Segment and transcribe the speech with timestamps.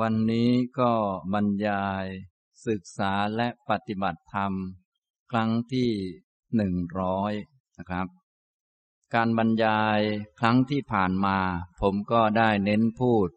[0.00, 0.92] วันนี้ก็
[1.32, 2.06] บรรยาย
[2.66, 4.52] ศึกษาและปฏิบัติธรรม
[5.30, 5.90] ครั้งที่
[6.56, 7.32] หนึ่งร้อย
[7.78, 8.06] นะครับ
[9.14, 10.00] การบรรยาย
[10.40, 11.38] ครั้งที่ผ่านมา
[11.80, 13.28] ผมก็ได้เน้นพูด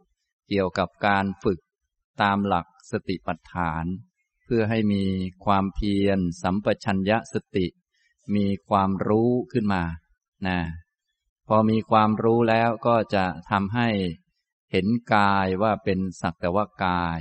[0.47, 1.59] เกี่ยวกับการฝึก
[2.21, 3.86] ตามหลักสติปัฏฐาน
[4.45, 5.05] เพื่อให้มี
[5.45, 7.68] ความเพียรสัมปชัญญะสติ
[8.36, 9.84] มีความรู้ขึ้นมา
[10.47, 10.59] นะ
[11.47, 13.89] พอมีความรู้แล้วก็จะทำให้
[14.71, 17.20] เห็นกายว่าเป็นสักแต่ว่ากาย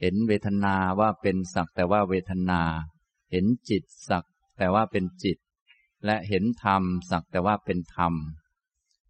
[0.00, 2.62] เห็นเวทนาว่าเป็นสักแต่ว่าเวทนา
[3.30, 4.24] เห็นจิตสัก
[4.58, 5.38] แต่ว่าเป็นจิต
[6.04, 8.12] และเห็นธรรมสักแต่ว่าเป็นธรรม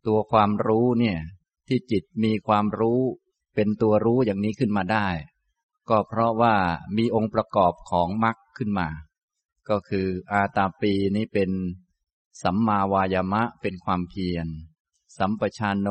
[0.07, 1.19] ตัวความรู้เนี่ย
[1.69, 3.01] ที่จิตมีความรู้
[3.55, 5.09] เป็นตัวรู้อย่างนี้ขึ้นมาได้
[5.88, 6.55] ก็เพราะว่า
[6.96, 8.88] มีองค์ประกอบของมรรคขึ้นมา
[9.69, 11.51] ก็คืออาตาปีนี้เป็น
[12.43, 14.46] สัมมาวายามะเป็นความเพียร
[15.19, 15.88] สัมปชานโน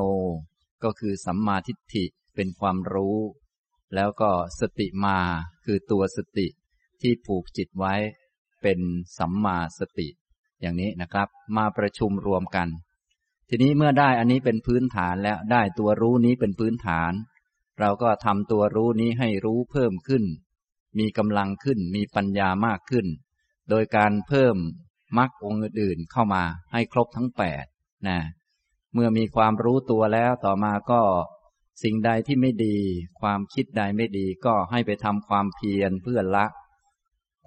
[0.84, 2.05] ก็คือสัมมาทิฏฐิ
[2.36, 3.17] เป็นความรู้
[3.95, 5.20] แล้วก็สติมา
[5.66, 6.47] คือตัวสติ
[7.02, 7.95] ที่ผูกจิตไว้
[8.61, 8.80] เป็น
[9.17, 10.08] สัมมาสติ
[10.61, 12.67] อย่างนี้นะครับ มาประชุมรวมกัน
[13.50, 17.14] ทีนี้เมื่อได้อันนี้เป็นพื้นฐานแล้วได้ตัวรู้นี้เป็นพื้นฐาน
[17.80, 20.23] เราก็ทำตัวรู้นี้ให้รู้เพิ่มขึ้น
[21.00, 23.08] มีกำลังขึ้นมีปัญญามากขึ้น
[23.69, 24.56] โดยการเพิ่ม
[25.17, 27.66] มรรคองค์อื่นเข้ามาให้ครบทั้งแปด
[28.08, 28.19] นะ
[28.93, 31.02] เมื่อมีความรู้ตัวแล้วต่อมาก็
[31.83, 32.77] สิ่งใดที่ไม่ดี
[33.21, 36.45] ความคิดใดไม่ดีก็ให้ไปทำความเพียรเพื่อละ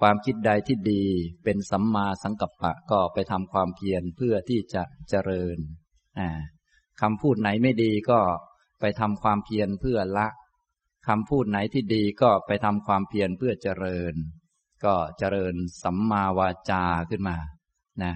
[0.01, 1.05] ความคิดใดที่ดี
[1.45, 5.59] เป็นสัมมาสังกัปปะก็ไปทำความเพียรเพื่อที่จะเจริญ
[7.01, 8.21] คำพูดไหนไม่ดีก็
[8.81, 10.29] ไปทำความเพียรเพื่อละ
[11.09, 14.15] คำพูดไหนที่ดีก็ไปทำความเพียรเพื่อเจริญ
[14.85, 17.37] ก็เจริญสัมมาวาจาขึ้นมา
[18.03, 18.15] นะ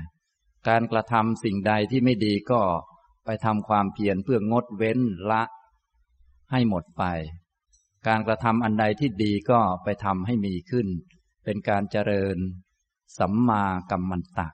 [0.69, 2.61] การกระทำสิ่งใดที่ไม่ดีก็
[3.25, 4.99] ไปทำความเพียรเพื่องดเว้น
[5.31, 5.43] ละ
[6.51, 7.05] ให้หมดไป
[8.07, 10.87] การกระทำอันใดที่ดีก็ไปทำให้มีขึ้น
[11.45, 12.37] เป็นการเจริญ
[13.19, 14.49] สัมมากัมมันตะ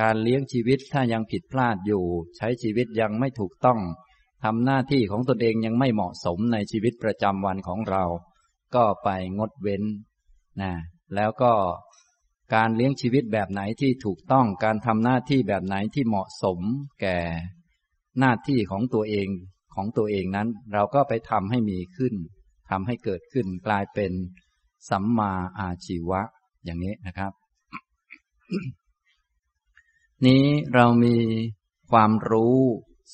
[0.00, 2.04] การเลี้ยงชีวิตถ้ายังผิดพลาดอยู่
[2.36, 3.80] ใช้ชีวิตยังไม่ถูกต้อง
[4.44, 8.04] ทำหน้าที่ของตนเองยังไม่เหมาะสมในชีวิตประจำวันของเรา
[8.74, 9.82] ก็ไปงดเว้น
[10.60, 10.72] นะ
[11.14, 11.52] แล้วก็
[12.54, 16.58] การเลี้ยงชีวิตแบบไหนที่ถูกต้องการทำหน้าที่แบบไหนที่เหมาะสม
[17.00, 17.18] แก่
[18.18, 19.28] หน้าที่ของตัวเอง
[19.74, 22.14] ของตัวเองนั้น เราก็ไปทำให้มีขึ้น
[22.70, 24.12] ทำให้เกิดขึ้นกลายเป็น
[24.90, 26.20] สัมมาอาชีวะ
[26.64, 27.32] อย่างนี้นะครับ
[30.26, 30.44] นี้
[30.74, 31.16] เรามี
[31.90, 32.58] ความรู้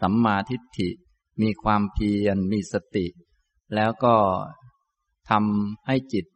[0.01, 0.91] สัมมาทิฏฐิ
[1.43, 3.07] มีความเพียรมีสติ
[3.75, 4.17] แล้วก็
[5.31, 6.27] ทำให้จิต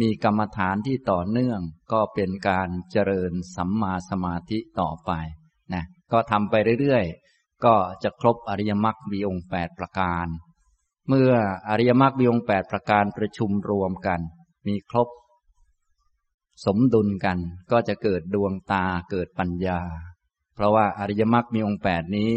[0.00, 1.60] มีกรรมฐานที่ต่อเนื่อง
[1.92, 5.12] ก็เป็นการเจริญสัมมาสมาธิต่อไป
[5.74, 7.04] นะก็ทำไปเรื่อย
[7.64, 10.26] ก็จะครบอริยมรรคมีองค์แปดประการ
[11.08, 11.32] เมื่อ
[11.68, 14.20] อริยมรรคมีองค์แปดประการประชุมรวมกัน
[14.66, 15.08] มีครบ
[16.64, 17.38] สมดุลกัน
[17.72, 19.80] ก็จะเกิดดวงตาเกิดปัญญา
[20.54, 22.30] เพราะว่าอริยมรรคมีองค์แปดนี้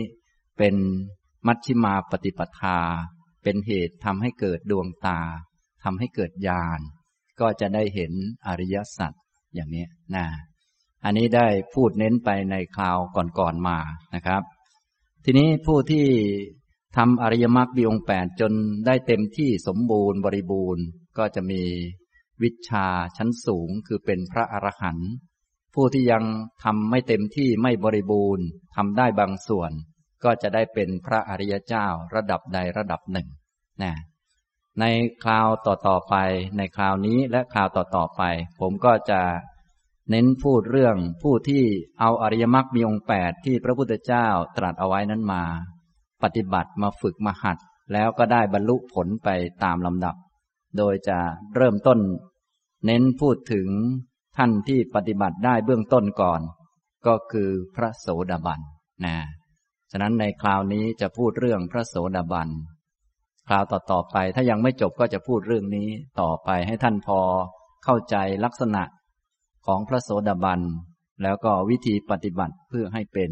[0.57, 0.75] เป็น
[1.47, 2.80] มัชฌิมาปฏิปทา
[3.44, 5.19] เป็นเหตุทำให้เกิดดวงตา
[5.84, 6.80] ทำให้เกิดญาณ
[7.40, 8.12] ก็จะได้เห็น
[8.47, 9.13] อริยสัจ
[9.56, 10.25] อย่างนี้นะ
[11.03, 12.97] อันนี้ได้พูดเน้นไปในคราว
[13.40, 13.78] ก่อนๆมา
[14.16, 14.44] นะครับ
[15.25, 16.06] ทีนี้ผู้ที่
[16.97, 18.53] ทำอริยมรรคบีองแปดจน
[18.85, 20.84] ได้เต็มที่สมบูรณ์บริบูรณ์
[21.18, 21.63] ก็จะมี
[22.44, 22.88] วิชา
[23.18, 25.12] ชั้นสูงคือเป็นพระอรหันต์
[25.74, 26.24] ผู้ที่ยัง
[26.63, 29.72] ทำไม่เต็มที่ไม่บริบูรณ์ทำได้บางส่วน
[30.24, 33.28] ก็จะได้เป็นพระอริยเจ้าระดับใดระดับหนึ่ง
[33.84, 33.94] นะ
[34.80, 34.86] ใน
[35.24, 36.16] คราวต่อๆไป
[36.57, 38.22] ในคราวนี้และคราวต่อๆไป
[38.59, 39.22] ผมก็จะ
[40.09, 41.63] เน้นพูดเรื่องผู้ที่
[41.99, 44.27] เอาอริยมรรคมีองค์แปดที่พระพุทธเจ้า
[44.57, 45.43] ตรัสเอาไว้นั้นมา
[46.23, 47.57] ปฏิบัติมาฝึกมาหัด
[47.93, 49.29] แล้วก็ได้บรรลุผลไป
[49.63, 50.15] ตามลำดับ
[50.77, 51.19] โดยจะ
[51.55, 51.99] เริ่มต้น
[52.85, 53.67] เน้นพูดถึง
[54.37, 56.41] ท่านที่ปฏิบัติได้เบื้องต้นก่อน
[57.07, 58.59] ก็คือพระโสดาบัน
[59.05, 59.15] นะ
[59.91, 62.49] ฉะนั้นในคราวนี้จะพูดเรื่องพระโสดาบัน
[63.47, 65.88] คราวต่อๆไปถ้ายังไม่จบก็จะพูดเรื่องนี้
[66.21, 67.19] ต่อไปให้ท่านพอ
[67.83, 68.15] เข้าใจ
[68.45, 68.83] ลักษณะ
[69.65, 70.61] ของพระโสดาบัน
[71.23, 73.29] แล้วก็วิธีปฏิบัติเพื่อให้เป็น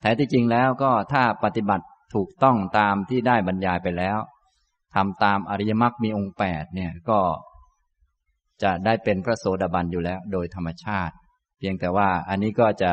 [0.00, 4.18] แท้ที่จริงแล้วก็ถ้าปฏิบัติถูกต้องตามที่ได้บรรยายไปแล้ว
[4.94, 7.20] ทำตามอริยมรรคมีองค์แปดเนี่ยก็
[8.62, 11.14] จะได้เป็นพระโสดาบันอยู่แล้ว โดยธรรมชาติ
[11.58, 12.92] เพียงแต่ว่าอันนี้ก็จะ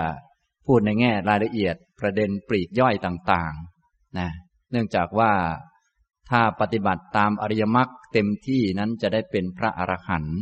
[0.68, 4.30] พูดในแง่รายละเอียดประเด็นปลีกย่อยต่างๆนะ
[4.72, 5.32] เนื่องจากว่า
[6.30, 10.40] ถ้าปฏิบัติตามอริยมรรคเต็มที่นั้นจะได้เป็นพระอรหันต์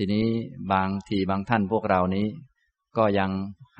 [0.00, 0.26] ทีนี้
[0.72, 2.26] บางทีบางท่านพวกเรานี้
[2.96, 3.30] ก็ยัง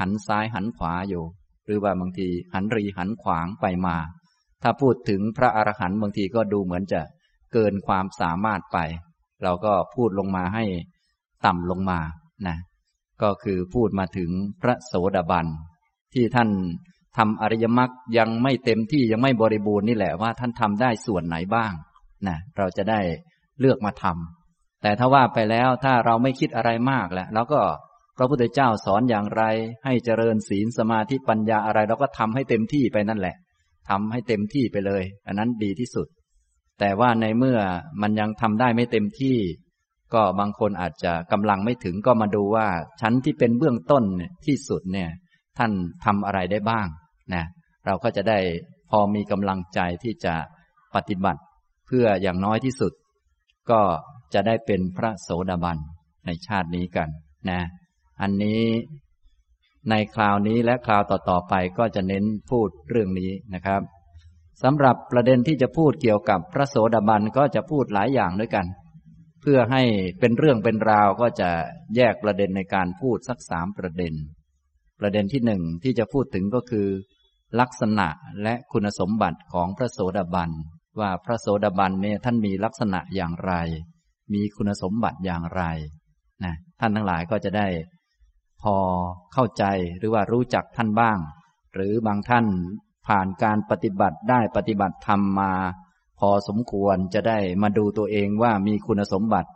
[0.00, 1.24] หันซ้ายหันขวาอยู่
[1.64, 3.96] หรือว่าบางทีหันรีหันขวางไปมา
[4.62, 7.00] ถ้าพูดถึงพระอรหันต์บางทีก็ดูเหมือนจะ
[7.52, 8.78] เกินความสามารถไป
[9.42, 10.64] เราก็พูดลงมาให้
[11.46, 12.00] ต่ำลงมา
[12.46, 12.56] นะ
[13.22, 14.30] ก็คือพูดมาถึง
[14.62, 15.46] พระโสดาบัน
[16.14, 16.50] ที่ท่าน
[17.16, 21.72] ทำอริยมรรคยังไม่เต็มที่ยังไม่บริบูรณ์นี่แหละว่าท่านทำได้ส่วนไหนบ้าง
[22.28, 23.00] นะเราจะได้
[23.60, 24.37] เลือกมาทำ
[24.82, 27.60] แต่ถ้าว่าไปแล้วถ้าเราไม่คิดอะไรมากแล้วเราก็
[28.16, 29.42] พระพุทธเจ้าสอนอย่างไร
[29.84, 33.36] ให้เจริญศีลสมาธิปัญญาอะไรเราก็ทำให้เต็มที่ไปนั่นแหละ
[33.90, 36.06] ทำให้เต็มที่ไปเลย อันนั้นดีที่สุด
[36.80, 37.58] แต่ว่าในเมื่อ
[38.02, 39.36] มันยังทำได้ไม่เต็มที่
[40.14, 42.68] ก็บางคนอาจจะกำลังไม่ถึงก็มาดูว่า
[43.00, 44.04] ชั้นที่เป็นเบื้องต้น
[44.46, 45.10] ที่สุดเนี่ย
[45.58, 45.72] ท่าน
[46.04, 46.86] ทำอะไรได้บ้าง
[47.34, 47.44] นะ
[47.86, 48.38] เราก็จะได้
[48.90, 50.34] พอมีกำลังใจที่จะ
[50.94, 51.40] ปฏิบัติ
[51.86, 52.92] เพื่ออย่างน้อยที่สุด
[53.70, 53.80] ก็
[54.34, 55.78] จะได้เป็นพระโสดาบัน
[56.26, 57.08] ในชาตินี้กัน
[57.50, 57.60] นะ
[58.20, 58.62] อันนี้
[59.90, 63.82] ในคราวนี้และคราวต่อๆไปก็จะเน้นพูดเรื่องนี้นะครับ
[64.62, 68.66] สำหรับประเด็นที่จะพูดเกี่ยวกับพระโสดาบันก็จะพูดหลายอย่างด้วยกัน
[69.40, 69.82] เพื่อให้
[70.20, 71.50] เป็นเรื่องเป็นราวก็จะ
[71.96, 74.14] แยกประเด็นในการพูดสักสามประเด็น
[75.00, 76.88] ประเด็นที่หนึ่งที่จะพูดถึงก็คือ
[77.60, 78.08] ลักษณะ
[78.42, 80.50] และคุณสมบัติของพระโสดาบัน
[81.00, 83.52] ว่าพระโสดาบันเนี่ยท่านมีลักษณะอย่างไร
[84.32, 85.62] มีคุณสมบัติอย่างไร
[86.44, 87.66] นะท่านทั้งหลายก็จะได้
[88.62, 88.76] พอ
[89.32, 89.64] เข้าใจ
[89.98, 91.18] หรือว่ารู้จักท่านบ้าง
[91.74, 92.46] หรือบางท่าน
[93.06, 95.52] ผ่านการปฏิบัติได้ปฏิบัติธรรมมา
[96.18, 99.50] พอสมควรจะได้มาดูตัวเองว่ามีคุณสมบัติ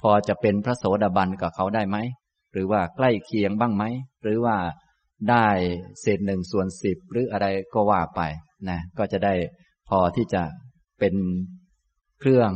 [0.00, 1.96] พอจะเป็นพระโสดาบันกับเขาได้ไหม
[2.52, 3.84] หรือว่าใกล้เคียงบ้างไหม
[4.22, 4.56] หรือว่า
[5.30, 5.46] ได้
[6.00, 8.20] เศษหนึ่งส่วนสิบหรืออะไรก็ว่าไป
[8.68, 9.34] นะก็จะได้
[9.88, 10.42] พอที่จะ
[10.98, 11.14] เป็น
[12.20, 12.50] เครื่อง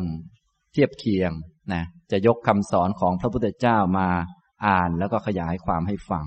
[0.73, 1.33] เทียบเคียง
[1.73, 4.09] นะจะยกคำสอนของพระพุทธเจ้ามา
[4.67, 6.27] อ่านแล้วก็ขยายความให้ฟัง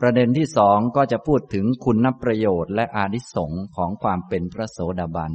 [0.00, 5.32] ประเด็นที่สองก็จะพูดถึงคุณนประโยชน์และอานิสงค์ของความเป็นพระโสดาบัน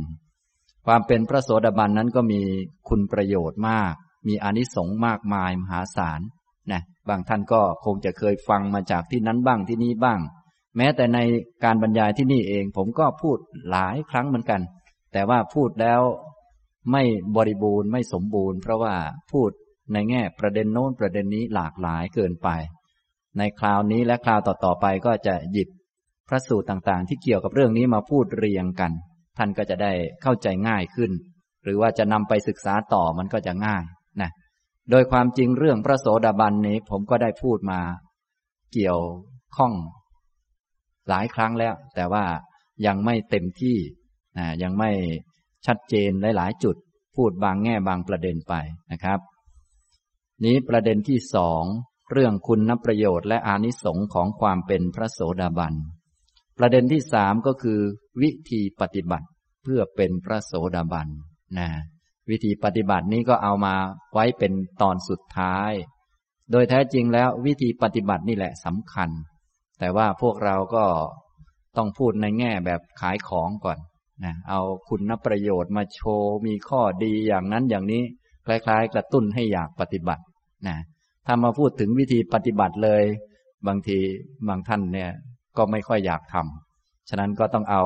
[0.85, 2.41] ความเป็นพระโสดาบันนั้นก็มี
[2.89, 3.93] คุณประโยชน์มาก
[4.27, 6.19] มีอานิสงส์มากมายมหาศาล
[6.71, 10.19] นะบางท่านก็คงจะเคยฟังมาจากที่นั้นบ้างที่นี่บ้าง
[10.77, 11.19] แม้แต่ใน
[11.63, 13.37] การบรรยายที่นี่เองผมก็พูด
[13.69, 14.61] หลายครั้งเหมือนกัน
[15.13, 16.01] แต่ว่าพูดแล้ว
[16.91, 17.03] ไม่
[17.35, 18.95] บริบูรณ์ไม่สมบูรณ์ เพราะว่า
[19.31, 19.51] พูด
[19.93, 22.49] ในแง่ประเด็นโน้นประเด็นนี้หลากหลายเกินไป
[23.37, 25.69] ในคราวนี้และคราวต่อๆไปก็จะหยิบ
[26.29, 28.91] พระสูตรต่างๆ ที่เกี่ยวกับเรื่องนี้มาพูดเรียงกัน
[29.37, 29.91] ท่านก็จะได้
[30.21, 31.11] เข้าใจง่ายขึ้น
[31.63, 33.83] หรือว่าจะนำไปศึกษาต่อมันก็จะง่าย
[34.21, 34.31] นะ
[34.91, 37.79] โดยความจริงเรื่องพระโสดาบันนี้ผมก็ได้พูดมา
[38.73, 38.99] เกี่ยว
[39.55, 39.73] ข้อง
[41.09, 42.25] หลายครั้งแล้ว แต่ว่า
[42.85, 43.77] ยังไม่เต็มที่
[44.37, 44.91] นะยังไม่
[45.65, 46.75] ชัดเจนหลาย ๆ จุด
[47.15, 48.53] พูดบางแง่บางประเด็นไป
[48.91, 49.19] นะครับ
[50.43, 51.63] นี้ประเด็นที่สอง
[52.11, 55.73] เรื่องคุณนประโยชน์และอานิสงค์ของความเป็นพระโสดาบัน
[56.57, 57.79] ประเด็นที่สามก็คือ
[58.21, 59.27] วิธีปฏิบัติ
[59.63, 61.07] เพื่อเป็นพระโสดาบัน
[61.57, 61.69] นะ
[62.29, 63.75] วิธีปฏิบัตินี้ก็เอามา
[64.13, 65.71] ไว้เป็นตอนสุดท้าย
[66.51, 69.09] โดยแท้จริงแล้ววิธีปฏิบัตินี่แหละสำคัญ
[69.79, 70.85] แต่ว่าพวกเราก็
[71.77, 73.79] ต้องพูดในแง่แบบขายของก่อน
[74.23, 74.59] นะเอา
[74.89, 78.03] คุณประโยชน์มาโชว์มีข้อดีอย่างนั้นอย่างนี้
[78.45, 80.23] คล้าย ๆ กระตุ้นให้อยากปฏิบัติ
[80.67, 80.77] นะ
[81.25, 83.03] ถ้ามาพูดถึงวิธีปฏิบัติเลย
[83.67, 83.97] บางที
[84.47, 85.11] บางท่านเนี่ย
[85.57, 87.83] ก็ไม่ค่อยอยากทำฉะนั้นก็ต้องเอา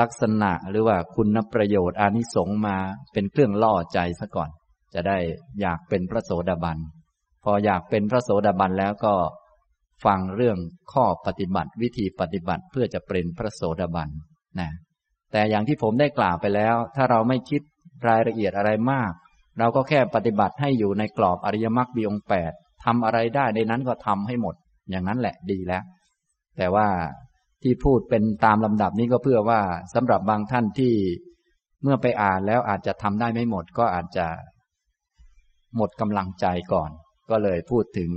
[0.00, 2.76] ลักษณะหรือว่าคุณประโยชน์อานิสงส์มา
[3.12, 4.50] เป็นเครื่องล่อใจซะก่อน
[4.94, 5.18] จะได้
[5.60, 6.78] อยากเป็นพระโสดาบัน
[7.44, 9.14] พออยากเป็นพระโสดาบันแล้วก็
[10.04, 10.58] ฟังเรื่อง
[10.92, 14.08] ข้อปฏิบัติวิธีปฏิบัติเพื่อจะเป็นพระโสดาบัน
[14.60, 14.70] นะ
[15.32, 17.62] แต่อย่างที่ผมได้กล่าวไปแล้ว ถ้าเราไม่คิด
[18.08, 19.12] รายละเอียดอะไรมาก
[19.58, 22.52] เราก็แค่ปฏิบัติให้อยู่ในกรอบอริยมรรคบีองแปด
[22.84, 24.54] ทำอะไรได้ในนั้นก็ทำให้หมด
[24.90, 25.82] อย่างนั้นแหละดีแล้ว
[26.58, 26.88] แต่ว่า
[27.62, 29.60] ที่พูดเป็นตามลำดับนี้ก็เพื่อว่า
[29.94, 30.94] สำหรับบางท่านที่
[31.82, 34.26] เมื่อไปอ่านแล้วอาจจะทำได้ไม่หมดก็อาจจะ
[35.76, 36.90] หมดกำลังใจก่อน
[37.30, 38.10] ก็เลยพูดถึง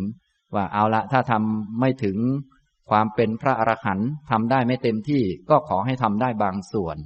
[0.55, 2.17] ว่าเอาละถ้าทำไม่ถึง
[2.89, 6.97] ความเป็นพระอรหันต์ทำได้ไม่เต็มที่ก็ขอให้ทำได้บางส่วน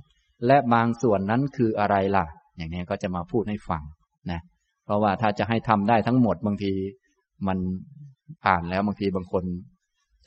[0.48, 2.26] และบางส่วนนั้นคืออะไรล่ะ
[2.58, 3.84] อย่างนี้ก็จะมาพูดให้ฟัง
[4.32, 4.40] นะ
[4.86, 6.74] เพราะว่าถ้าจะให้ทำได้ทั้งหมดบางที
[7.48, 7.58] มัน
[8.48, 9.44] อ่านแล้วบางทีบางคน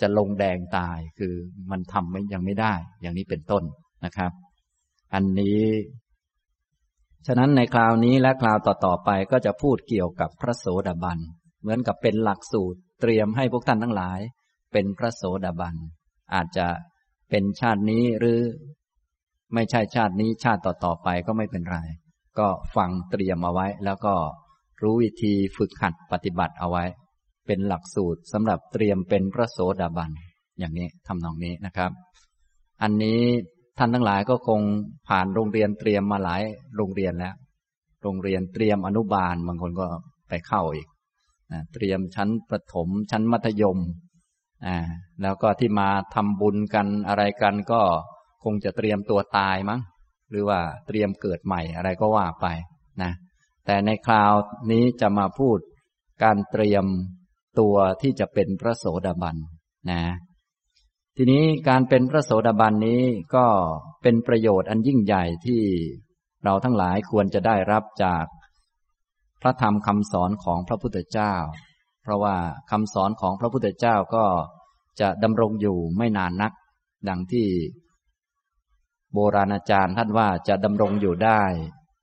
[0.00, 1.34] จะลงแดงตายคือ
[1.70, 3.62] มันทำยังไม่ได้ อย่างนี้เป็นต้น
[4.04, 4.32] นะครับ
[5.14, 5.60] อันนี้
[7.26, 11.18] ฉะนั้นในคราวนี้และคราวต่อๆไปก็จะพูดเกี่ยวกับพระโสดาบัน
[11.60, 14.20] เหมือนกับเป็นหลักสูตรเตรียมให้พวกท่านทั้งหลาย
[14.72, 15.74] เป็นพระโสดาบัน
[16.34, 16.66] อาจจะ
[17.30, 18.38] เป็นชาตินี้หรือ
[19.54, 21.78] ไม่ใช่ชาตินี้ชาติต่อๆไปก็ไม่เป็นไร
[22.38, 24.14] ก็ฟังเตรียมเอาไว้ แล้วก็
[24.82, 26.84] รู้วิธีฝึกหัดปฏิบัติเอาไว้
[27.46, 30.10] เป็นหลักสูตรสำหรับเตรียมเป็นพระโสดาบัน
[30.58, 31.90] อย่างนี้ทำนองนี้นะครับ
[32.82, 33.20] อันนี้
[33.78, 34.60] ท่านทั้งหลายก็คง
[35.08, 36.42] ผ่านโรงเรียนเตรียมมาหลาย
[36.76, 37.34] โรงเรียนแล้ว
[38.02, 39.86] โรงเรียนเตรียมอนุบาลบางคนก็
[40.28, 40.88] ไปเข้าอีก
[41.52, 43.78] นะเตรียมชั้นประถมชั้นมัธยม
[44.66, 44.76] อ่า
[45.22, 47.82] แล้วก็ที่มาทำบุญกันอะไรกันก็
[48.44, 49.80] คงจะเตรียมตัวตายมั้ง
[50.30, 52.46] หรือว่าเตรียมเกิดใหม่อะไรก็ว่าไป
[53.02, 53.12] นะ
[53.66, 54.32] แต่ในคราว
[54.72, 55.58] นี้จะมาพูด
[56.22, 56.84] การเตรียม
[57.60, 59.36] ตัวที่จะเป็นพระโสดาบัน
[59.90, 60.02] นะ
[61.16, 63.02] ทีนี้การเป็นพระโสดาบันนี้
[63.34, 63.46] ก็
[64.02, 65.62] เป็นประโยชน์อันยิ่งใหญ่ที่
[66.44, 68.24] เราทั้งหลายควรจะได้รับจาก
[69.42, 71.34] พระธรรมคำสอนของพระพุทธเจ้า
[72.02, 72.36] เพราะว่า
[72.70, 74.24] คำสอนของพระพุทธเจ้าก็
[75.00, 76.52] จะดำรงอยู่ไม่นานนัก
[77.08, 77.48] ดังที่
[79.12, 81.42] โบราณอาจารย์ท่านว่าจะดำรงอยู่ได้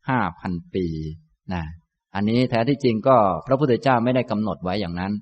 [0.10, 0.88] ห้าพันปี
[1.54, 1.64] นะ
[2.16, 5.14] อันนี้แท้ที่จริงก็พระพุทธเจ้าไม่ได้กำหนดไว้อย่างนั้น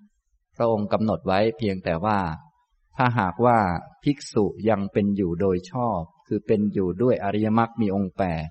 [0.58, 2.20] พระองค์กำหนดไว้เพียงแต่ว่า
[2.98, 3.58] ถ้าหากว่า
[4.04, 8.48] ภิกษุยังเป็นอยู่โดยชอบ คือเป็นอยู่ด้วยอริยมรรคมีองค์แปด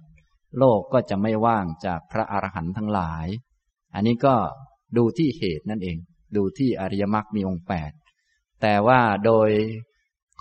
[0.59, 3.27] โลกก็จะไม่ว่างจากพระอรหันต์ทั้งหลาย
[3.95, 4.35] อันนี้ก็
[4.97, 5.99] ดูที่เหตุนั่นเอง
[6.37, 7.91] ดูที่อริยมรรคมีองค์แปด
[8.63, 9.51] แต่ว่าโดย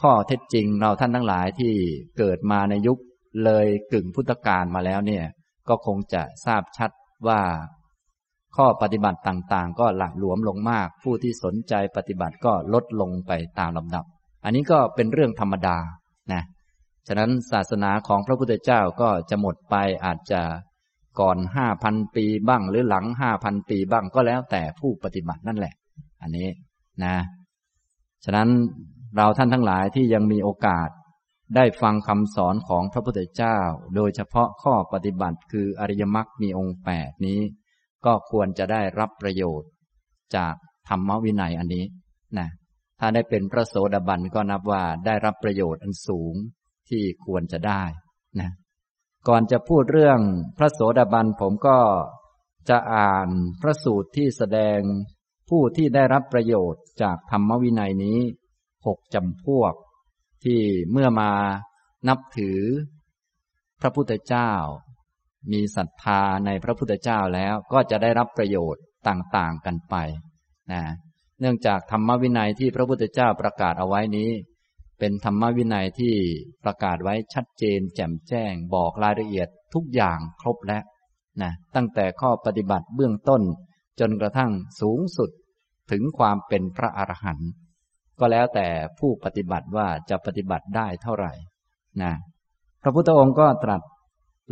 [0.02, 1.74] ข้อเท็จจริงเราท่านทั้งหลายที่
[2.18, 3.00] เกิดมาในยุค
[3.46, 5.25] เลยกึ่งพุทธกาลมาแล้วเนี่ย
[5.70, 6.92] ก็คงจะทราบชัด
[7.28, 7.42] ว่า
[8.56, 14.06] ข้อปฏิบัติต่างๆ ก็หละหลวมลงมาก ผู้ที่สนใจปฏิบัติก็ลดลงไปตามลำดับ
[14.44, 15.78] อันนี้ก็เป็นเรื่องธรรมดา
[16.34, 16.44] นะ
[17.08, 19.75] ฉะนั้นศาสนาของพระพุทธเจ้าก็จะหมดไป
[20.06, 20.42] อาจจะ
[21.20, 25.74] ก่อนห้าพันปีบ้าง หรือหลังห้าพันปีบ้างก็แล้วแต่ผู้ปฏิบัตินั่นแหละ
[26.22, 26.50] อันนี้
[27.03, 27.15] นะ
[28.25, 28.50] ฉะนั้น
[29.17, 30.89] เราท่านทั้งหลายที่ยังมีโอกาส
[31.55, 33.58] ได้ฟังคำสอนของพระพุทธเจ้า
[33.96, 37.39] โดยเฉพาะข้อปฏิบัติคืออริยมรรคมีองค์แปดนี้
[38.05, 39.70] ก็ควรจะได้รับประโยชน์
[40.36, 40.53] จาก
[40.89, 41.86] ธรรมวินัยอันนี้
[42.38, 42.50] นะ
[43.00, 46.34] ถ้าได้เป็นพระโสดาบันก็นับว่าได้รับประโยชน์อันสูง
[46.89, 47.84] ที่ควรจะได้
[48.39, 48.50] นะ
[49.27, 50.20] ก่อนจะพูดเรื่อง
[50.58, 51.80] พระโสดาบันผมก็
[52.70, 53.27] จะอ่าน
[53.62, 54.80] พระสูตรที่แสดง
[55.50, 58.20] ผู้ที่ได้รับประโยชน์จากธรรมวินัยนี้
[58.88, 59.74] หกจำพวก
[60.44, 60.62] ที่
[60.92, 61.32] เมื่อมา
[62.08, 62.60] นับถือ
[63.82, 64.51] พระพุทธเจ้า
[65.51, 69.96] มีศรัทธาในพระพุทธเจ้าแล้วก็จะได้รับประโยชน์ต่างๆกันไป
[70.72, 70.84] นะ
[71.39, 74.32] เนื่องจากธรรมวินัยที่พระพุทธเจ้าประกาศเอาไว้นี้
[75.06, 76.16] เป็นธรรมวินัยที่
[76.64, 80.84] ประกาศไว้ชัดเจน แจ่มแจ้ง บอกรายละเอียดทุกอย่างครบแล้ว
[81.42, 83.42] นะตั้งแต่ข้อปฏิบัติเบื้องต้น
[84.00, 85.30] จนกระทั่งสูงสุด
[85.92, 87.52] ถึงความเป็นพระอรหันต์
[88.20, 88.68] ก็แล้วแต่
[89.00, 91.34] ผู้ปฏิบัติว่าจะปฏิบัติได้เท่าไหร่
[92.02, 92.14] นะ
[92.82, 93.82] พระพุทธองค์ก็ตรัส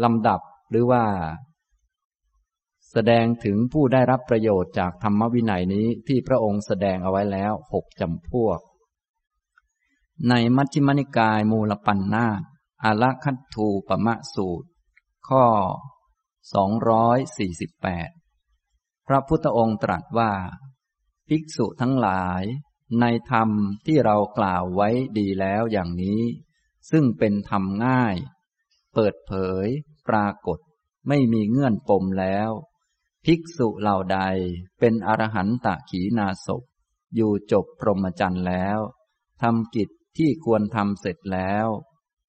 [0.03, 1.03] ลำดับหรือว่า
[2.91, 8.60] แสดงถึงผู้ได้รับประโยชน์จากธรรมวินัยนี้ที่พระองค์แสดงเอาไว้แล้วหกจำพวก
[10.29, 12.27] ในมัชฌิมนิกายมูลปัญนา
[12.83, 14.67] อาลคัตทูปมะสูตร
[15.27, 15.45] ข้อ
[17.45, 20.33] 248 พระพุทธองค์ตรัสว่า
[21.27, 22.43] ภิกษุทั้งหลาย
[22.99, 23.49] ในธรรม
[23.85, 26.21] ที่เรากล่าวไว้ดีแล้วอย่างนี้
[26.91, 28.15] ซึ่งเป็นธรรมง่าย
[28.93, 29.33] เปิดเผ
[29.65, 29.67] ย
[30.07, 30.59] ปรากฏ
[31.07, 32.49] ไม่มีเงื่อนปมแล้ว
[33.25, 34.19] ภิกษุเหล่าใด
[34.79, 36.63] เป็นอรหันตะขีนาศพ
[37.15, 38.79] อยู่จบพรหมจรรย์แล้ว
[39.41, 41.67] ทำกิจ ที่ควรทำเสร็จแล้ว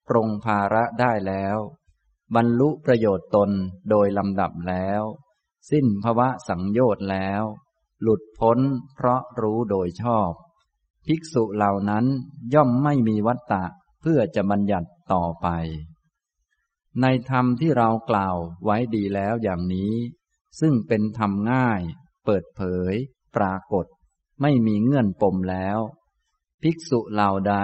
[0.08, 1.58] ปรงภาระได้แล้ว
[2.34, 3.50] บรรลุประโยชน์ตน
[3.90, 5.02] โดยลำดับแล้ว
[5.70, 7.42] สิ้นภวะสังโยชน์แล้ว
[8.02, 8.58] หลุดพ้น
[8.94, 10.32] เพราะรู้โดยชอบ
[11.06, 12.06] ภิกษุเหล่านั้น
[12.54, 13.64] ย่อมไม่มีวัตตะ
[14.00, 15.48] เพื่อจะบัญญัติต่อไป
[17.00, 19.94] ในธรรมที่เรากล่าวไว้ดีแล้วอย่างนี้
[20.60, 21.80] ซึ่งเป็นธรรมง่าย
[22.24, 22.62] เปิดเผ
[22.92, 22.94] ย
[23.36, 23.86] ปรากฏ
[24.42, 25.78] ไม่มีเงื่อนปมแล้ว
[26.62, 27.54] ภิกษุเหล่าใด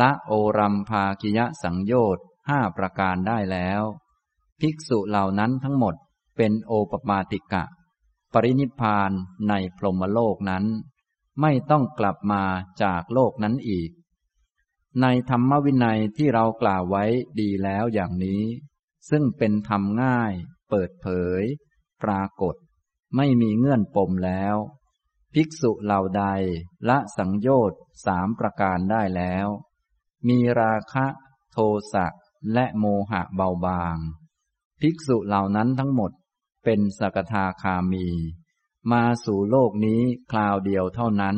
[0.00, 3.82] ละโอรัมภากิยะสังโยชน์ห้าประการได้แล้ว
[4.60, 5.94] ภิกษุเหล่านั้นทั้งหมด
[6.36, 7.64] เป็นโอปมาติกะ
[8.32, 9.10] ปรินิพาน
[9.48, 10.64] ในพรหมโลกนั้น
[11.40, 12.44] ไม่ต้องกลับมา
[12.82, 13.90] จากโลกนั้นอีก
[15.00, 17.04] ในธรรมวินัยที่เรากล่าวไว้
[17.40, 18.42] ดีแล้วอย่างนี้
[19.10, 20.32] ซึ่งเป็นธรรมง่าย
[20.70, 21.06] เปิดเผ
[21.40, 21.42] ย
[22.02, 22.54] ปรากฏ
[23.16, 24.56] ไม่มีเงื่อนปมแล้ว
[25.34, 26.24] ภิกษุเหล่าใด
[26.88, 29.46] ละสังโยชน์สามประการได้แล้ว
[30.28, 31.06] มีราคะ
[31.52, 31.58] โท
[31.92, 32.06] สะ
[32.52, 33.98] และโมหะเบาบาง
[34.80, 36.12] ภิกษุเหล่านั้นทั้งหมด
[36.64, 38.06] เป็นสกทาคามี
[38.92, 41.36] มาสู่โลกนี้คราวเดียวเท่านั้น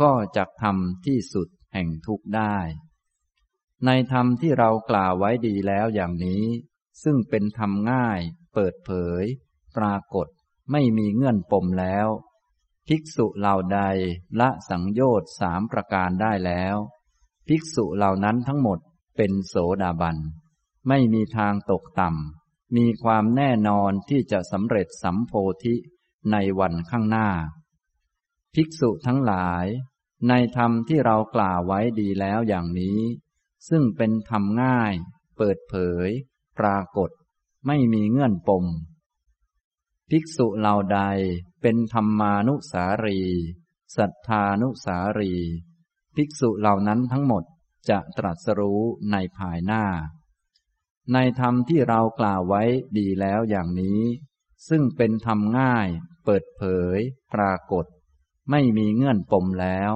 [0.00, 2.56] ก็จะทำที่สุดแห่งทุกได้
[3.84, 6.44] ในธรรมที่เรากล่าวไว้ดีแล้วอย่างนี้
[7.02, 8.20] ซึ่งเป็นธรรมง่าย
[8.54, 8.90] เปิดเผ
[9.22, 9.24] ย
[9.76, 10.26] ปรากฏ
[10.72, 12.08] ไม่มีเงื่อนปมแล้ว
[12.88, 13.80] ภิกษุเหล่าใด
[14.40, 16.76] ละสังโยชน์สามประการได้แล้ว
[17.48, 18.78] ภิกษุเหล่านั้นทั้งหมด
[19.16, 20.16] เป็นโสดาบัน
[20.88, 25.32] ไม่มีทางตกต่ำ มีความแน่นอนที่จะสำเร็จสัมโพ
[25.64, 25.74] ธิ
[26.32, 27.28] ในวันข้างหน้า
[28.54, 29.66] ภิกษุทั้งหลาย
[30.28, 33.00] ในธรรมที่เรากล่าวไว้ดีแล้วอย่างนี้
[33.68, 34.92] ซึ่งเป็นธรรมง่าย
[35.36, 35.74] เปิดเผ
[36.06, 36.08] ย
[36.58, 37.10] ปรากฏ
[37.66, 38.64] ไม่มีเงื่อนปม
[40.10, 41.00] ภิกษุเหล่าใด
[41.62, 43.20] เป็นธรรมานุสารี
[43.96, 45.34] สัทธานุสารี
[46.14, 47.44] ภิกษุเหล่านั้นทั้งหมด
[47.90, 48.82] จะตรัสรู้
[49.12, 49.84] ในภายหน้า
[51.12, 52.62] ในธรรมที่เรากล่าวไว้
[52.98, 54.00] ดีแล้วอย่างนี้
[54.68, 55.88] ซึ่งเป็นธรรมง่าย
[56.24, 56.62] เปิดเผ
[56.96, 56.98] ย
[57.34, 57.86] ปรากฏ
[58.50, 59.92] ไม่มีเงื่อนปมแล้ว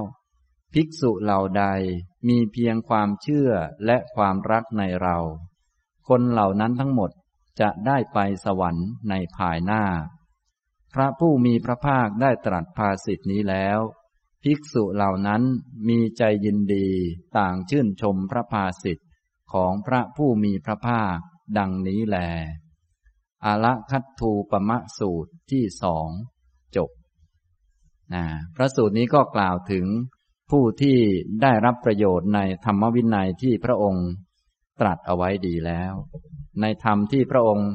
[0.73, 1.65] ภิกษุเหล่าใด
[2.27, 3.51] มีเพียงความเชื่อ
[3.85, 5.17] และความรักในเรา
[6.07, 7.11] คนเหล่านั้นทั้งหมด
[7.59, 9.83] จะได้ไปสวรรค์ในภายหน้า
[10.93, 13.79] พระผู้มีพระภาคได้ตรัสภาสิทธินี้แล้ว
[14.43, 15.41] ภิกษุเหล่านั้น
[15.87, 16.87] มีใจยินดี
[17.37, 19.05] ต่างชื่นชมพระภาสิทธิ
[19.53, 21.17] ของพระผู้มีพระภาค
[21.57, 22.17] ดังนี้แล
[23.45, 26.09] อาละคัตทูปมะสูตรที่สอง
[26.75, 26.89] จบ
[28.13, 29.85] นะพระสูตรนี้ก็กล่าวถึง
[30.51, 30.97] ผู้ที่
[31.41, 34.07] ได้รับประโยชน์ในธรรมวินัยที่พระองค์
[34.79, 35.93] ตรัสเอาไว้ดีแล้ว
[36.61, 37.69] ในธรรมที่พระองค์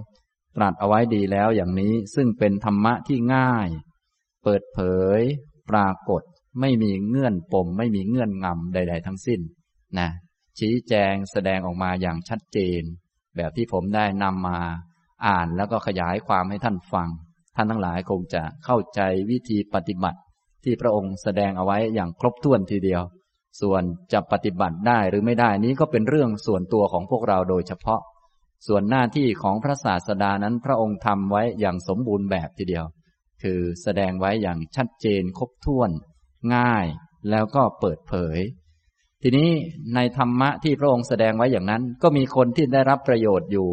[0.56, 3.68] ตรัสเอาไว้ดีแล้วอย่างนี้ซึ่งเป็นธรรมะที่ง่าย
[4.44, 4.78] เปิดเผ
[5.18, 5.20] ย
[5.70, 6.22] ปรากฏ
[6.60, 9.40] ไม่มีเงื่อนปม ไม่มีเงื่อนงำใด ๆ ทั้งสิ้น
[9.98, 10.08] นะ
[10.58, 12.82] ชี้แจงแสดงออกมาอย่างชัดเจน
[13.36, 14.58] แบบที่ผมได้นำมา
[15.26, 17.08] อ่านแล้วก็ขยายความให้ท่านฟัง
[17.56, 20.20] ท่านทั้งหลายคงจะเข้าใจวิธีปฏิบัติ
[20.64, 23.02] ที่พระองค์แสดงเอาไว้อย่างครบถ้วนทีเดียว
[23.60, 23.82] ส่วน
[24.12, 28.00] จะปฏิบัติได้หรือไม่ได้นี้ก็เป็นเรื่องส่วนตัวของพวกเราโดยเฉพาะ
[28.66, 32.86] ส่วนหน้าที่ของพระศาสดานั้นพระองค์ทำไว้อย่างสมบูรณ์แบบทีเดียว
[33.42, 35.90] คือแสดงไว้อย่างชัดเจนครบถ้วน
[36.54, 36.86] ง่าย
[37.30, 38.38] แล้วก็เปิดเผย
[39.22, 39.50] ทีนี้
[39.94, 43.68] ในธรรมะที่พระองค์แสดงไว้อย่างนั้น ก็มีคนที่ได้รับประโยชน์อยู่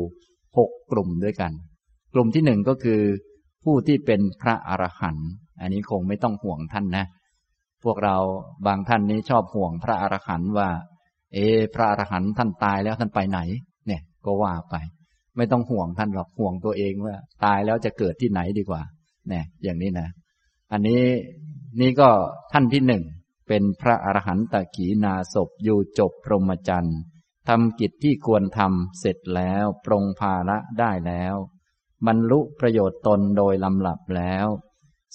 [0.57, 1.51] หกกลุ่มด้วยกัน
[2.13, 3.01] กลุ่มที่หนึ่งก็คือ
[3.63, 5.29] ผู้ที่เป็นพระอรหันต์
[5.61, 7.05] อันนี้คงไม่ต้องห่วงท่านนะ
[7.83, 8.17] พวกเรา
[8.67, 10.69] บางท่านนี้ชอบห่วงพระอรหันต์ว่า
[11.33, 11.37] เอ
[11.75, 13.39] พระอรหันต์ท่านตายแล้วท่านไปไหน
[14.25, 14.75] ก็ว่าไป
[15.37, 18.81] ไม่ต้องห่วงท่านหรอกห่วงตัวเองว่า ตายแล้วจะเกิดที่ไหนดีกว่า
[19.29, 20.09] เนี่ยอย่างนี้นะ
[20.71, 21.03] อันนี้
[21.81, 22.09] นี่ก็
[22.51, 23.03] ท่านที่หนึ่ง
[23.47, 26.99] เป็นพระอรหันตขีนาศพอยู่จบพรหมจรรย์
[27.47, 31.35] ทำกิจที่ควรทำเสร็จแล้วปรงภาระได้แล้ว
[32.07, 34.47] บรรลุประโยชน์ตนโดยลำหลับแล้ว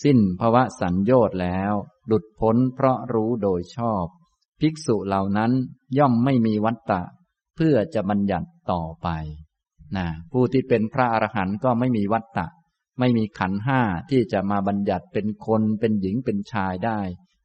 [0.02, 1.72] สิ้นภวะสัญญชน์แล้ว
[2.06, 4.06] หลุดพ้นเพราะรู้โดยชอบ
[4.60, 5.52] ภิกษุเหล่านั้น
[5.98, 7.02] ย่อมไม่มีวัตตะ
[7.60, 9.08] เพื่อจะบัญญัติต่อไป
[9.96, 12.46] นะผู้ที่เป็นพระอรหันต์ก็ไม่มีวัตตะ
[13.00, 17.00] ไม่มีขันห้าที่จะมาบัญญัติเป็นคนเป็นหญิงเป็นชายได้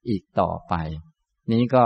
[0.10, 0.74] อีกต่อไป
[1.52, 1.86] นี้ก็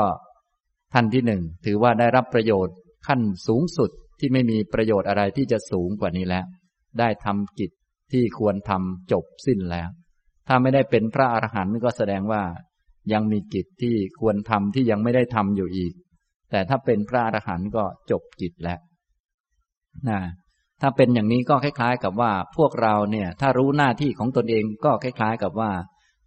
[0.93, 2.75] ท่านที่หนึ่งถือว่าได้รับประโยชน์
[3.07, 6.45] ขั้นสูงสุดที่ไม่มีประโยชน์อะไรที่จะสูงกว่านี้แล้ว
[6.99, 7.71] ได้ทำกิจ
[8.11, 9.89] ที่ควรทำจบสิ้นแล้ว
[10.47, 12.43] ถ้าไม่ได้เป็นพระอรหันต์ก็แสดงว่า
[13.13, 15.93] ยังมีกิจที่ควรทำที่ยังไม่ได้ทำอยู่อีก
[16.51, 18.79] แต่ถ้าเป็นพระอรหันต์ก็จบกิจแล้ว
[20.09, 20.19] นะ
[20.81, 25.71] ถ้าเป็นอย่างนี้ก็คล้าย ๆ กับว่าพวกเราเนี่ย ถ้ารู้หน้าที่ของตนเองก็คล้าย ๆ กับว่า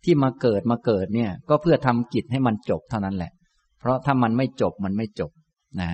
[0.04, 3.32] ที่มาเกิดมาเกิดเนี่ย ก็เพื่อทำกิจให้มันจบเท่านั้นแหละ
[3.80, 5.30] เพราะถ้ามันไม่จบมันไม่จบ
[5.80, 5.90] นะ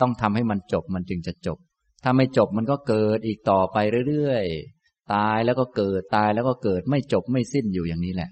[0.00, 1.58] ต้องทำให้มันจบมันจึงจะจบ
[2.04, 3.76] ถ้าไม่จบมันก็เกิดอีกต่อไป
[4.08, 8.30] เรื่อยๆตายแล้วก็เกิดตายแล้วก็เกิดไม่จบไม่สิ้นอยู่อย่างนี้แหละ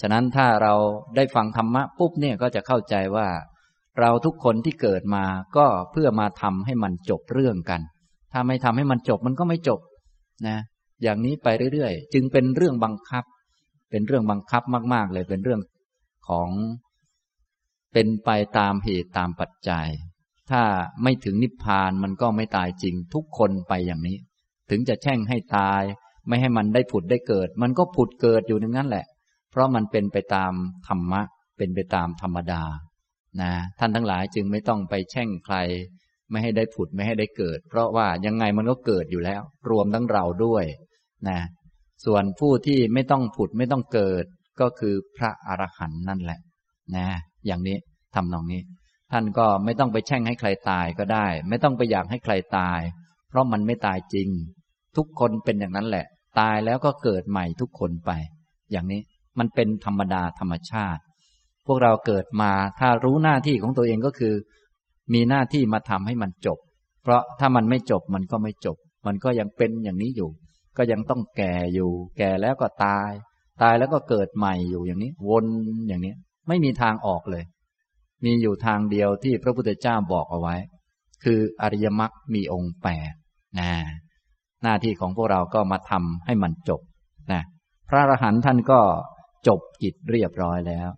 [0.00, 0.74] ฉะนั้นถ้าเรา
[1.16, 3.26] ได้ฟังธรรมะปุ๊บเนี่ยก็จะเข้าใจว่า
[3.98, 5.24] เราทุกคนที่เกิดมา
[5.56, 7.80] ก็เพื่อมาทำให้มันจบเรื่องกัน
[8.32, 9.80] ถ้าไม่ทำให้มันจบมันก็ไม่จบ
[10.48, 10.58] นะ
[11.02, 13.24] อย่างนี้ไปเรื่อยๆ จึงเป็นเรื่องบังคับ
[13.90, 15.60] เป็นเรื่องบังคับมาก ๆ เลย เป็นเรื่อง
[16.28, 16.50] ของ
[17.92, 19.88] เป็นไปตามเหตุตามปัจจัย
[20.50, 20.62] ถ้า
[21.02, 24.16] ไม่ถึงนิพพานมันก็ไม่ตายจริง ทุกคนไปอย่างนี้
[24.70, 25.82] ถึงจะแช่งให้ตาย
[26.28, 29.06] ไม่ให้มันได้ผุดได้เกิด มันก็ผุดเกิดอยู่ในนั้นแหละ
[29.50, 30.52] เพราะมันเป็นไปตาม
[30.88, 31.20] ธรรมะ
[31.56, 32.62] เป็นไปตามธรรมดา
[33.40, 35.56] นะท่านทั้งหลายจึงไม่ต้องไปแช่งใคร
[36.30, 40.64] ไม่ให้ได้ผุดไม่ให้ได้เกิด เพราะว่ายังไงมันก็เกิดอยู่แล้ว รวมทั้งเราด้วย
[41.28, 41.40] นะ
[42.04, 44.24] ส่วนผู้ที่ไม่ต้องผุดไม่ต้องเกิด
[44.60, 46.40] ก็คือพระอรหันต์นั่นแหละ
[46.96, 47.06] นะ
[47.46, 47.76] อย่างนี้
[48.14, 48.62] ทำนองนี้
[49.12, 52.80] ท่านก็ไม่ต้องไปแช่งให้ใครตายก็ได้ ไม่ต้องไปอยากให้ใครตาย
[53.28, 54.28] เพราะมันไม่ตายจริง
[54.96, 56.06] ทุกคนเป็นอย่างนั้นแหละ
[56.40, 58.10] ตายแล้วก็เกิดใหม่ทุกคนไป
[58.70, 59.00] อย่างนี้
[59.38, 61.02] มันเป็นธรรมดาธรรมชาติ
[61.66, 64.34] พวกเราเกิดมาถ้ารู้หน้าที่ของตัวเองก็คือ
[65.14, 66.58] มีหน้าที่มาทำให้มันจบ
[67.02, 70.30] เพราะถ้ามันไม่จบมันก็ไม่จบ มันก็ยังเป็นอย่างนี้อยู่
[70.76, 73.10] ก็ยังต้องแก่อยู่ แก่แล้วก็ตาย
[73.62, 75.46] ตายแล้วก็เกิดใหม่อยู่อย่างนี้ วน
[75.88, 76.14] อย่างนี้
[76.48, 77.44] ไม่มีทางออกเลย
[78.24, 80.56] มีอยู่ทางเดียวที่พระพุทธเจ้าบอกเอาไว้
[81.24, 83.12] คืออริยมรรคมีองค์แปด
[83.58, 83.72] นะ
[84.62, 86.80] หน้าที่ของพวกเราก็มาทำให้มันจบ
[87.32, 87.42] นะ
[87.88, 88.80] พระอรหันต์ท่านก็
[89.48, 90.88] จบกิจเรียบร้อยแล้ว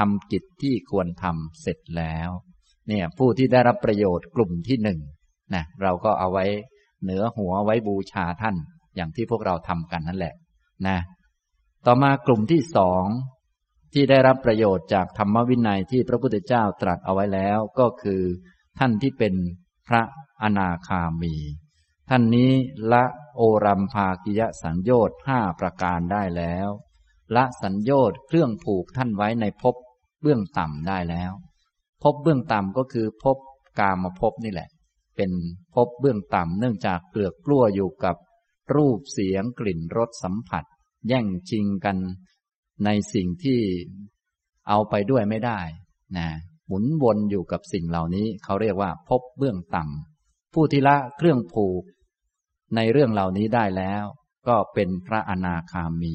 [0.00, 2.30] ทำกิจที่ควรทำเสร็จแล้ว
[2.88, 5.00] เนี่ยผู้ที่ได้รับประโยชน์กลุ่มที่หนึ่ง
[5.54, 6.46] นะเราก็เอาไว้
[7.02, 8.56] เหนือหัวไว้บูชาท่าน
[8.96, 10.34] อย่างที่พวกเราทำกันนั่นแหละ
[10.86, 10.98] นะ
[11.86, 13.04] ต่อมากลุ่มที่สอง
[13.92, 18.22] ที่ได้รับประโยชน์จากธรรมวินัยที่พระพุทธเจ้าตรัสเอาไว้แล้วก็คือ
[18.78, 19.34] ท่านที่เป็น
[19.88, 20.02] พระ
[20.42, 21.34] อนาคามี
[22.10, 22.52] ท่านนี้
[22.92, 23.04] ละ
[23.36, 26.68] โอรัมภากิยสัญโยชน์ห้าประการได้แล้ว
[27.36, 29.74] ละสัญโยชน์เครื่องผูกท่านไว้ในภพ
[30.22, 31.32] เบื้องต่ำได้แล้ว
[32.02, 33.38] ภพเบื้องต่ำก็คือภพ
[33.78, 34.68] กามภพบนี่แหละ
[35.16, 35.30] เป็น
[35.74, 38.16] ภพเบื้องต่ำเนื่องจากเกลือกกลั้วอยู่กับ
[38.74, 40.64] รูปเสียงกลิ่นรสสัมผัส
[41.08, 41.96] แย่งชิงกัน
[42.84, 43.60] ในสิ่งที่
[44.68, 45.60] เอาไปด้วยไม่ได้
[46.16, 46.28] นะ
[46.66, 51.82] หมุนวนอยู่กับสิ่งเหล่านี้ เขาเรียกว่าพบเบื้องต่ำผู้ที่ละเครื่องผูก
[52.76, 54.04] ในเรื่องเหล่านี้ได้แล้ว
[54.48, 56.14] ก็เป็นพระอนาคามี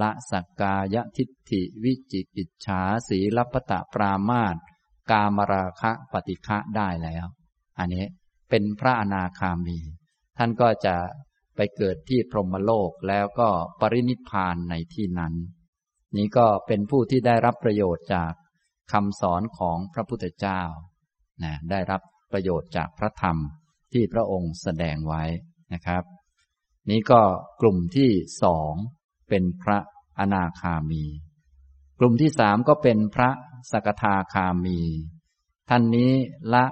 [0.00, 4.56] ละสักกายทิฏฐิวิจิกิจฉาสีลัพตะปรามาต
[5.10, 7.26] กามราคะปฏิฆะได้แล้ว
[7.78, 8.04] อันนี้
[8.50, 9.78] เป็นพระอนาคามี
[10.38, 10.96] ท่านก็จะ
[11.56, 13.48] ไปเกิดที่พรหมโลกแล้วก็
[13.80, 15.34] ปรินิพานในที่นั้น
[16.16, 18.32] นี้ก็เป็นผู้ที่ได้รับประโยชน์จาก
[18.92, 20.62] คำสอนของพระพุทธเจ้า
[21.42, 22.00] นะได้รับ
[22.32, 23.36] ประโยชน์จากพระธรรม
[23.92, 25.24] ที่พระองค์แสดงไว้
[25.72, 26.04] นะครับ
[26.90, 27.22] นี้ก็
[27.60, 28.10] กลุ่มที่
[28.42, 28.74] สอง
[29.32, 29.78] เป็นพระ
[30.18, 31.04] อนาคามี
[31.98, 33.30] กลุ่มที่สามก็เป็นพระ
[33.70, 34.80] สกทาคามี
[35.68, 36.12] ท่านนี้
[36.54, 36.64] ละ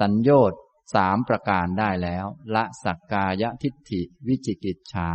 [0.00, 0.52] สัญญอด
[0.94, 5.12] สามประการได้แล้ว ละสักกายทิฏฐิ วิจิกิจฉา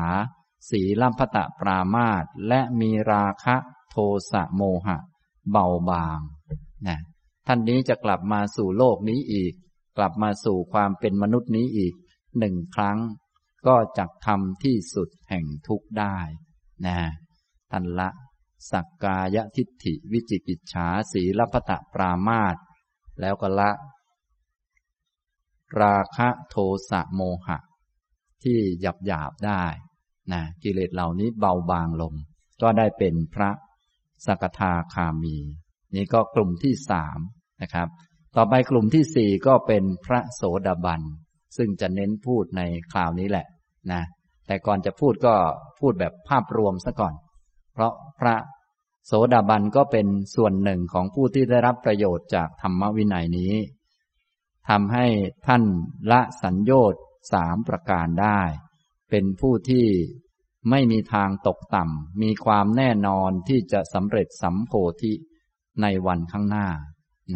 [0.69, 3.55] สีลัมพตะปรามาตและมีราคะ
[3.89, 3.95] โท
[4.31, 4.97] สะโมหะ
[5.51, 6.19] เบาบาง
[6.87, 6.99] นะ
[7.47, 9.53] ท่านนี้จะกลับมาสู่โลกนี้อีก
[9.97, 11.93] กลับมาสู่ความเป็นมนุษย์นี้อีก
[12.39, 12.97] หนึ่งครั้ง
[13.67, 16.17] ก็จะทำที่สุดแห่งทุกได้
[16.85, 16.97] นะ
[17.71, 18.09] ท่านละ
[18.71, 22.55] สักกายทิฏฐิวิจิกิจฉาสีลพตะปรามาต
[23.21, 23.71] แล้วก็ละ
[25.81, 26.55] ราคะโท
[26.89, 27.57] สะโมหะ
[28.43, 29.63] ที่หยับหยาบได้
[30.31, 32.13] นะกิเลสเหล่านี้เบาบางลง
[32.61, 33.51] ก็ได้เป็นพระ
[34.25, 35.37] สกทาคามี
[35.95, 37.19] นี่ก็กลุ่มที่สาม
[37.61, 37.87] นะครับ
[38.35, 41.01] ต่อไปกลุ่มที่สี่ก็เป็นพระโสดาบัน
[41.57, 43.45] ซึ่งจะเน้นพูดในคราวนี้แหละ
[43.91, 44.01] นะ
[44.47, 45.35] แต่ก่อนจะพูดก็
[45.79, 47.13] พูดแบบภาพรวมซะก่อน
[47.73, 48.35] เพราะพระ
[49.05, 53.53] โสดาบันก็เป็นส่วนหนึ่งของผู้ที่ได้รับประโยชน์จากธรรมวินัยนี้
[54.69, 55.05] ทำให้
[55.47, 55.63] ท่าน
[56.11, 56.95] ละสัญญอด
[57.33, 58.41] สามประการได้
[59.09, 59.85] เป็นผู้ที่
[60.69, 65.13] ไม่มีทางตกต่ำ มีความแน่นอนที่จะสำเร็จสัมโพธิ
[65.81, 66.67] ในวันข้างหน้า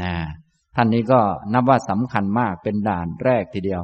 [0.02, 0.14] นะ
[0.76, 1.22] ท่านนี้ก็
[1.54, 3.84] นับว่าสำคัญมากเป็นด่านแรกทีเดียว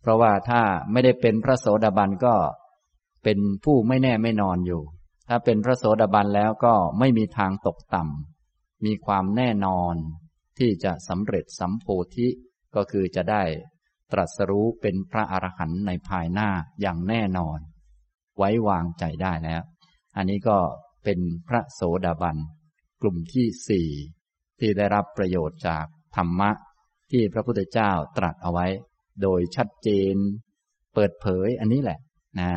[0.00, 2.34] เพราะว่าถ้าไม่ได้เป็นพระโสดาบันก็
[3.24, 4.82] เป็นผู้ไม่แน่ไม่นอนอยู่
[5.28, 9.94] ถ้าเป็นพระโสดาบันแล้วก็ไม่มีทางตกต่ำ มีความแน่นอน
[10.58, 12.28] ที่จะสำเร็จสัมโพธิ
[12.74, 13.42] ก็คือจะได้
[14.12, 16.48] ตรัสรู้เป็นพระอรหันต์ในภายหน้า
[16.80, 17.58] อย่างแน่นอน
[18.38, 19.62] ไว้วางใจได้แล้ว
[20.16, 20.58] อันนี้ก็
[21.04, 22.36] เป็นพระโสดาบัน
[23.02, 23.88] กลุ่มที่สี่
[24.60, 25.84] ที่ได้รับประโยชน์จาก
[26.16, 26.50] ธรรมะ
[27.10, 28.66] ที่พระพุทธเจ้าตรัสเอาไว้
[29.22, 30.16] โดยชัดเจน
[30.94, 31.98] เปิดเผยอันนี้แหละ
[32.40, 32.52] นะ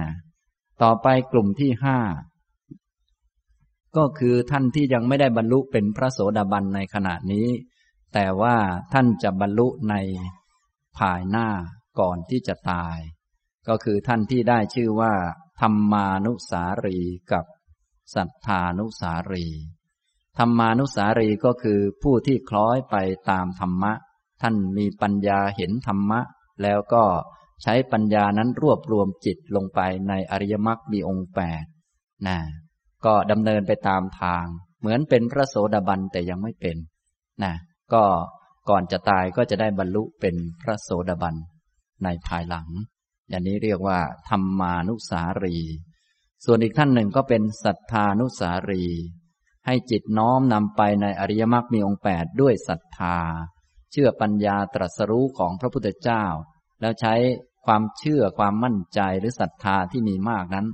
[0.83, 1.99] ต่อไปกลุ่มที่ห้า
[3.97, 7.47] ก็คือท่านที่ยังไม่ได้บรรลุเป็นพระโสดาบันในขณะนี้
[8.13, 8.57] แต่ว่า
[8.93, 9.95] ท่านจะบรรลุใน
[10.97, 11.47] ภายหน้า
[11.99, 12.97] ก่อนที่จะตาย
[13.67, 15.13] ก็คือท่านที่ได้ชื่อว่า
[15.61, 16.99] ธรรมานุสารี
[17.31, 17.45] กับ
[18.15, 19.47] สัทธานุสารี
[20.37, 22.95] ธรรมานุสารีก็คือผู้ที่คล้อยไป
[23.29, 23.93] ตามธรรมะ
[24.41, 26.21] ท่านมีปัญญาเห็นธรรมะ
[26.61, 27.03] แล้วก็
[27.63, 31.65] ใช้ปัญญานั้นรวบรวมจิตลงไปในอริยมรรคมีองค์แปด
[32.27, 32.37] นะ
[33.05, 34.45] ก็ดำเนินไปตามทาง
[34.79, 36.77] เหมือนเป็นพระโสดาบันแต่ยังไม่เป็น
[37.43, 37.53] นะ
[37.93, 38.03] ก็
[38.69, 41.35] ก่อนจะตายก็จะได้บรรลุเป็นพระโสดาบัน
[42.03, 42.67] ในภายหลัง
[43.29, 45.57] อย่างนี้เรียกว่า ธรรมานุสารี
[46.45, 48.85] ส่วนอีกท่านหนึ่งก็เป็นศรัทธานุสารี
[49.65, 53.17] ให้จิตน้อมนำไปในอริยมรรคมีองค์แปดด้วยศรัทธา
[53.93, 56.25] เชื่อปัญญาตรัสรู้ของพระพุทธเจ้า
[56.81, 57.13] แล้วใช้
[57.65, 60.67] ความเชื่อความมั่นใจหรือศรัทธาที่มีมากนั้น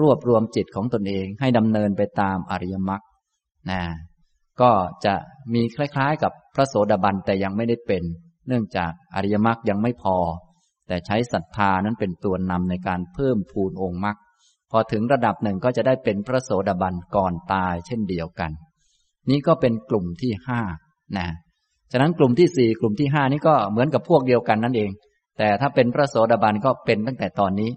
[0.00, 3.02] รวบรวมจิตของตนเองให้ดำเนินไปตามอริยมรรค
[3.70, 3.82] นะ
[4.60, 4.70] ก็
[5.04, 5.14] จะ
[5.54, 8.02] มีคล้ายๆ กับพระโสดาบันแต่ยังไม่ได้เป็น
[8.48, 10.16] เนื่องจากอริยมรรคยังไม่พอ
[10.88, 14.16] แต่ใช้ศรัทธานั้นเป็นตัวนำในการเพิ่มพูนองค์มรรค
[14.70, 18.50] พอถึงระดับหนึ่งก็จะได้เป็นพระโสดาบันก่อนตายเช่นเดียวกัน
[19.30, 20.60] นี้ก็เป็นกลุ่มที่ห้า
[21.18, 21.28] นะ
[21.92, 24.90] ฉะนั้นกลุ่มที่สี่กลุ่มที่ห้านี่ก็เหมือนกับพวกเดียวกันนั่นเอง
[25.38, 27.70] แต่ถ้าเป็นพระโสดาบันก็เป็นตั้งแต่ตอนนี้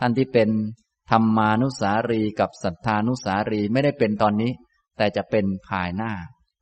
[0.00, 0.48] ท่านที่เป็น
[1.10, 4.50] ธรรมานุสารีกับสัทธานุสารีไม่ได้เป็นตอนนี้
[4.96, 6.12] แต่จะเป็นภายหน้า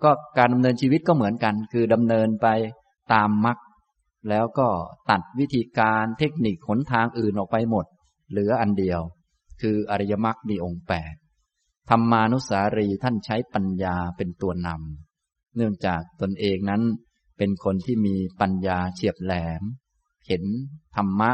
[0.02, 2.48] ก็การดำเนินชีวิตก็เหมือนกัน คือดำเนินไป
[3.12, 3.58] ตามมรรค
[4.28, 4.68] แล้วก็
[5.10, 7.86] ตัดวิธีการเทคนิคหนทางอื่นออกไปหมด
[8.30, 9.00] เหลืออันเดียว
[9.60, 11.14] คืออริยมรรคมีองค์แปด
[11.90, 15.07] ธรรมานุสารีท่านใช้ปัญญาเป็นตัวนำ
[15.58, 16.82] เนื่องจากตนเองนั้น
[17.38, 19.62] เป็นคนที่มีปัญญาเฉียบแหลม
[20.26, 20.42] เห็น
[20.96, 21.32] ธรรมะ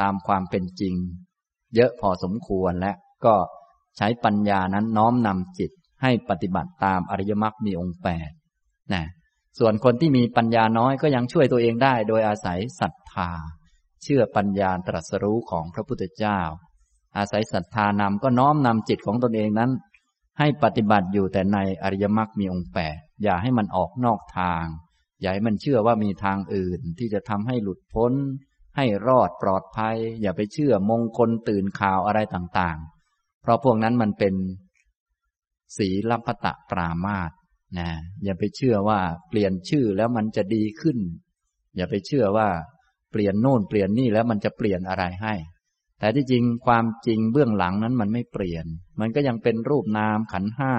[0.00, 0.94] ตามความเป็นจริง
[1.74, 2.92] เยอะพอสมควรและ
[3.24, 3.34] ก็
[3.96, 5.70] ใช้ปัญญานั้นน้อมนำจิต
[6.02, 8.30] ให้ปฏิบัติตามอริยมรรคมีองค์แปด
[8.92, 9.04] นะ
[9.58, 13.30] ส่วนคนที่มีปัญญาน้อยก็ยังช่วยตัวเองได้ โดยอาศัยศรัทธา
[14.02, 16.40] เชื่อปัญญาตรัสรู้ของพระพุทธเจ้า
[17.16, 19.70] อาศัยศรัทธานำก็น้อมนำจิตของตนเองนั้น
[20.38, 24.64] ให้ปฏิบัติอยู่แต่ในอริยมรรคมีองค์แปด อย่าให้มันออกนอกทาง
[25.20, 28.12] อย่าให้มันเชื่อว่ามีทางอื่นที่จะทำให้หลุดพ้น
[28.76, 34.34] ให้รอดปลอดภัย อย่าไปเชื่อมงคลตื่นข่าวอะไรต่างๆ เพราะพวกนั้นมันเป็น
[35.76, 37.30] สีลัพตะปรามาต
[37.78, 37.88] นะ
[38.24, 40.98] อย่าไปเชื่อว่าเปลี่ยนชื่อแล้วมันจะดีขึ้น
[41.76, 42.48] อย่าไปเชื่อว่า
[43.10, 45.34] เปลี่ยนโน่นเปลี่ยนนี่แล้วมันจะเปลี่ยนอะไรให้
[45.98, 48.66] แต่ที่จริงความจริงเบื้องหลังนั้นมันไม่เปลี่ยน
[49.00, 50.72] มันก็ยังเป็นรูปนามขันห้า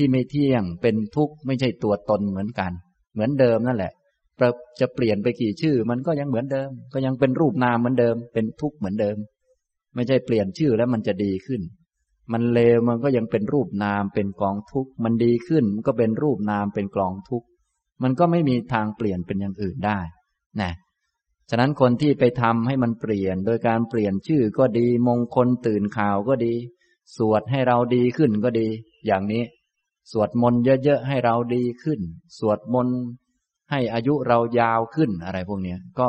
[0.00, 2.72] ที่ไม่เที่ยงเป็นทุกข์ไม่ใช่ตัวตนเหมือนกัน
[3.12, 3.92] เหมือนเดิมนั่นแหละ
[4.80, 9.16] จะเปลี่ยนไปกี่ชื่อ มันก็ยังเหมือนเดิม ก็ยังเป็นรูปนามเหมือนเดิม เป็นทุกข์เหมือนเดิม
[9.94, 11.62] ไม่ใช่เปลี่ยนชื่อแล้วมันจะดีขึ้น
[12.32, 17.46] มันเลวมันก็ยังเป็นรูปนามเป็นกองทุกข์มันดีขึ้นมันก็เป็นรูปนามเป็นกองทุกข์
[18.02, 19.98] มันก็ไม่มีทางเปลี่ยนเป็นอย่างอื่นได้
[20.60, 20.72] นะ
[21.50, 26.54] ฉะนั้นคนที่ไปทำให้มันเปลี่ยน โดยการเปลี่ยนชื่อก็ดี มงคลตื่นข่าวก็ดี
[27.16, 28.68] สวดให้เราดีขึ้นก็ดี
[29.06, 29.42] อย่างนี้
[30.10, 32.00] สวดมนต์เยอะๆให้เราดีขึ้น
[32.38, 32.98] สวดมนต์
[33.70, 36.08] ให้อายุเรายาวขึ้นอะไรพวกนี้ก็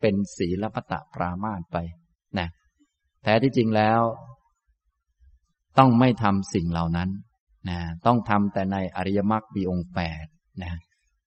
[0.00, 1.76] เป็นศีลปตะปรามาตไป
[2.38, 2.48] นะ
[3.22, 4.00] แท้ที่จริงแล้ว
[5.78, 7.08] ต้องไม่ทำสิ่งเหล่านั้น
[7.68, 10.24] นะต้องทำแต่ในอริยมรรคมีองค์แปด
[10.62, 10.72] นะ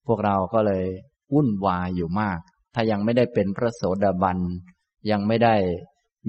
[0.07, 0.85] พวกเราก็เลย
[1.33, 2.39] วุ่นวายอยู่มาก
[2.73, 4.37] ถ้ายังไม่ได้เป็นพระโสดาบัน
[5.11, 5.55] ยังไม่ได้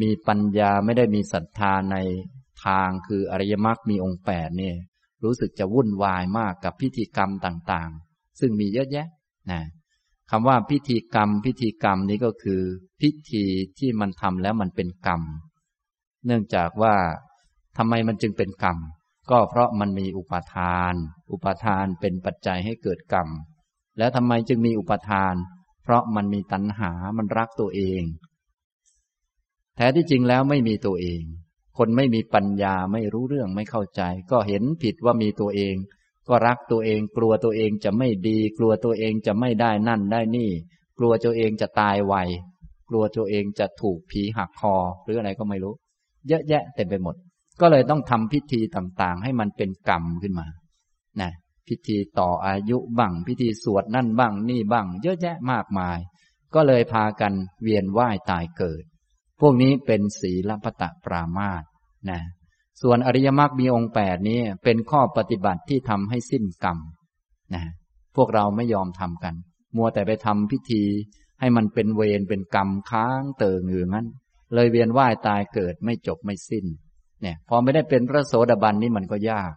[0.03, 1.97] มีปัญญาไม่ได้มีศรัทธาใน
[2.65, 4.77] ทางคืออริยมรรคมีองค์แปดเนี่ย
[5.27, 9.07] รู้สึกจะวุ่นวายมากกับพิธีกรรมต่างๆ ซึ่งมีเยอะแยะ
[9.51, 9.63] นะ
[10.31, 12.61] คำว่าพิธีกรรม พิธีกรรมนี้ก็คือ
[13.01, 13.45] พิธี
[13.79, 15.23] ที่มันทำแล้วมันเป็นกรรม
[16.27, 16.95] เนื่องจากว่า
[17.77, 18.79] ทำไมมันจึงเป็นกรรม
[19.31, 20.95] ก็เพราะมันมีอุปาทาน
[21.33, 23.29] อุปาทานเป็นปัจจัยให้เกิดกรรม
[23.99, 25.35] แล้วทำไมจึงมีอุปาทาน
[25.83, 28.03] เพราะมันมีตัณหามันรักตัวเอง
[29.77, 31.23] แท้ที่จริงแล้วไม่มีตัวเอง
[31.77, 35.75] คนไม่มีปัญญาไม่รู้เรื่องไม่เข้าใจ ก็เห็นผิดว่ามีตัวเอง
[36.29, 40.51] ก็รักตัวเองกลัวตัวเองจะไม่ดี กลัวตัวเองจะไม่ได้นั่นได้นี่
[40.99, 42.15] กลัวตัวเองจะตายไว
[42.89, 45.75] กลัวตัวเองจะถูกผีหักคอ หรืออะไรก็ไม่รู้
[46.29, 47.15] เยอะแยะเต็มไปหมด
[47.61, 50.47] ก็เลยต้องทำพิธีต่างๆ ให้มันเป็นกรรมขึ้นมา
[51.21, 51.33] นะ
[51.69, 55.99] พิธีต่ออายุบ้างพิธีสวดนั่นบ้างนี่บ้าง เยอะแยะมากมาย
[56.55, 58.85] ก็เลยพากันเวียนว่ายตายเกิด
[59.41, 61.63] พวกนี้เป็นศีลปตะปรามาส
[62.11, 62.21] นะ
[62.83, 66.79] ส่วนอริยมรรคมีองค์แปดนี้เป็นข้อปฏิบัติที่ทำให้สิ้นกรรม
[67.55, 67.63] นะ
[68.17, 69.35] พวกเราไม่ยอมทำกัน
[69.77, 70.83] มัวแต่ไปทำพิธี
[71.41, 74.07] ให้มันเป็นเวรเป็นกรรมค้างเติ่งอยู่งั้น
[74.55, 76.67] เลยเวียนว่ายตายเกิดไม่จบไม่สิ้น
[77.23, 79.53] เนี่ยพอไม่ได้เป็นพระโสดาบันนี่มันก็ยาก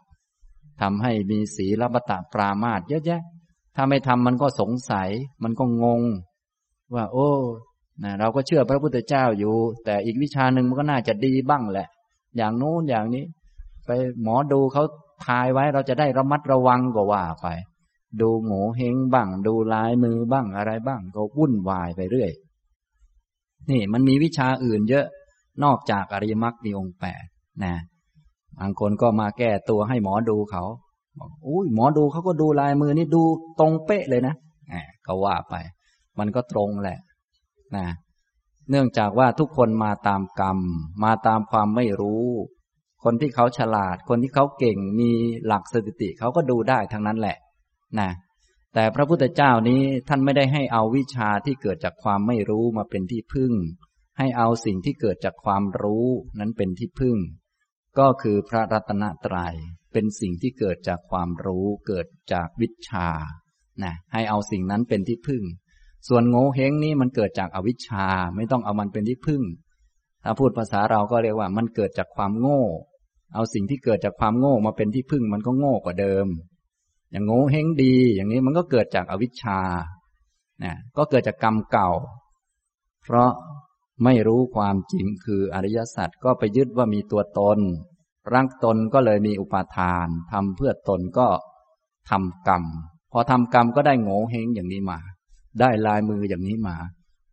[0.82, 3.22] ทำให้มีศีลปตะปรามาตเยอะแยะ
[3.76, 5.10] ถ้าไม่ทำมันก็สงสัย
[5.44, 6.02] มันก็งง
[6.96, 7.30] ว่า โอ้
[8.04, 11.88] นะเราก็เชื่อพระพุทธเจ้าอยู่ แต่อีกวิชาหนึ่งมันก็น่าจะดีบ้างแหละ
[12.38, 13.24] อย่างโน้นอย่างนี้
[13.86, 13.90] ไป
[14.24, 14.84] หมอดูเขา
[15.26, 17.48] ทายไว้เราจะได้ระมัดระวังก็ว่าไป
[18.22, 22.32] ดูโง่เฮงบ้าง ดูลายมือบ้างอะไรบ้าง ก็วุ่นวายไปเรื่อย
[23.70, 25.06] นี่มันมีวิชาอื่นเยอะ
[25.64, 27.24] นอกจากอริยมรรคมีองค์แปด
[27.64, 27.76] นะ
[28.60, 30.64] บางคนก็มาแก้ตัวให้หมอดูเขา
[31.20, 33.24] บอกอุ้ยหมอดูเขาก็ดูลายมือนี่ดู
[33.60, 34.36] ตรงเป๊ะเลยนะ
[35.06, 35.56] ก็ว่าไป
[36.20, 36.98] มันก็ตรงแหละ
[37.78, 37.88] นะ
[38.70, 40.60] เนื่องจากว่าทุกคนมาตามกรรม
[41.04, 42.26] มาตามความไม่รู้
[43.04, 45.12] คนที่เขาฉลาด คนที่เขาเก่งมี
[45.46, 47.38] หลักสถิติเขาก็ดูได้ทั้งนั้นแหละ
[48.00, 48.10] นะ
[48.74, 53.54] แต่พระพุทธเจ้านี้ท่านไม่ได้ให้เอาวิชาที่เกิดจากความไม่รู้มาเป็นที่พึ่ง
[54.18, 56.08] ให้เอาสิ่งที่เกิดจากความรู้
[56.40, 57.18] นั้นเป็นที่พึ่ง
[58.00, 59.56] ก็คือพระรัตนตรยัย
[59.94, 63.10] เป็นสิ่งที่เกิดจากความรู้เกิดจากวิชา
[63.84, 65.44] นะให้เอาสิ่งนั้นเป็นที่พึ่ง
[66.08, 69.42] ส่วนโง่เฮงนี่มันเกิดจากอวิชชา ไม่ต้องเอามันเป็นที่พึ่ง
[70.24, 72.62] ถ้าพูดภาษาเราก็เรียกว่ามันเกิดจากความโง่
[73.34, 76.28] เอาสิ่งที่เกิดจากความโง่มาเป็นที่พึ่งมันก็โง่กว่าเดิม
[77.12, 79.60] อย่างโง่เฮงดี อย่างนี้มันก็เกิดจากอวิชชา
[80.64, 81.90] นะก็เกิดจากกรรมเก่า
[83.04, 83.32] เพราะ
[84.04, 87.60] ไม่รู้ความจริงคืออริยสัจก็ไปยึดว่ามีตัวตน
[88.34, 91.28] รักตนก็เลยมีอุปาทานทำเพื่อตนก็
[92.10, 92.64] ทำกรรม
[93.12, 95.00] พอทำกรรมก็ได้โง่เฮงอย่างนี้มา
[95.60, 96.78] ได้ลายมืออย่างนี้มา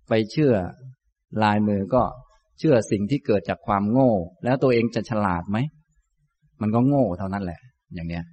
[0.08, 0.54] ไปเชื่อ
[1.42, 2.02] ลายมือก็
[2.58, 4.12] เชื่อสิ่งที่เกิดจากความโง่
[4.44, 5.58] แล้วตัวเองจะฉลาดไหม
[6.60, 7.60] มันก็โง่เท่านั้นแหละ
[7.94, 8.24] อย่างเนี้ย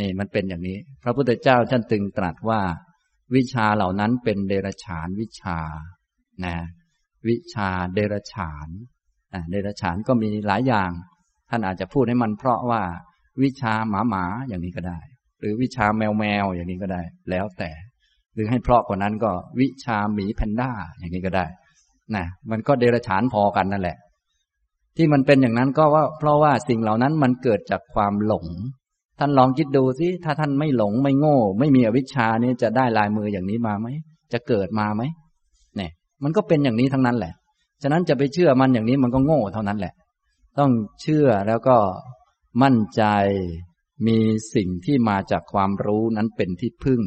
[0.00, 2.60] นี่มันเป็นอย่างนี้ พระพุทธเจ้าท่านตึงตรัสว่า
[3.34, 5.58] วิชาเหล่านั้นเป็นเดรฉานวิชา
[6.44, 6.56] นะ
[7.28, 8.68] วิชาเดรฉาน
[9.50, 10.90] เดรฉานก็มีหลายอย่าง
[11.50, 12.82] ท่านอาจจะพูดให้มันเพราะว่า
[13.42, 15.00] วิชาหมาหมาอย่างนี้ก็ได้
[15.40, 17.70] หรือวิชาแมวแมวอย่างนี้ก็ได้ แล้วแต่
[18.34, 21.46] หรือให้เพราะกว่านั้นก็วิชาหมีแพนด้าอย่างนี้ก็ได้
[22.14, 23.96] นะมันก็เดรฉานพอกันนั่นแหละ
[24.96, 28.46] ที่มันเป็นอย่างนั้นก็ว่า เพราะว่าสิ่งเหล่านั้นมันเกิดจากความหลง
[29.18, 33.86] ท่านลองคิดดูสิถ้าท่านไม่หลงไม่โง่ ไม่มีอวิชชานี่จะได้ลายมืออย่างนี้มาไหม
[34.32, 35.02] จะเกิดมาไหม
[35.76, 35.90] เนี่ย
[36.22, 37.32] มันก็เป็นอย่างนี้ทั้งนั้นแหละ
[37.82, 39.94] ฉะนั้นจะไปเชื่อมันอย่างนี้มันก็โง่เท่านั้นแหละ
[40.58, 40.70] ต้อง
[41.02, 41.76] เชื่อแล้วก็
[42.62, 43.02] มั่นใจ
[44.06, 44.18] มี
[44.54, 47.00] สิ่งที่มาจากความรู้นั้นเป็นที่พึ่ง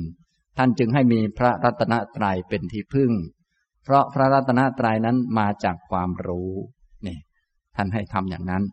[0.58, 3.12] ท่านจึงให้มีพระรัตนตรัยเป็นที่พึ่ง
[3.84, 6.52] เพราะพระรัตนตรัยนั้นมาจากความรู้
[7.08, 7.18] นี่
[7.76, 8.64] ท่านให้ทำอย่างนั้น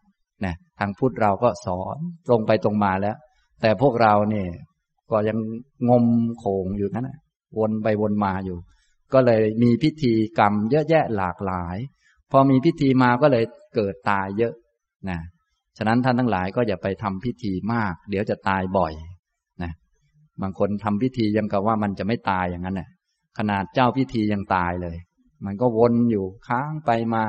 [0.44, 3.16] นะทางพุทธเราก็สอนตรงไปตรงมาแล้ว
[3.60, 4.48] แต่พวกเราเนี่ย
[5.10, 5.38] ก็ยัง
[5.88, 6.06] งม
[6.38, 7.10] โขงอยู่นั่น
[7.58, 8.58] วนไปวนมาอยู่
[9.12, 11.76] ก็เลยมีพิธีกรรมเยอะแยะหลากหลาย
[12.30, 14.54] พอมีพิธีมาก็เลยเกิดตายเยอะ
[15.10, 15.18] นะ
[15.76, 18.92] ฉะนั้นท่านทั้งหลายก็อย่าไปทำพิธีมาก เดี๋ยวจะตายบ่อย
[20.42, 22.88] บางคนทำพิธียังกับว่ามันจะไม่ตายอย่างนั้นน่ะ
[23.38, 24.96] ขนาดเจ้าพิธียังตายเลย
[25.44, 27.24] มันก็วนอยู่ค้างไปมา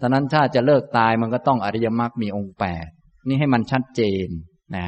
[0.00, 2.88] ฉะนั้นถ้าจะเลิกตายมันก็ต้องอริยมรรคมีองค์แปด
[3.28, 4.28] นี่ให้มันชัดเจน
[4.76, 4.86] นะ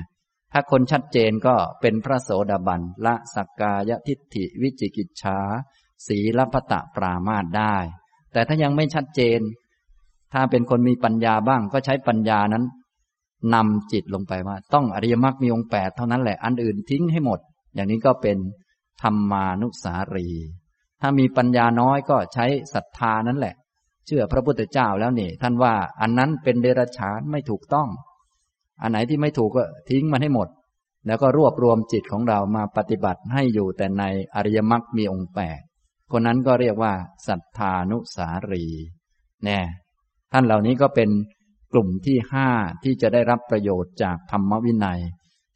[0.52, 5.38] ถ้าคนชัดเจนก็เป็นพระโสดาบันละสักกายทิฏฐิวิจิกิจฉา
[6.06, 7.76] สีลพตะปรามาตได้
[8.32, 9.40] แต่ถ้ายังไม่ชัดเจน
[10.32, 12.64] ถ้าเป็นคนมีปัญญาบ้างก็ใช้ปัญญานั้น
[13.54, 17.40] นำจิตลงไปว่า ต้องอริยมรรคมีองค์แปดเท่านั้นแหละอันอื่นทิ้งให้หมด
[17.78, 18.38] อย่างนี้ก็เป็น
[19.02, 20.28] ธรรมานุสารี
[21.00, 23.54] ถ้ามีปัญญาน้อยก็ใช้ศรัทธานั่นแหละ
[24.06, 27.88] เชื่อพระพุทธเจ้าแล้วนี่ ท่านว่าอันนั้นเป็นเดรัจฉานไม่ถูกต้อง
[28.82, 30.48] อันไหนที่ไม่ถูกก็ทิ้งมันให้หมด
[31.06, 35.60] แล้วก็รวบรวมจิตของเรามาปฏิบัติให้อยู่แต่ในอริยมรรคมีองค์แปด
[36.12, 36.92] คนนั้นก็เรียกว่า
[37.28, 38.64] ศรัทธานุสารี
[39.44, 39.58] แน่
[40.32, 41.10] ท่านเหล่านี้ก็เป็น
[41.72, 42.48] กลุ่มที่ห้า
[42.84, 45.00] ที่จะได้รับประโยชน์จากธรรมวินัย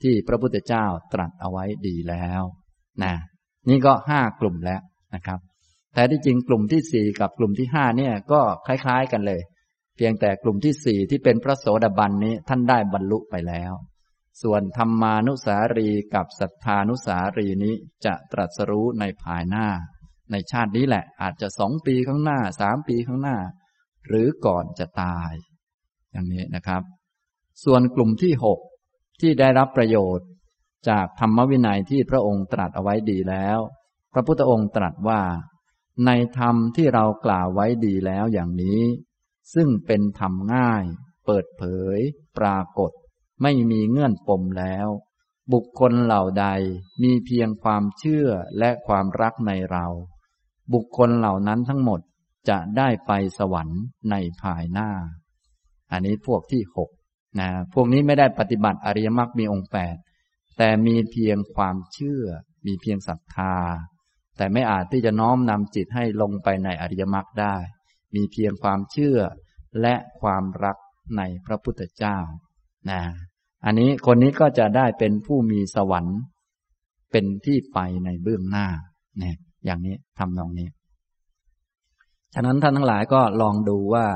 [0.03, 2.43] ที่พระพุทธเจ้าตรัสเอาไว้ดีแล้ว
[3.05, 3.15] นะ
[3.69, 4.81] นี่ก็ห้ากลุ่มแล้ว
[5.15, 5.39] นะครับ
[5.95, 9.41] แต่ที่จริงกลุ่มที่สี่กับกลุ่มที่ห้าเนี่ยก็คล้าย ๆ กันเลย
[9.97, 13.73] เพียงแต่กลุ่มที่สี่ที่เป็นพระโสดาบันนี้ท่านได้บรรลุไปแล้ว
[14.43, 19.67] ส่วนธรรมานุสารีกับศรัทธานุสารีนี้จะตรัสรู้ในภายหน้า
[20.31, 23.39] ในชาตินี้แหละอาจจะสองปีข้างหน้าสามปีข้างหน้า
[24.07, 25.33] หรือก่อนจะตาย
[26.13, 26.83] อย่างนี้นะครับ
[27.65, 28.59] ส่วนกลุ่มที่หก
[29.23, 30.29] ที่ได้รับประโยชน์
[30.89, 33.59] จากธรรมวินัยที่พระองค์ตรัสเอาไว้ดีแล้ว
[34.13, 35.23] พระพุทธองค์ตรัสว่า
[36.07, 38.81] ในธรรมที่เรากล่าวไว้ดีแล้วอย่างนี้
[39.55, 40.85] ซึ่งเป็นธรรมง่าย
[41.27, 41.63] เปิดเผ
[41.97, 41.99] ย
[42.39, 42.91] ปรากฏ
[43.43, 44.89] ไม่มีเงื่อนปมแล้ว
[45.53, 46.47] บุคคลเหล่าใด
[47.03, 49.87] มีเพียงความเชื่อและความรักในเรา
[50.73, 52.01] บุคคลเหล่านั้นทั้งหมด
[52.49, 53.81] จะได้ไปสวรรค์
[54.11, 54.91] ในภายหน้า
[55.91, 56.91] อันนี้พวกที่หก
[57.41, 59.97] นะพวกนี้ไม่ได้ปฏิบัติอริยมรรคมีองค์แปด
[60.59, 62.25] แต่มีเพียงความเชื่อ
[62.67, 63.55] มีเพียงศรัทธา
[64.37, 67.55] แต่ไม่อาจที่จะน้อมนำจิตให้ลงไปในอริยมรรคได้
[68.15, 69.19] มีเพียงความเชื่อ
[69.81, 70.77] และความรัก
[71.17, 72.19] ในพระพุทธเจ้า
[72.91, 73.03] นะ
[73.65, 76.19] อันนี้คนนี้ก็จะได้เป็นผู้มีสวรรค์
[77.11, 78.67] เป็นที่ไปในเบื้องหน้า
[79.19, 80.69] เนี่ยอย่างนี้ทำนองนี้
[82.35, 84.07] ฉะนั้นท่านทั้งหลายก็ลองดูว่า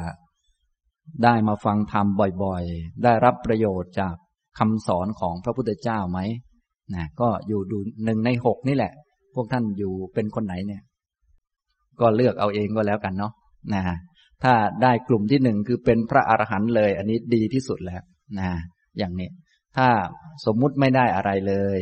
[1.24, 2.06] ได้มาฟังธรรม
[2.42, 4.14] บ่อยๆ ได้รับประโยชน์จาก
[4.58, 6.18] คำสอนของพระพุทธเจ้าไหม
[6.94, 8.92] นะก็อยู่ดูหนึ่งในหกนี่แหละ
[9.34, 10.82] พวกท่านอยู่เป็นคนไหนเนี่ย
[12.00, 13.32] ก็เลือกเอาเองก็แล้วกันเนาะ
[13.74, 13.82] นะ
[14.42, 18.02] ถ้าได้กลุ่มที่หนึ่งคือเป็นพระอรหันต์เลย อันนี้ดีที่สุดแล้ว
[18.38, 18.48] นะ
[18.98, 19.28] อย่างนี้
[19.76, 19.88] ถ้า
[20.44, 21.80] สมมุติไม่ได้อะไรเลย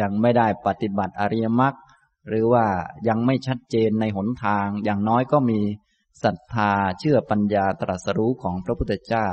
[0.00, 1.74] ยังไม่ได้ปฏิบัติอริยมรรค
[2.28, 2.66] หรือว่า
[3.08, 5.60] ยังไม่ชัดเจนในหนทางอย่างน้อยก็มี
[6.22, 9.28] ศรัทธาเชื่อปัญญาตรัสรู้ของพระพุทธเจ้า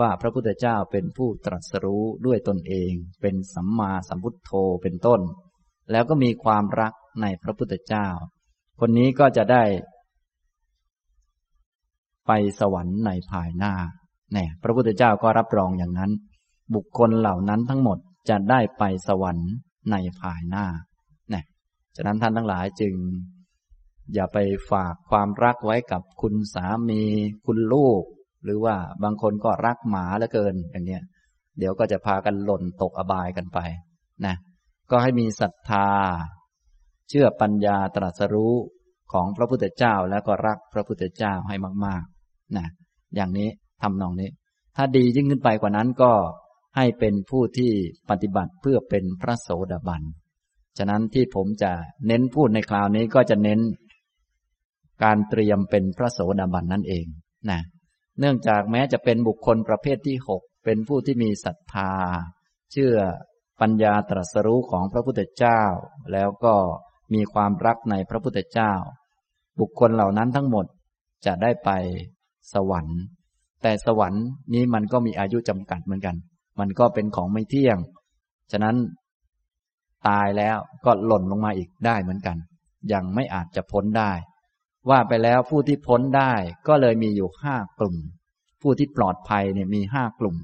[0.00, 4.50] ว่าพระพุทธเจ้าเป็นผู้ตรัสรู้ด้วยตนเอง เป็นสัมมาสัมพุทโธ
[4.82, 5.20] เป็นต้น
[5.90, 6.92] แล้วก็มีความรัก
[7.22, 8.06] ในพระพุทธเจ้า
[8.80, 9.64] คนนี้ก็จะได้
[12.26, 13.74] ไปสวรรค์ในภายหน้า
[14.32, 16.10] เนี่ยพระพุทธเจ้าก็รับรองอย่างนั้น
[16.74, 17.98] บุคคลเหล่านั้นทั้งหมด
[18.28, 19.50] จะได้ไปสวรรค์
[19.90, 20.66] ในภายหน้า
[21.34, 21.44] นะ
[21.96, 22.94] ฉะนั้นท่านทั้งหลายจึง
[24.14, 24.38] อย่าไป
[24.70, 27.02] ฝากความรักไว้กับคุณสามี
[27.46, 28.02] คุณลูก
[28.44, 31.02] หรือว่าบางคนก็รักหมาเหลือเกินอย่างเนี้ย
[31.58, 33.58] เดี๋ยวก็จะพากันหล่นตกอบายกันไป
[34.26, 34.36] นะ
[34.90, 35.88] ก็ให้มีศรัทธา
[37.08, 38.54] เชื่อปัญญาตรัสรู้
[39.12, 42.66] ของพระพุทธเจ้าแล้วก็รักพระพุทธเจ้าให้มากๆนะ
[43.14, 43.48] อย่างนี้
[43.82, 44.30] ทำนองนี้
[44.76, 46.12] ถ้าดียิ่งขึ้นไปกว่านั้นก็
[46.76, 47.72] ให้เป็นผู้ที่
[48.10, 50.02] ปฏิบัติเพื่อเป็นพระโสดาบัน
[50.78, 51.72] ฉะนั้นที่ผมจะ
[52.06, 53.60] เน้นพูดในคราวนี้ก็จะเน้น
[55.02, 57.06] การเตรียมเป็นพระโสดาบันนั่นเอง
[57.50, 57.60] นะ
[58.18, 61.92] เนื่องจากแม้จะเป็นบุคคลประเภทที่หกเป็นผู้ที่มีศรัทธา
[62.72, 62.94] เชื่อ
[63.60, 65.62] ปัญญาตรัสรู้ของพระพุทธเจ้า
[66.12, 66.54] แล้วก็
[67.14, 68.72] มีความรักในพระพุทธเจ้า
[69.60, 70.66] บุคคลเหล่านั้นทั้งหมด
[71.26, 71.70] จะได้ไป
[72.54, 73.00] สวรรค์
[73.62, 74.24] แต่สวรรค์
[74.54, 76.16] นี้มันก็มีอายุจำกัดเหมือนกัน
[76.58, 77.78] มันก็เป็นของไม่เที่ยง
[78.52, 78.76] ฉะนั้น
[80.08, 82.36] ตายแล้วก็หล่นลงมาอีกได้เหมือนกัน
[82.92, 84.12] ยังไม่อาจจะพ้นได้
[84.90, 86.32] ว่าไปแล้วผู้ที่พ้นได้
[86.68, 87.96] ก็เลยมีอยู่ห้ากลุ่ม
[88.62, 90.36] ผู้ที่ปลอดภัยเนี่ยมีห้ากลุ่ม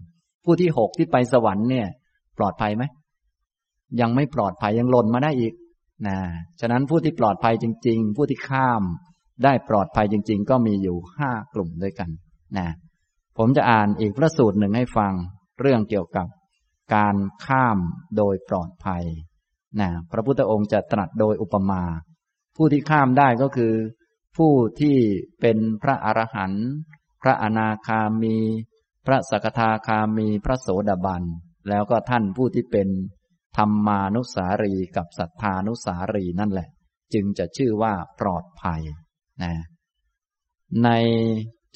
[0.45, 1.87] ผู้ที่หกที่ไปสวรรค์เนี่ย
[2.39, 2.85] ปลอดภัยไหม
[4.01, 5.55] ยังไม่ปลอดภัยยังหล่นมาได้อีก
[6.07, 6.19] นะ
[6.61, 8.83] ฉะนั้นผู้ที่ปลอดภัยจริง ๆ ผู้ที่ข้าม
[9.45, 12.11] ได้ปลอดภัยจริง ๆ ก็มีอยู่ห้ากลุ่มด้วยกัน
[12.59, 12.69] นะ
[13.39, 15.13] ผมจะอ่านอีกพระสูตรหนึ่งให้ฟัง
[15.61, 16.27] เรื่องเกี่ยวกับ
[16.95, 17.17] การ
[17.47, 17.79] ข้าม
[18.17, 19.05] โดยปลอดภัย
[19.81, 21.83] นะพระพุทธองค์จะตรัสโดยอุปมา
[22.57, 23.73] ผู้ที่ข้ามได้ก็คือ
[24.37, 24.99] ผู้ที่
[25.41, 26.67] เป็นพระอรหันต์
[27.23, 28.37] พระอนาคามี
[29.07, 31.23] พระสกทาคามีพระโสดาบัน
[31.69, 32.89] แล้วก็ท่านผู้ที่เป็น
[33.57, 36.69] ธรรมานุสารีกับศรัทธานุสารีนั่นแหละ
[37.15, 38.83] จึงจะชื่อว่าปลอดภัย
[39.43, 39.53] นะ
[40.85, 40.89] ใน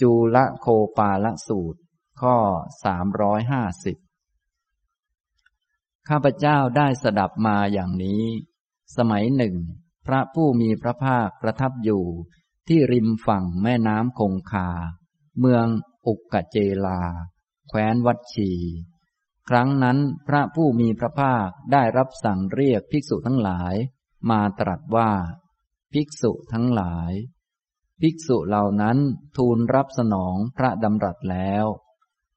[0.01, 0.67] จูลโค
[0.99, 1.81] ปาละสูตร
[2.21, 2.37] ข้อ
[2.85, 3.97] สามร้อยห้าสิบ
[6.09, 8.23] ข้าพเจ้าได้สดับมาอย่างนี้
[8.97, 9.55] สมัยหนึ่ง
[10.07, 12.05] พระผู้มีพระภาคประทับอยู่
[12.69, 14.69] ที่ริมฝั่งแม่น้ำคงคา
[15.39, 15.67] เมือง
[16.07, 16.57] อุกกเจ
[16.87, 17.01] ลา
[17.69, 18.51] แคว้นวัดชี
[19.49, 23.75] ครั้งนั้นพระผู้มีพระภาคได้รับสั่งเรียกภิกษุทั้งหลาย
[24.31, 25.11] มาตรัสว่า
[25.93, 27.13] ภิกษุทั้งหลาย
[28.01, 28.99] ภิกษุเหล่านั้น
[29.37, 31.65] ทูลรับสนองพระดำรัสแล้ว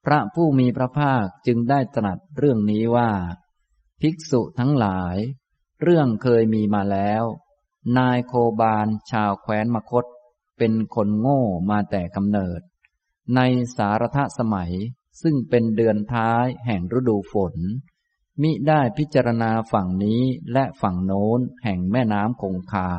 [0.04, 3.10] พระผู้มีพระภาคจึงได้ตรัสเรื่องนี้ว่า
[4.00, 5.16] ภิกษุทั้งหลาย
[5.82, 7.24] เรื่องเคยมีมาแล้ว
[7.98, 10.04] นายโคบาลชาวแคว้นมคต
[10.62, 12.60] เป็นคนโง่มาแต่กำเนิด
[13.36, 13.40] ใน
[13.76, 14.72] สารทสมัย
[15.22, 17.54] ซึ่งเป็นเดือนท้ายแห่งฤดูฝน
[18.42, 22.90] มิได้พิจารณาฝั่งนี้และฝั่งโน้นแห่งแม่น้ำคงคา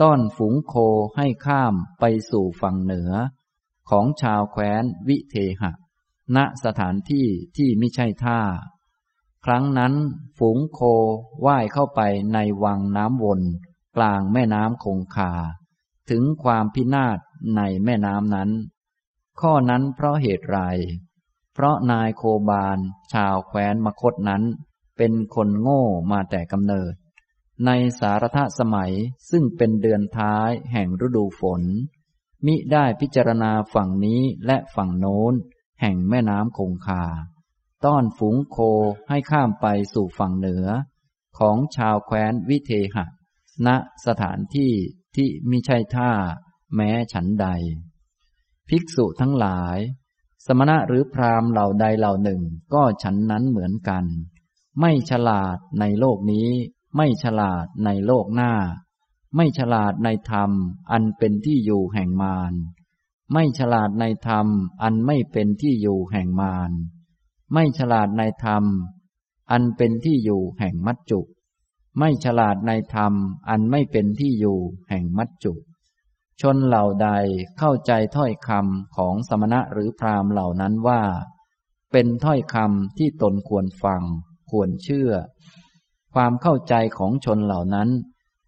[0.00, 0.74] ต้อนฝูงโค
[1.16, 3.12] ให้ข้ามไปสู่ฝั่งเหนือ
[3.90, 5.72] ของชาวแคว้นวิเทหะ
[6.36, 8.40] ณสถานที่ที่ไม่ใช่ท่า
[9.44, 9.94] ครั้งนั้น
[10.38, 10.80] ฝูงโค
[11.46, 12.00] ว่ายเข้าไป
[12.34, 13.40] ในวังน้ำวน
[13.96, 15.32] กลางแม่น้ำคงคา
[16.10, 17.18] ถึงความพินาศ
[17.56, 18.50] ในแม่น้ำนั้น
[19.40, 20.58] ข้อนั้นเพราะเหตุไร
[21.54, 22.78] เพราะนายโคบาล
[23.12, 24.42] ชาวแคว้นมคตนั้น
[24.96, 26.94] เป็นคนโง่มาแต่กำเนิด
[27.66, 28.92] ในสารทสมัย
[29.30, 31.62] ซึ่งเป็นเดือนท้ายแห่งฤดูฝน
[32.46, 35.34] มิได้พิจารณาฝั่งนี้และฝั่งโน้น
[35.80, 37.04] แห่งแม่น้ำคงคา
[37.84, 38.58] ต้อนฝูงโค
[39.08, 40.66] ให้ข้ามไปสู่ฝั่งเหนือ
[41.38, 43.06] ของชาวแคว้นวิเทหะ
[43.66, 43.68] ณ
[44.06, 44.72] สถานที่
[45.16, 46.10] ที่มิใช่ท่า
[46.74, 47.46] แม้ฉันใด
[48.68, 49.78] ภิกษุทั้งหลาย
[50.46, 52.42] สมณะหรือพราหมณ์เหล่าใดเหล่าหนึ่ง
[52.74, 54.04] ก็ฉันนั้นเหมือนกัน
[54.80, 56.48] ไม่ฉลาดในโลกนี้
[56.96, 58.52] ไม่ฉลาดในโลกหน้า
[59.36, 60.50] ไม่ฉลาดในธรรม
[60.90, 62.52] อันเป็นที่อยู่แห่งมาร
[63.32, 64.46] ไม่ฉลาดในธรรม
[64.82, 66.70] อันไม่เป็นที่อยู่แห่งมาร
[67.52, 68.64] ไม่ฉลาดในธรรม
[69.50, 71.20] อันเป็นที่อยู่แห่งมัจจุ
[71.98, 73.14] ไม่ฉลาดในธรรม
[73.48, 75.52] อันไม่เป็นที่อยู่แห่งมัจจุ
[76.40, 77.08] ชนเหล่าใด
[77.58, 81.02] เข้าใจถ้อยคำของสมณะหรือพราหมณ์เหล่านั้นว่า
[81.92, 84.02] เป็นถ้อยคำที่ตนควรฟัง
[84.50, 85.10] ควรเชื่อ
[86.14, 87.88] ความเข้าใจของชนเหล่านั้น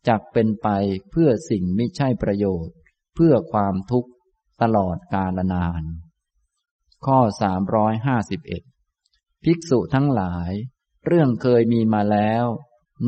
[0.08, 0.68] จักเป็นไป
[1.10, 2.74] เพื่อสิ่งไม่ใช่ประโยชน์
[3.14, 4.10] เพื่อความทุกข์
[4.62, 5.82] ตลอดกาลนาน
[7.06, 7.18] ข้อ
[8.12, 10.50] 351 ภิกษุทั้งหลาย
[11.06, 12.44] เรื่องเคยมีมาแล้ว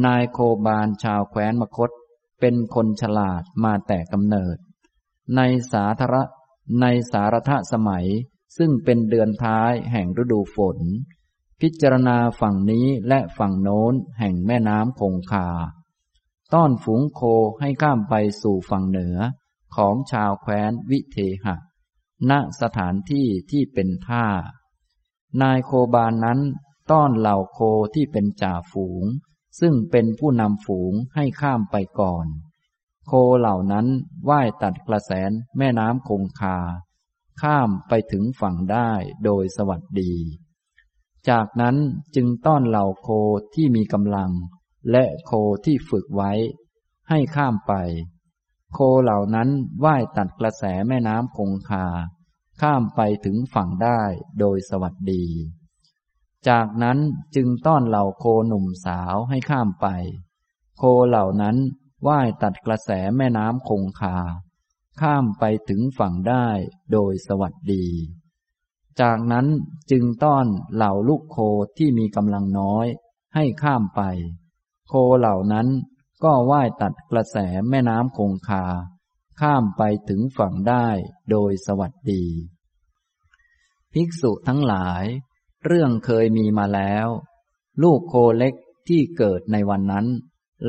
[0.04, 1.90] นายโคบาลชาวแคว้นมคต
[2.40, 4.56] เป็นคนฉลาดมาแต่กำเนิด
[5.36, 5.40] ใน
[5.72, 6.22] สาธระ
[6.80, 8.06] ในสารทสมัย
[8.56, 10.78] ซึ่งเป็นเดือนท้ายแห่งฤดูฝน
[11.60, 15.48] พิจารณาฝั่งนี้และฝั่งโน้นแห่งแม่น้ำคงคา
[16.54, 17.20] ต้อนฝูงโค
[17.60, 19.16] ให้ข้ามไปสู่ฝั่งเหนือ
[19.76, 21.56] ของชาวแคว้นวิเทหะ
[22.30, 24.26] ณสถานที่ที่เป็นท่า
[25.42, 26.40] นายโคบานนั้น
[26.90, 27.58] ต้อนเหล่าโค
[27.94, 29.04] ที่เป็นจ่าฝูง
[29.60, 32.26] ซึ่งเป็นผู้นำฝูงให้ข้ามไปก่อน
[33.06, 33.86] โคเหล่านั้น
[34.28, 36.58] ว่ายตัดกระแสนแม่น้ำคงคา
[37.42, 38.90] ข้ามไปถึงฝั่งได้
[39.24, 40.12] โดยสวัสดี
[41.28, 41.76] จากนั้น
[42.14, 43.08] จึงต้อนเหล่าโค
[43.54, 44.30] ที่มีกำลัง
[44.90, 45.32] และโค
[45.64, 46.32] ที่ฝึกไว้
[47.08, 47.72] ให้ข้ามไป
[48.72, 49.48] โคเหล่านั้น
[49.84, 51.86] ว่ายตัดกระแสแม่น้ำคงคา
[52.60, 54.02] ข้ามไปถึงฝั่งได้
[54.40, 55.24] โดยสวัสดี
[56.48, 56.98] จากนั้น
[57.34, 59.86] จึงต้อนเหล่าโคหนุ่มสาวให้ข้ามไป
[60.78, 61.56] โคเหล่านั้น
[62.06, 64.16] ว่ายตัดกระแสแม่น้ำคงคา
[65.00, 66.46] ข้ามไปถึงฝั่งได้
[66.92, 67.86] โดยสวัสดี
[69.00, 69.46] จากนั้น
[69.90, 71.36] จึงต้อนเหล่าลูกโค
[71.76, 72.86] ที่มีกำลังน้อย
[73.34, 74.02] ให้ข้ามไป
[74.88, 75.68] โคเหล่านั้น
[76.24, 77.36] ก็ว่ายตัดกระแส
[77.70, 78.64] แม่น้ำคงคา
[79.40, 80.86] ข้ามไปถึงฝั่งได้
[81.30, 82.24] โดยสวัสดี
[83.92, 85.04] ภิกษุทั้งหลาย
[85.66, 87.08] เรื่องเคยมีมาแล้ว
[87.82, 88.54] ลูกโคเล็ก
[88.88, 90.06] ที่เกิดในวันนั้น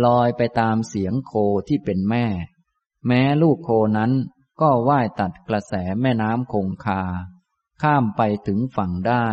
[0.05, 1.33] ลอยไปตามเสียงโค
[1.67, 2.25] ที่เป็นแม่
[3.07, 4.11] แม้ลูกโคนั้น
[4.61, 7.03] ก็ว่ายตัดกระแสแม่น้ำคงคา
[7.81, 9.27] ข้ามไปถึงฝั่งได้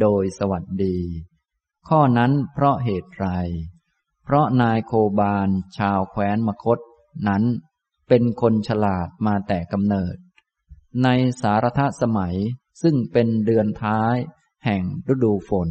[0.00, 0.98] โดยสวัสดี
[1.88, 3.26] ข้อนั้นเพราะเหตุไร
[4.24, 6.78] เพราะนายโคบาลชาวแคว้นมคต
[7.28, 7.44] นั้น
[8.08, 10.16] เป็นคนฉลาดมาแต่กำเนิด
[11.02, 11.08] ใน
[11.40, 12.36] สารทสมัย
[12.82, 14.16] ซึ่งเป็นเดือนท้าย
[14.64, 14.82] แห่ง
[15.12, 15.70] ฤดูฝน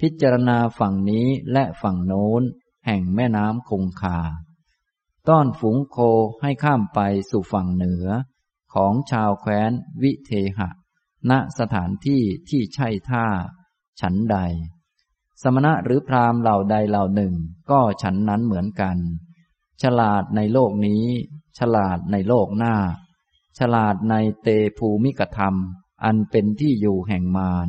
[0.00, 2.42] พิจารณาฝั่งนี้และฝั่งโน้น
[2.86, 4.18] แห่งแม่น้ำคงคา
[5.28, 5.96] ต้อนฝูงโค
[6.42, 7.00] ให้ข้ามไป
[7.30, 8.06] สู่ฝั่งเหนือ
[8.74, 9.70] ของชาวแคว้น
[10.02, 10.68] วิเทหะ
[11.30, 13.26] ณสถานที่ที่ใช่ท่า
[14.00, 14.36] ฉันใด
[15.42, 17.34] สมณะหรือพรามเหล่าใดเหล่าหนึ่ง
[17.70, 18.96] ก็ฉันนั้นเหมือนกัน
[19.82, 21.04] ฉลาดในโลกนี้
[21.58, 22.76] ฉลาดในโลกหน้า
[23.58, 24.48] ฉลาดในเต
[24.78, 25.54] ภูมิกธรรม
[26.04, 27.68] อันเป็นที่อยู่แห่งมาร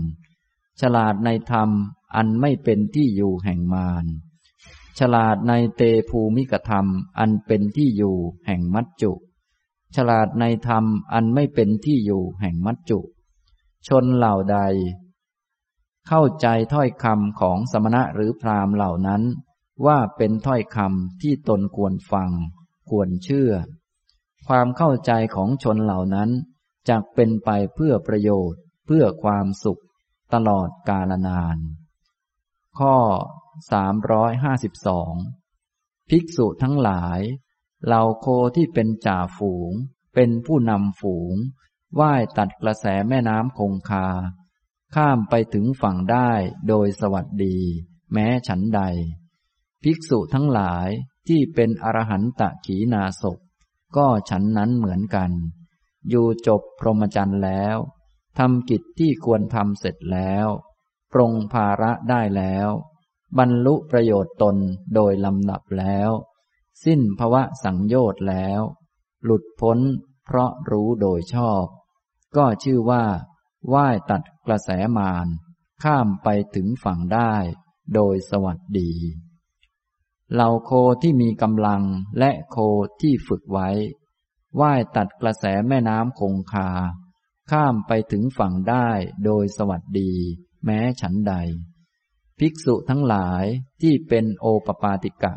[0.82, 1.70] ฉลาดในธรรม
[2.16, 4.06] อันไม่เป็นที่อยู่แห่งมาร
[5.00, 6.86] ฉลาดในเตภูมิกธรรม
[7.20, 9.12] อันเป็นที่อยู่แห่งมัจจุ
[9.96, 13.00] ฉลาดในธรรมอันไม่เป็นที่อยู่แห่งมัจจุ
[13.88, 14.58] ชนเหล่าใด
[16.08, 19.24] เข้าใจถ้อยคำของสมณะหรือพราหมณ์เหล่านั้น
[19.86, 22.32] ว่าเป็นถ้อยคำที่ตนควรฟัง
[22.90, 23.52] ควรเชื่อ
[24.48, 26.30] ความเข้าใจของชนเหล่านั้น
[26.90, 29.82] จะเป็นไปเพื่อประโยชน์ เพื่อความสุข
[30.36, 31.58] ตลอดกาลนาน
[32.80, 32.96] ข้อ
[34.54, 37.20] 352 ภิกษุทั้งหลาย
[37.86, 39.72] เหล่าโคที่เป็นจ่าฝูง
[40.14, 41.36] เป็นผู้นำฝูง
[42.00, 44.08] ว่ายตัดกระแสแม่น้ำคงคา
[44.96, 46.32] ข้ามไปถึงฝั่งได้
[46.68, 47.58] โดยสวัสดี
[48.14, 48.82] แม้ฉันใด
[49.84, 50.88] ภิกษุทั้งหลาย
[51.28, 53.24] ที่เป็นอรหันตะขีนาศ
[53.98, 55.32] ก็ฉันนั้นเหมือนกัน
[56.10, 57.78] อยู่จบพรหมจรรย์แล้ว
[58.40, 60.48] ทำกิจที่ควรทำเสร็จแล้ว
[61.14, 62.70] ปรงภาระได้แล้ว
[63.38, 64.56] บรรลุประโยชน์ตน
[64.96, 66.10] โดยลำดับแล้ว
[66.84, 68.62] สิ้นภวะสังโยชน์แล้ว
[69.24, 69.80] หลุดพ้น
[70.26, 71.66] เพราะรู้โดยชอบ
[72.36, 73.06] ก็ชื่อว่า
[73.74, 75.28] ว่ายตัดกระแสมาร
[75.84, 77.34] ข้ามไปถึงฝั่งได้
[77.94, 78.92] โดยสวัสดี
[80.34, 80.72] เหล่าโค
[81.02, 81.84] ที่มีกำลัง
[82.20, 82.58] และโค
[83.02, 83.70] ที่ฝึกไว้
[84.60, 86.70] ว่ายตัดกระแสแม่น้ำคงคา
[87.52, 88.90] ข้ามไปถึงฝั่งได้
[89.26, 90.12] โดยสวัสดี
[90.66, 91.34] แม้ฉันใด
[92.40, 93.44] ภิกษุทั้งหลาย
[93.82, 95.34] ที่เป็นโอปปาติกะ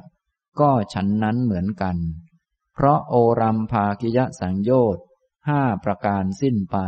[0.61, 1.97] ก็ฉันนั้นเหมือนกัน
[2.75, 5.05] เพราะโอรัมภากิยะสังโยชน์
[5.49, 6.79] ห้าประการสิ้นไป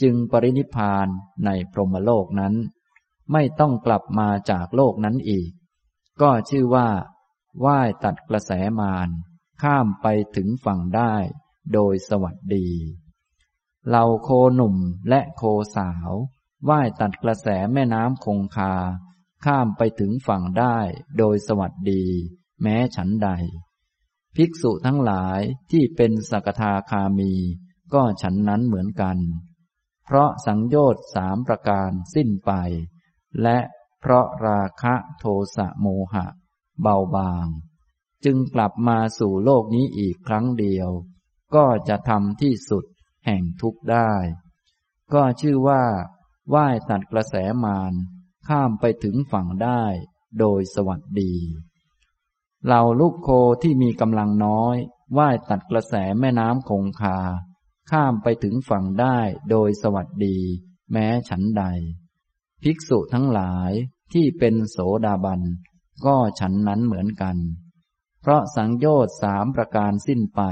[0.00, 1.06] จึงปรินิพาน
[1.44, 2.54] ในพรหมโลกนั้น
[3.32, 5.50] ไม่ต้องกลับมาจากโลกนั้นอีก
[6.20, 6.88] ก็ชื่อว่า
[7.64, 9.08] ว่ายตัดกระแสมาร
[9.62, 11.14] ข้ามไปถึงฝั่งได้
[11.72, 12.68] โดยสวัสดี
[13.88, 14.76] เหล่าโคหนุ่ม
[15.08, 15.42] และโค
[15.76, 16.10] สาว
[16.68, 18.74] ว่ายตัดกระแสแม่น้ำคงคา
[19.44, 20.78] ข้ามไปถึงฝั่งได้
[21.18, 22.04] โดยสวัสดี
[22.62, 23.28] แม้ฉันใด
[24.36, 27.32] ภิกษุทั้งหลายที่เป็นสกทาคามี
[27.94, 29.18] ก็ฉันนั้นเหมือนกัน
[30.04, 32.52] เพราะสังโยชน์สามประการสิ้นไป
[33.42, 33.58] และ
[34.00, 35.24] เพราะราคะโท
[35.56, 36.26] สะโมหะ
[36.82, 37.46] เบาบาง
[38.24, 40.90] จึงกลับมาสู่โลกนี้อีกครั้งเดียว
[41.54, 42.84] ก็จะทำที่สุด
[43.28, 44.12] แห่งทุกข์ได้
[45.12, 45.84] ก็ชื่อว่า
[46.54, 47.92] ว่ายตัดกระแสมาร
[48.48, 49.82] ข้ามไปถึงฝั่งได้
[50.38, 51.34] โดยสวัสดี
[52.66, 53.28] เหล่าลูกโค
[53.62, 54.76] ที่มีกำลังน้อย
[55.18, 57.18] ว่ายตัดกระแสแม่น้ำคงคา
[57.90, 59.18] ข้ามไปถึงฝั่งได้
[59.50, 60.38] โดยสวัสดี
[60.92, 61.64] แม้ฉันใด
[62.62, 63.70] ภิกษุทั้งหลาย
[64.12, 65.40] ที่เป็นโสดาบัน
[66.04, 67.36] ก็ฉันนั้นเหมือนกัน
[68.20, 70.42] เพราะสังโยชน์สามประการสิ้นไป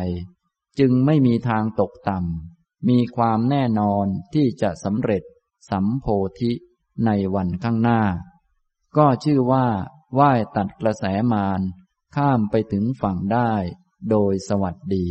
[0.79, 2.56] จึงไม่มีทางตกต่ำ
[2.89, 5.23] มีความแน่นอนที่จะสำเร็จ
[5.71, 6.07] สัมโพ
[6.41, 6.53] ธิ
[7.07, 8.03] ในวันข้างหน้า
[8.97, 9.67] ก็ชื่อว่า
[10.19, 11.61] ว่ายตัดกระแสมาร
[12.17, 13.53] ข้ามไปถึงฝั่งได้
[14.11, 15.09] โดยสวัสดี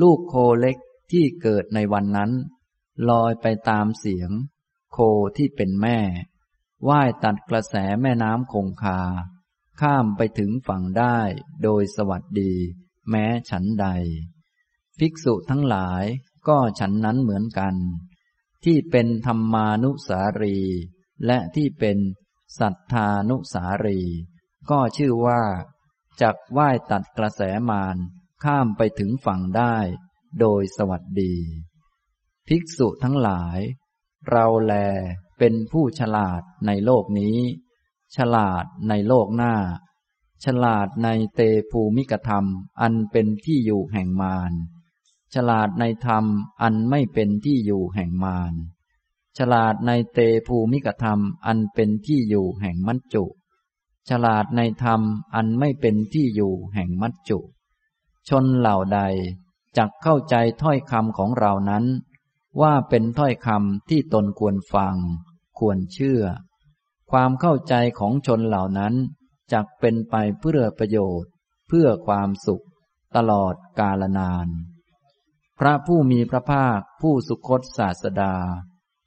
[0.00, 0.76] ลูกโคเล็ก
[1.12, 2.32] ที่เกิดในวันนั้น
[3.08, 4.30] ลอยไปตามเสียง
[4.92, 4.98] โค
[5.36, 5.98] ที่เป็นแม่
[6.88, 9.00] ว่ายตัดกระแสแม่น้ำคงคา
[9.80, 11.18] ข้ามไปถึงฝั่งได้
[11.62, 12.52] โดยสวัสดี
[13.10, 13.86] แม้ฉันใด
[14.98, 16.04] ภิกษุทั้งหลาย
[16.48, 17.74] ก็ฉันนั้นเหมือนกัน
[18.64, 20.58] ที่เป็นธรรมานุสารี
[21.26, 21.98] และที่เป็น
[22.58, 24.00] สัทธานุสารี
[24.70, 25.42] ก็ชื่อว่า
[26.22, 27.96] จักว่ายตัดกระแสมาร
[28.44, 29.76] ข้ามไปถึงฝั่งได้
[30.40, 31.34] โดยสวัสดี
[32.48, 33.58] ภิกษุทั้งหลาย
[34.30, 34.74] เราแล
[35.38, 37.38] เป็นผู้ฉลาดในโลกนี้
[38.16, 39.54] ฉลาดในโลกหน้า
[40.44, 41.40] ฉลาดในเต
[41.70, 42.44] ภูมิกธรรม
[42.80, 44.52] อันเป็นที่อยู่แห่งมาร
[45.34, 46.24] ฉลาดในธรรม
[46.62, 48.52] อันไม่เป็นที่อยู่แห่งมาร
[49.38, 53.24] ฉลาดในเตภูมิกธรรมอันเป็นที่อยู่แห่งมัจจุ
[54.08, 55.00] ฉลาดในธรรม
[55.34, 57.38] อันไม่เป็นที่อยู่แห่งมัจจุ
[58.28, 59.00] ชนเหล่าใด
[59.76, 61.84] จักเข้าใจถ้อยคำของเรานั้น
[62.60, 64.96] ว่าเป็นถ้อยคำที่ตนควรฟัง
[65.58, 66.22] ควรเชื่อ
[67.10, 68.94] ความเข้าใจของชนเหล่านั้น
[69.52, 71.30] จักเป็นไปเพื่อประโยชน์
[71.68, 72.64] เพื่อความสุข
[73.16, 74.48] ตลอดกาลนาน
[75.58, 78.34] พระผู้มีพระภาคผู้สุคตศาสดา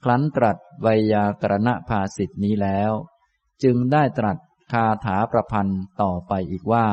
[0.04, 2.92] ครั้นตรัสไวยากรณภาสิทธินี้แล้ว
[3.64, 4.38] จึงได้ตรัส
[4.72, 6.88] คาถาประพันธ์ต่อไปอีกว่า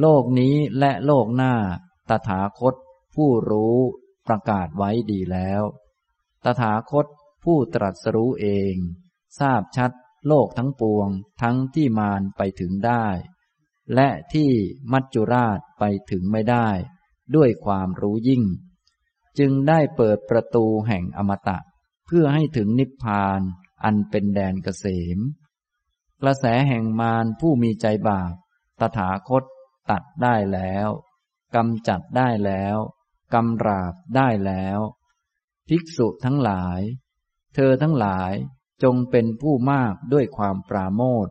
[0.00, 1.54] โลกนี้และโลกหน้า
[2.08, 2.74] ตถาคต
[3.14, 3.78] ผู้รู้
[4.26, 5.62] ประกาศไว้ดีแล้ว
[6.44, 7.06] ตถาคต
[7.44, 8.74] ผู้ตรัสรู้เอง
[9.38, 9.92] ทราบชัด
[10.26, 11.08] โลกทั้งปวง
[11.42, 13.06] ทั้งที่มารไปถึงได้
[13.94, 14.50] และที่
[14.92, 16.68] มัจจุราชไปถึงไม่ได้
[17.36, 18.44] ด้วยความรู้ยิ่ง
[19.38, 21.58] จึงได้เปิดประตูแห่งอมตะ
[22.06, 23.40] เพื่อให้ถึงนิพพาน
[23.84, 25.18] อันเป็นแดนเกษม
[26.22, 28.34] กระแสแห่งมารผู้มีใจบาป
[28.80, 29.44] ตถาคต
[29.90, 30.88] ตัดได้แล้ว
[31.54, 32.76] กำจัดได้แล้ว
[33.34, 34.78] กำราบได้แล้ว
[35.68, 36.80] ภิกษุทั้งหลาย
[37.54, 38.32] เธอทั้งหลาย
[38.82, 41.28] จงเป็นผู้มากด้วยความปราโมท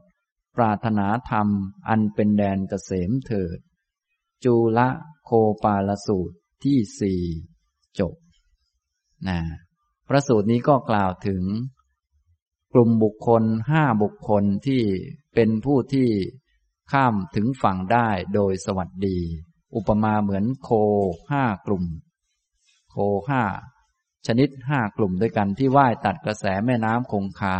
[0.55, 1.47] ปรารถนาธรรม
[1.87, 3.59] อันเป็นแดนเกษมเถิด
[4.43, 4.89] จูละ
[5.29, 7.21] โคปาลสูตรที่สี่
[7.99, 8.15] จบ
[9.27, 9.39] นะ
[10.07, 11.43] พระสูตรนี้ก็กล่าวถึง
[12.73, 14.83] กลุ่มบุคคลห้าบุคคลที่
[15.35, 16.09] เป็นผู้ที่
[16.91, 19.17] ข้ามถึงฝั่งได้โดยสวัสดี
[19.75, 20.69] อุปมาเหมือนโค
[21.31, 21.85] ห้ากลุ่ม
[22.91, 22.95] โค
[23.29, 23.43] ห้า
[24.27, 27.57] ชนิดห้ากลุ่มด้วยกันที่ว่ายตัดกระแสแม่น้ำคงคา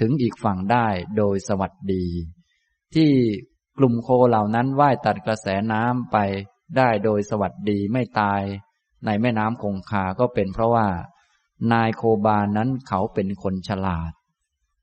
[0.00, 0.86] ถึงอีกฝั่งได้
[1.16, 2.04] โดยสวัสดี
[2.94, 3.10] ที่
[3.78, 6.18] กลุ่มโคเหล่านั้นว่ายตัดกระแสน้ำไป
[6.76, 8.42] ได้โดยสวัสดีไม่ตาย
[9.06, 10.86] ในแม่น้ำคงคาก็เป็นเพราะว่า
[11.72, 14.12] นายโคบานนั้นเขาเป็นคนฉลาด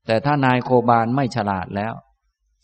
[0.06, 1.94] แต่ถ้านายโคบานไม่ฉลาดแล้ว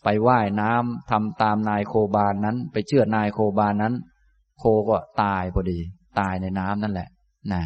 [0.03, 3.93] ไปว่ายน้ำทำตามนายโคบานนั้น ไปเชื่อนายโคบานนั้น
[4.59, 5.79] โคก็ตายพอดี
[6.19, 7.09] ตายในน้ำนั่นแหละ
[7.53, 7.63] นะ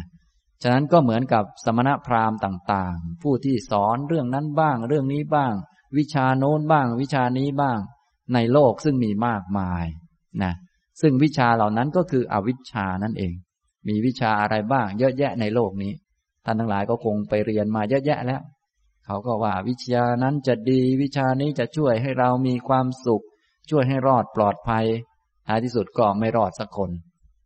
[0.62, 5.52] ฉะนั้นก็เหมือนกับสมณพราหมณ์ต่างๆ ผู้ที่สอนเรื่องนั้นบ้าง เรื่องนี้บ้าง
[5.96, 7.78] วิชาโน้นบ้าง วิชานี้บ้าง
[8.34, 9.84] ในโลกซึ่งมีมากมาย
[10.42, 10.52] นะ
[11.00, 13.34] ซึ่งวิชาเหล่านั้นก็คืออวิชชานั่นเอง
[13.88, 15.92] มีวิชาอะไรบ้างเยอะแยะในโลกนี้
[16.44, 18.42] ท่านทั้งหลายก็คงไปเรียนมาเยอะแยะแล้ว
[19.06, 23.24] เขาก็ว่าวิชานั้นจะดีวิชานี้จะช่วยให้เรามีความสุข
[23.70, 24.86] ช่วยให้รอดปลอดภัย
[25.46, 26.90] ท้ายที่สุดก็ไม่รอดสักคน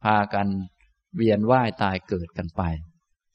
[0.04, 0.46] พากัน
[1.16, 2.62] เวียนว่ายตายเกิดกันไป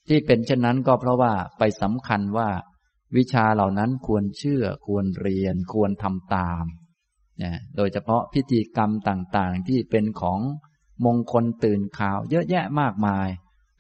[0.08, 2.50] ที่เป็นเช่นนั้นก็เพราะว่าไปสำคัญว่า
[3.18, 6.64] วิชาเหล่านั้นควรเชื่อควรเรียนควรทำตาม
[7.42, 10.40] นี่ยโดยเฉพาะพิธีกรรมต่างๆ ที่เป็นของ
[11.06, 13.28] มงคลตื่นข่าวเยอะแยะมากมาย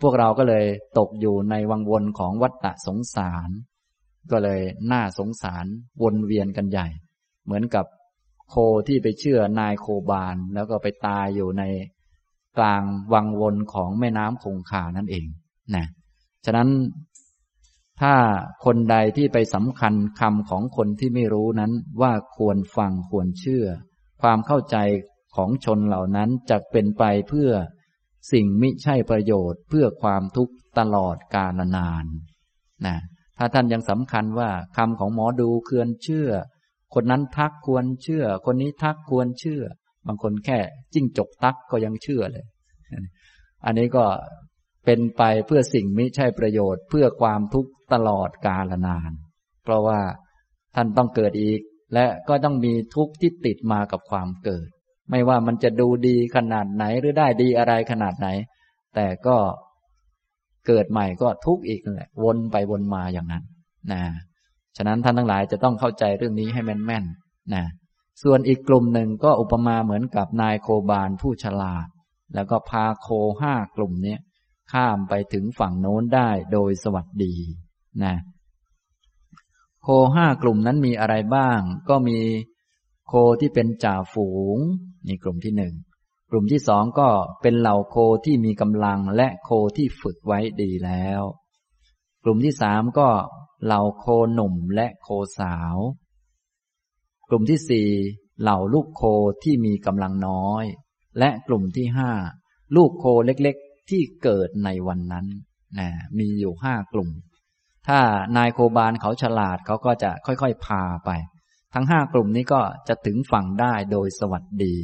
[0.02, 0.66] พวกเราก็เลย
[0.98, 3.50] ตกอยู่ในวังวนของวัฏฏะสงสาร
[4.32, 5.66] ก็เลยน่าสงสาร
[6.02, 6.88] วนเวียนกันใหญ่
[7.46, 7.86] เหมือนกับ
[8.50, 8.56] โค
[8.88, 11.64] ที่ไปเชื่อนายโคบานแล้วก็ไปตายอยู่ใน
[12.58, 12.84] กลาง
[13.14, 15.26] วังวนของแม่น้ำคงคานั่นเอง
[15.76, 15.86] นะ
[16.46, 16.70] ฉะนั้น
[18.02, 18.16] ถ้า
[18.66, 21.72] คนใดที่ไปสำคัญคำของคนที่ไม่รู้นั้น
[22.02, 23.66] ว่าควรฟังควรเชื่อ
[24.22, 24.78] ความเข้าใจ
[25.36, 27.50] ของชนเหล่านั้นจะเป็นไปเพื่อ
[28.32, 32.06] สิ่งมิใช่ประโยชน์เพื่อความทุกข์ตลอดกาลนาน
[32.88, 32.98] นะ
[33.38, 36.30] ถ้าท่านยังสำคัญว่าคำของหมอดูควรเชื่อ
[36.94, 39.62] คนนั้นทักควรเชื่อ คนนี้ทักควรเชื่อ
[40.08, 40.60] บางคนแค่
[40.94, 42.46] จิ้งจกทักก็ยังเชื่อเลย
[43.66, 44.06] อันนี้ก็
[44.90, 49.12] เป็นไปเพื่อสิ่งมิใช่ประโยชน์เพื่อความทุกข์ตลอดกาลนาน
[49.64, 50.00] เพราะว่า
[50.76, 51.60] ท่านต้องเกิดอีก
[51.94, 54.68] และก็ต้องมีทุกข์ที่ติดมากับความเกิด
[55.10, 58.28] ไม่ว่ามันจะดูดีขนาดไหนหรือได้ดีอะไรขนาดไหน
[58.96, 59.38] แต่ก็
[60.68, 63.44] เกิดใหม่ก็ทุกข์อีกแหละวนไปวนมาอย่างนั้น
[63.92, 64.02] นะ
[64.78, 67.66] ฉะนั้นท่านทั้งหลายจะต้องเข้าใจเรื่องนี้ให้แม่นๆนะ
[68.24, 71.88] ส่วนอีกกลุ่มหนึ่งก็อุปมาเหมือนกับนายโคบาลผู้ฉลาด
[72.36, 73.08] แล้วก็พาโค
[73.40, 74.18] ห้ากลุ่มนี้
[74.74, 77.36] ข้ามไปถึงฝั่งโน้นได้โดยสวัสดี
[78.04, 78.16] นะ
[79.84, 81.60] โคห้ากลุ่มนั้นมีอะไรบ้าง
[81.90, 82.20] ก็มี
[83.08, 84.58] โคที่เป็นจ่าฝูง
[85.08, 85.74] นี่กลุ่มที่หนึ่ง
[86.32, 87.10] กลุ่มที่สองก็
[87.42, 87.96] เป็นเหล่าโค
[88.26, 91.22] ที่มีกำลังและโคที่ฝึกไว้ดีแล้ว
[92.24, 93.10] กลุ่มที่สามก็
[93.66, 95.08] เหล่าโคหนุ่มและโค
[95.40, 95.76] สาว
[97.30, 97.90] กลุ่มที่สี่
[98.42, 99.04] เหล่าลูกโค
[99.44, 100.64] ที่มีกำลังน้อย
[101.20, 102.12] และกลุ่มที่ห้า
[102.76, 103.58] ลูกโคเล็ก
[103.90, 105.26] ที่เกิดในวันนั้น
[105.80, 105.88] นะ
[106.20, 107.10] มีอยู่ห้ากลุ่ม
[107.88, 108.00] ถ้า
[108.38, 111.10] นายโคบาลเขาฉลาดเขาก็จะค่อยๆพาไป
[111.74, 114.76] ทั้งห้ากลุ่มนี้ก็จะถึงฝั่งได้โดยสวัสดี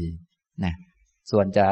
[0.63, 0.73] นะ
[1.31, 1.67] ส่วนจะ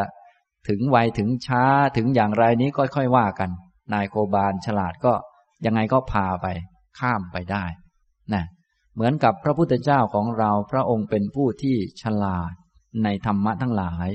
[0.70, 1.64] ถึงไวถึงช้า
[1.98, 3.50] ถึงอย่างไรนี้ก็ค่อยว่ากัน
[3.94, 5.14] นายโคบาลฉลาดก็
[5.66, 6.48] ยังไงก็พาไป
[7.00, 7.66] ข้ามไปได้
[8.34, 8.44] นะ
[8.94, 12.52] เหมือนกับพระพุทธเจ้าของเราพระองค์เป็นผู้ที่ฉลาด
[13.04, 14.10] ในธรรมะทั้งหลาย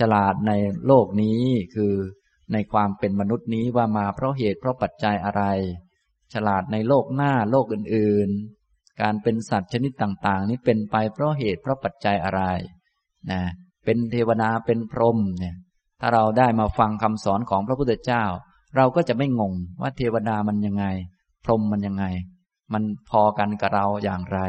[0.00, 0.52] ฉลาดใน
[0.86, 1.40] โลกนี้
[1.74, 1.94] คือ
[2.52, 5.42] ในความเป็นมนุษย์นี้ว่ามาเพราะเหตุเพราะปัจจัยอะไร
[6.32, 12.42] ฉลาดในโลกหน้าโลกอื่นๆ การเป็นสัตว์ชนิดต่างๆ นี้เป็นไปเพราะเหตุเพราะปัจจัยอะไร
[13.30, 13.42] นะ
[13.84, 15.56] เป็นเทวดาเป็นพรหมเนี่ย
[16.00, 18.24] ถ้าเราได้มาฟังคำสอนของพระพุทธเจ้า
[18.76, 20.84] เราก็จะไม่งงว่าเทวดามันยังไง
[21.44, 22.04] พรหมมันยังไง
[22.72, 24.40] มันพอกันกับเราอย่างไร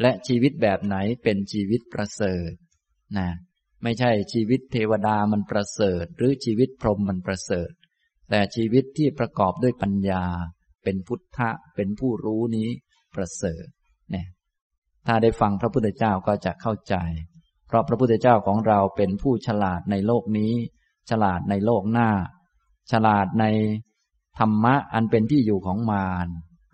[0.00, 2.52] และชีวิตแบบไหนเป็นชีวิตประเสริฐ
[3.18, 3.28] นะ
[3.88, 7.70] ไม่ใช่ชีวิตเทวดามันประเสริฐ หรือชีวิตพรหมมันประเสริฐ
[8.30, 10.24] แต่ชีวิตที่ประกอบด้วยปัญญา
[10.84, 12.68] เป็นพุทธะเป็นผู้รู้นี้
[13.14, 13.66] ประเสริฐ
[14.10, 14.26] เนี่ย
[15.06, 16.94] ถ้าได้ฟังพระพุทธเจ้าก็จะเข้าใจ
[17.66, 20.52] เพราะพระพุทธเจ้าของเราเป็นผู้ฉลาดในโลกนี้
[21.10, 22.10] ฉลาดในโลกหน้า
[22.92, 23.44] ฉลาดใน
[24.38, 26.28] ธรรมะอันเป็นที่อยู่ของมาร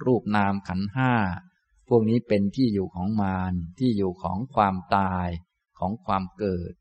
[0.07, 1.13] รูปนามขันห้า
[1.89, 5.29] พวกนี้เป็นที่อยู่ของมารที่อยู่ของความตาย
[5.79, 6.73] ของความเกิด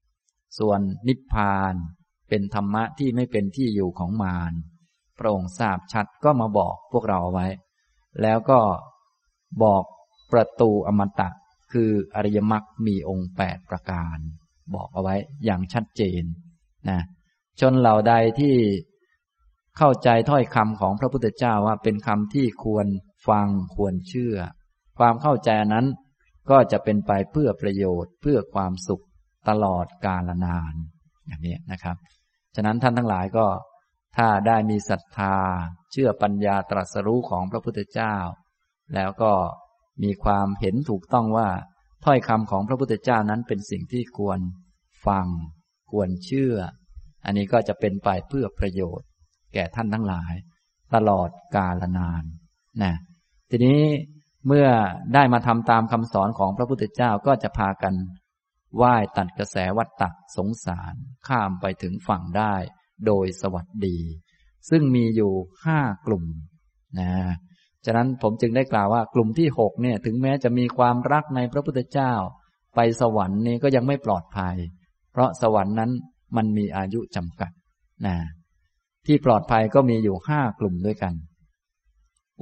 [0.59, 1.73] ส่วนนิพพาน
[2.29, 4.53] เป็นธรรมะที่ไม่เป็นที่อยู่ของมาร
[5.19, 7.47] พระองค์ทราบชัดก็มาบอกพวกเราไว้
[8.21, 8.59] แล้วก็
[9.63, 9.83] บอก
[10.31, 11.29] ประตูอมตะ
[11.71, 14.17] คืออริยมรรคมีองค์แปดประการ
[14.75, 16.23] บอกเอาไว้อย่างชัดเจน
[16.89, 17.01] นะ
[17.59, 18.55] ชนเหล่าใดที่
[19.77, 22.87] เข้าใจถ้อยคำของพระพุทธเจ้าว่าเป็นคำที่ควร
[23.27, 24.35] ฟังควรเชื่อ
[24.99, 25.85] ความเข้าใจนั้น
[26.49, 29.03] ก็จะเป็นไปเพื่อประโยชน์เพื่อความสุข
[29.49, 30.73] ตลอดกาลนาน
[31.27, 31.95] อย่างนี้นะครับ
[32.55, 33.47] ฉะนั้นท่านทั้งหลายก็
[34.17, 35.35] ถ้าได้มีศรัทธา
[35.91, 38.15] เชื่อปัญญาตรัสรู้ของพระพุทธเจ้า
[38.95, 39.33] แล้วก็
[40.03, 41.49] มีความเห็นถูกต้องว่า
[42.05, 44.39] ถ้อยคำของพระพุทธเจ้านั้นเป็นสิ่งที่ควร
[45.07, 45.27] ฟัง
[45.91, 46.55] ควรเชื่อ
[47.25, 49.07] อันนี้ก็จะเป็นไปเพื่อประโยชน์
[49.53, 50.33] แก่ท่านทั้งหลาย
[50.95, 52.23] ตลอดกาลนาน
[52.83, 52.93] นะ
[53.49, 53.81] ทีนี้
[54.47, 54.67] เมื่อ
[55.13, 57.93] ได้มาทำตามคำสอนของพระพุทธเจ้าก็จะพากัน
[58.81, 60.95] ว่ายตัดกระแสวัฏฏะสงสาร
[61.27, 62.55] ข้ามไปถึงฝั่งได้
[63.05, 63.97] โดยสวัสดี
[64.69, 65.33] ซึ่งมีอยู่
[65.65, 66.25] ห้ากลุ่ม
[66.99, 67.11] นะ
[67.85, 72.13] ฉะนั้นผมจึงได้กล่าวว่ากลุ่มที่หกเนี่ยถึงแม้จะมีความรักในพระพุทธเจ้า
[72.75, 74.55] ไปสวรรค์นี่ก็ยังไม่ปลอดภัย
[75.11, 75.91] เพราะสวรรค์นั้น
[76.35, 77.51] มันมีอายุจำกัด
[78.05, 78.15] นะ
[79.05, 81.13] ที่ปลอดภัยก็มีอยู่ห้ากลุ่มด้วยกัน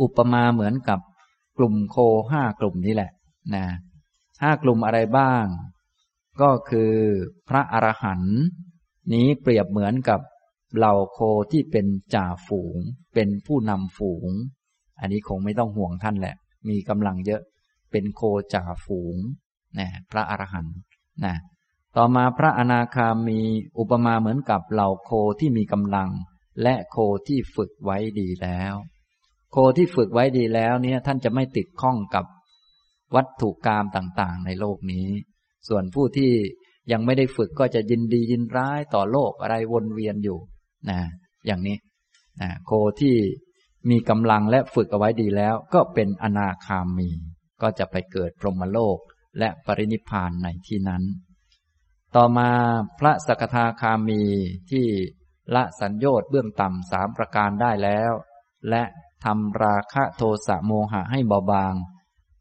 [0.01, 0.99] อุปมาเหมือนกับ
[1.57, 1.97] กลุ่มโค
[2.31, 3.11] ห้ากลุ่มนี้แหละ
[3.55, 3.65] นะ
[4.43, 5.45] ห้ากลุ่มอะไรบ้าง
[6.41, 6.93] ก็คือ
[7.49, 8.37] พระอรหันต์
[9.13, 10.21] นี้เปรียบเหมือนกับ
[10.77, 11.19] เหล่าโค
[11.51, 11.85] ที่เป็น
[12.15, 12.77] จ่าฝูง
[13.13, 14.29] เป็นผู้นำฝูง
[14.99, 16.35] อันนี้คงไม่ต้องห่วงท่านแหละ
[16.69, 17.41] มีกำลังเยอะ
[17.91, 18.21] เป็นโค
[18.53, 19.15] จ่าฝูง
[19.79, 20.75] นะพระอรหันต์
[21.25, 21.35] นะ
[21.97, 23.39] ต่อมาพระอนาคามี
[23.77, 26.09] อุปมาเหมือนกับเหล่าโคที่มีกำลัง
[26.61, 28.73] และโคที่ฝึกไว้ดีแล้ว
[29.51, 32.25] โคที่ฝึกไว้ดีแล้วเนี่ยท่านจะไม่ติดข้องกับ
[33.15, 35.07] วัตถุกรรมต่างๆ ในโลกนี้
[35.67, 36.31] ส่วนผู้ที่
[36.91, 40.39] ยังไม่ได้ฝึกก็จะยินดียินร้ายต่อโลกอะไรวนเวียนอยู่
[40.89, 40.99] นะ
[41.45, 41.77] อย่างนี้
[42.41, 43.15] นะโคที่
[43.89, 47.09] มีกำลังและฝึกเอาไว้ดีแล้ว ก็เป็นอนาคามี
[47.61, 48.97] ก็จะไปเกิดพรหมโลก
[49.39, 51.03] และปรินิพานในที่นั้น
[52.15, 52.49] ต่อมา
[52.99, 54.21] พระสกทาคามี
[54.71, 54.85] ที่
[55.55, 58.11] ละสัญญต์เบื้องต่ำสามประการได้แล้ว
[58.69, 58.83] และ
[59.25, 61.75] ทำราคะโทสะโมหะให้เบาบาง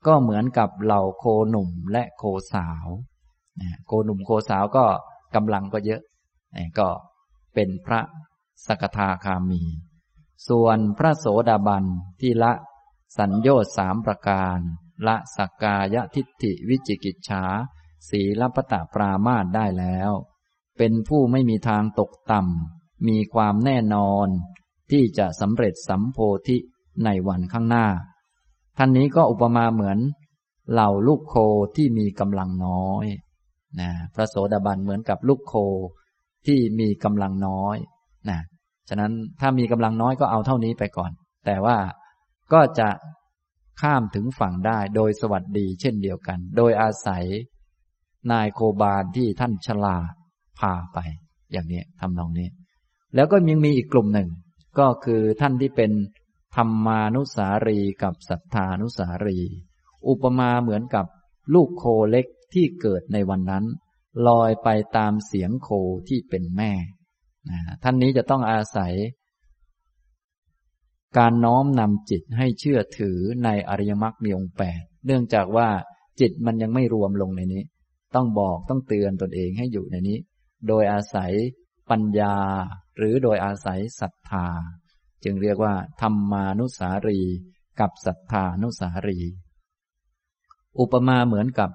[0.06, 2.22] ก็เหมือนกับเหล่าโคหนุ่มและโค
[2.54, 2.86] สาว
[3.86, 4.86] โคหนุ่มโคสาวก็
[5.34, 6.02] กำลังก็เยอะ
[6.78, 6.88] ก็
[7.54, 8.00] เป็นพระ
[8.66, 9.62] สกทาคามี
[10.48, 11.84] ส่วนพระโสดาบัน
[12.20, 12.52] ที่ละ
[13.18, 14.58] สัญญาสามประการ
[15.06, 17.44] ละสักกายทิฏฐิวิจิกิจฉา
[18.08, 20.12] สีลปตะปรามาตได้แล้ว
[20.78, 24.28] เป็นผู้ไม่มีทางตกต่ำ มีความแน่นอน
[24.90, 26.56] ที่จะสำเร็จสัมโพธิ
[27.04, 27.86] ในวันข้างหน้า
[28.76, 29.98] ท่านนี้ก็อุปมาเหมือน
[30.72, 31.34] เหล่าลูกโค
[31.76, 33.06] ที่มีกำลังน้อย
[33.80, 35.54] นะพระโสดาบันเหมือนกับลูกโค
[36.46, 37.76] ที่มีกำลังน้อย
[38.30, 38.40] นะ
[38.88, 41.10] ฉะนั้นถ้ามีกำลังน้อยก็เอาเท่านี้ไปก่อน
[41.46, 41.76] แต่ว่า
[42.52, 42.88] ก็จะ
[43.80, 47.24] ข้ามถึงฝั่งได้โดยสวัสดีเช่นเดียวกัน โดยอาศัย
[48.32, 49.96] นายโคบาลที่ท่านฉลา
[50.58, 50.98] พาไป
[51.52, 52.48] อย่างนี้ทำนองนี้
[53.14, 54.28] แล้วก็ยังมีอีกกลุ่มหนึ่ง
[54.78, 55.90] ก็คือท่านที่เป็น
[56.56, 59.38] ธรรมานุสารีกับศรัทธานุสารี
[60.08, 61.06] อุปมาเหมือนกับ
[61.54, 63.64] ลูกโคเล็ก ที่เกิดในวันนั้น
[64.28, 65.68] ลอยไปตามเสียงโค
[66.08, 66.72] ที่เป็นแม่
[67.82, 68.92] ท่านนี้จะต้องอาศัย
[71.18, 75.68] การน้อมนำจิตให้เชื่อถือในอริยมรรคมีองค์แปดเนื่องจากว่า
[76.20, 77.62] จิตมันยังไม่รวมลงในนี้
[78.14, 80.18] ต้องบอกต้องเตือนตนเองให้อยู่ในนี้
[80.68, 81.32] โดยอาศัย
[81.90, 82.36] ปัญญา
[82.96, 84.46] หรือโดยอาศัยศรัทธา
[85.24, 87.20] จึงเรียกว่า ธรรมานุสารี
[87.80, 89.18] กับศรัทธานุสารี
[90.80, 91.70] อุปมาเหมือนกับ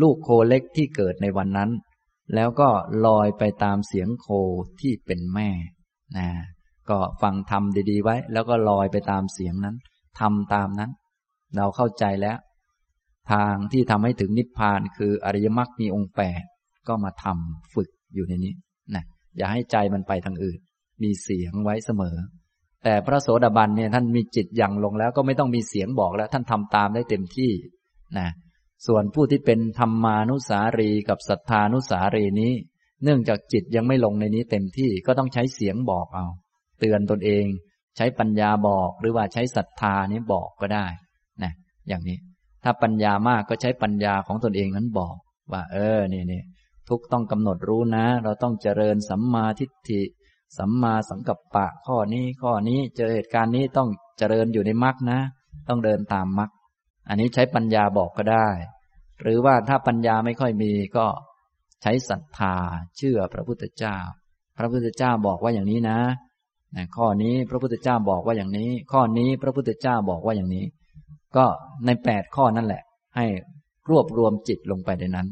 [0.00, 1.70] ลูกโคเล็กที่เกิดในวันนั้น
[2.34, 2.68] แล้วก็
[3.06, 4.28] ลอยไปตามเสียงโค
[4.80, 5.50] ที่เป็นแม่
[6.18, 6.28] นะ
[6.90, 9.76] ก็ฟังทำดีๆไว้ แล้วก็ลอยไปตามเสียงนั้น
[10.20, 10.90] ทำตามนั้น
[11.56, 12.38] เราเข้าใจแล้ว
[13.32, 16.42] ทางที่ทำให้ถึงนิพพานคืออริยมรรคมีองค์แปด
[16.88, 18.54] ก็มาทำฝึกอยู่ในนี้
[18.94, 19.04] นะ
[19.36, 20.58] อย่าให้ใจมันไปทางอื่น
[21.02, 22.16] มีเสียงไว้เสมอ
[22.84, 27.50] แต่พระโสดาบันเนี่ยท่านมีจิตยังลงแล้วก็ไม่ต้องมีเสียงบอกแล้ว ท่านทำตามได้เต็มที่
[28.18, 28.28] นะ
[28.86, 32.52] ส่วนผู้ที่เป็นธรรมานุสารีกับศรัทธานุสารีนี้
[33.04, 36.26] เนื่องจากจิตยังไม่ลงในนี้เต็มที่ก็ต้องใช้เสียงบอกเอา
[36.80, 37.44] เตือนตนเอง
[37.96, 40.86] ใช้ปัญญาบอกหรือว่าใช้ศรัทธานี้บอกก็ได้
[41.42, 41.52] นะ
[41.88, 42.18] อย่างนี้
[42.64, 45.16] ถ้าปัญญามากก็ใช้ปัญญาของตนเองนั้นบอก
[45.52, 46.42] ว่า เออนี่นี่
[46.88, 50.02] ทุกต้องกำหนดรู้นะ เราต้องเจริญสัมมาทิฏฐิ
[50.58, 55.20] สัมมาสังกัปปะข้อนี้ข้อนี้เจอเหตุการณ์นี้ต้องเจริญอยู่ในมรรคนะ
[55.68, 56.50] ต้องเดินตามมรรค
[57.08, 58.48] อันนี้ใช้ปัญญาบอกก็ได้
[59.22, 61.06] หรือว่าถ้าปัญญาไม่ค่อยมีก็
[61.82, 62.54] ใช้ศรัทธา
[62.96, 63.96] เชื่อพระพุทธเจ้า
[64.58, 65.98] พระพุทธเจ้าบอกว่าอย่างนี้นะ
[66.76, 70.64] นะข้อนี้พระพุทธเจ้าบอกว่าอย่างนี้ ข้อนี้พระพุทธเจ้าบอกว่าอย่างนี้
[71.36, 71.46] ก็
[71.86, 72.82] ในแปดข้อนั่นแหละ
[73.16, 73.26] ให้
[73.90, 75.28] รวบรวมจิตลงไปในนั้น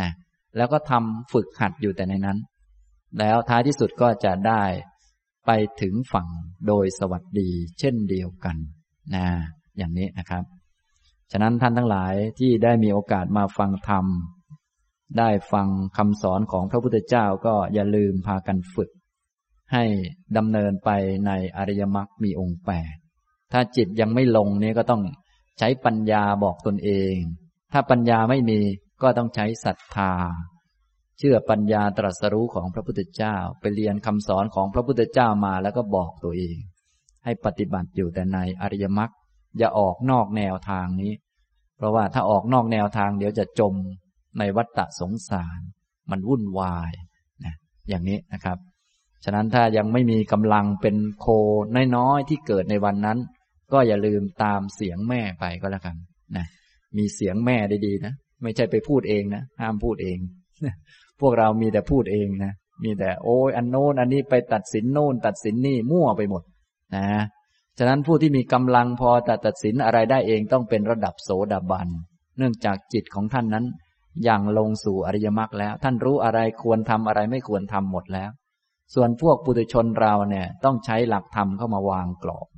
[0.00, 0.10] นะ
[0.56, 2.38] แล้วก็ทำฝึกหัดอยู่แต่ในนั้น
[3.18, 4.62] แล้วท้ายที่สุดก็จะได้
[5.46, 5.50] ไป
[5.82, 6.28] ถึงฝั่ง
[6.66, 7.48] โดยสวัสดี
[7.78, 8.56] เช่นเดียวกัน
[9.14, 9.26] นะ
[9.78, 10.44] อย่างนี้นะครับ
[11.32, 14.06] ฉะนั้นท่านทั้งหลายที่ได้มีโอกาสมาฟังธรรม
[15.18, 18.90] ได้ฟังคำสอนของพระพุทธเจ้าก็อย่าลืมพากันฝึก
[19.72, 19.84] ให้
[20.36, 20.90] ดำเนินไป
[21.26, 22.94] ในอริยมรรคมีองค์แปด
[23.52, 25.02] ถ้าจิตยังไม่ลงนี่ก็ต้อง
[25.58, 27.16] ใช้ปัญญาบอกตนเอง
[27.72, 28.60] ถ้าปัญญาไม่มี
[29.02, 30.12] ก็ต้องใช้ศรัทธา
[31.18, 36.56] เชื่อปัญญาตรัสรู้ของพระพุทธเจ้า ไปเรียนคำสอนของพระพุทธเจ้ามาแล้วก็บอกตัวเอง
[37.24, 39.10] ให้ปฏิบัติอยู่แต่ในอริยมรรค
[39.58, 41.12] อย่าออกนอกแนวทางนี้
[41.76, 43.74] เพราะว่าถ้าออกนอกแนวทางเดี๋ยวจะจม
[44.38, 45.60] ในวัฏฏะสงสาร
[46.10, 46.92] มันวุ่นวาย
[47.44, 47.54] นะ
[47.88, 48.58] อย่างนี้นะครับ
[49.24, 51.26] ฉะนั้นถ้ายังไม่มีกำลังเป็นโค
[51.96, 53.18] น้อยๆที่เกิดในวันนั้น
[53.72, 55.96] ก็อย่าลืมตามเสียงแม่ไปก็แล้วกัน
[56.36, 56.46] นะ
[56.96, 60.18] มีเสียงแม่ดีๆนะไม่ใช่ไปพูดเองนะห้ามพูดเอง
[61.20, 62.52] พวกเรามีแต่พูดเองนะ
[62.84, 66.42] มีแต่โอ้ยอันโน้นอันนี้ไปตัดสินโน่น ตัดสินนี่มั่วไปหมด
[66.96, 67.06] นะ
[67.78, 71.88] ฉะนั้นผู้ที่มีกำลังพอจะตัดสินอะไรได้เองต้องเป็นระดับโสดาบัน
[72.38, 73.66] เนื่องจากจิตของท่านนั้น
[74.24, 78.30] อย่างลงสู่อริยมรรคแล้ว ท่านรู้อะไรควรทำอะไรไม่ควรทำหมดแล้ว
[78.94, 82.48] ส่วนพวกปุถุชนเราเนี่ยต้องใช้หลักธรรมเข้ามาวางกรอบ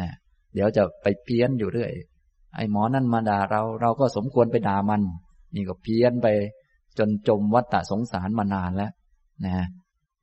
[0.00, 0.10] นะ
[0.54, 1.92] เดี๋ยวจะไปเพี้ยนอยู่เรื่อย
[2.56, 5.02] ไอ้หมอนั่นมาด่าเราเราก็สมควรไปด่ามัน
[5.54, 6.26] นี่ก็เพี้ยนไป
[6.98, 8.92] จนจมวัฏฏะสงสารมานานแล้ว
[9.44, 9.66] นะ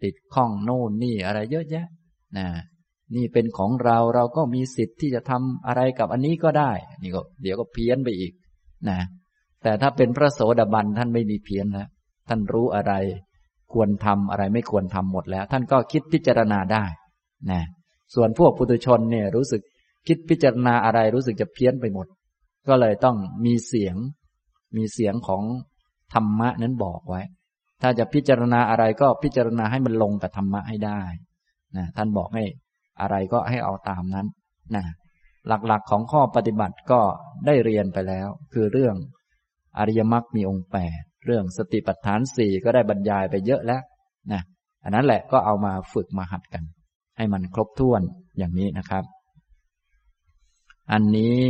[0.03, 1.85] ติดข้องโน่นนี่อะไรเยอะแยะ
[2.37, 2.47] นะ
[3.15, 8.31] นี่เป็นของเราเราก็มีสิทธิ์ที่จะทำอะไรกับอันนี้ก็ได้ นี่ก็ เดี๋ยวก็เพี้ยนไปอีก
[8.89, 8.99] นะ
[9.63, 11.87] แต่ถ้าเป็นพระโสดาบันท่านไม่มีเพี้ยนแล้ว
[12.29, 12.93] ท่านรู้อะไร
[13.73, 16.85] ควรทำอะไรไม่ควรทำหมดแล้ว ท่านก็คิดพิจารณาได้
[17.51, 17.61] นะ
[18.15, 19.61] ส่วนพวกปุถุชนเนี่ยรู้สึก
[20.07, 22.07] คิดพิจารณาอะไรรู้สึกจะเพี้ยนไปหมด
[22.67, 23.95] ก็เลยต้องมีเสียง
[24.77, 25.43] มีเสียงของ
[26.13, 27.21] ธรรมะนั้นบอกไว้
[27.81, 31.01] ถ้าจะพิจารณาอะไรก็พิจารณาให้มันลงกับธรรมะให้ได้
[31.77, 32.43] นะท่านบอกให้
[33.01, 34.27] อะไรก็ให้เอาตามนั้น
[34.75, 34.83] นะ
[35.47, 37.01] หลักๆของข้อปฏิบัติก็
[37.45, 38.95] ได้เรียนไปแล้ว คือเรื่อง
[39.77, 43.81] อริยมรรคมีองค์แปดเรื่องสติปัฏฐานสี่ก็ได้บรรยายไปเยอะแล้ว
[44.31, 44.41] นะ
[44.83, 46.63] อันนั้นแหละก็เอามาฝึกมาหัดกัน
[47.17, 48.01] ให้มันครบถ้วน
[48.37, 49.03] อย่างนี้นะครับ
[50.91, 51.45] อันนี้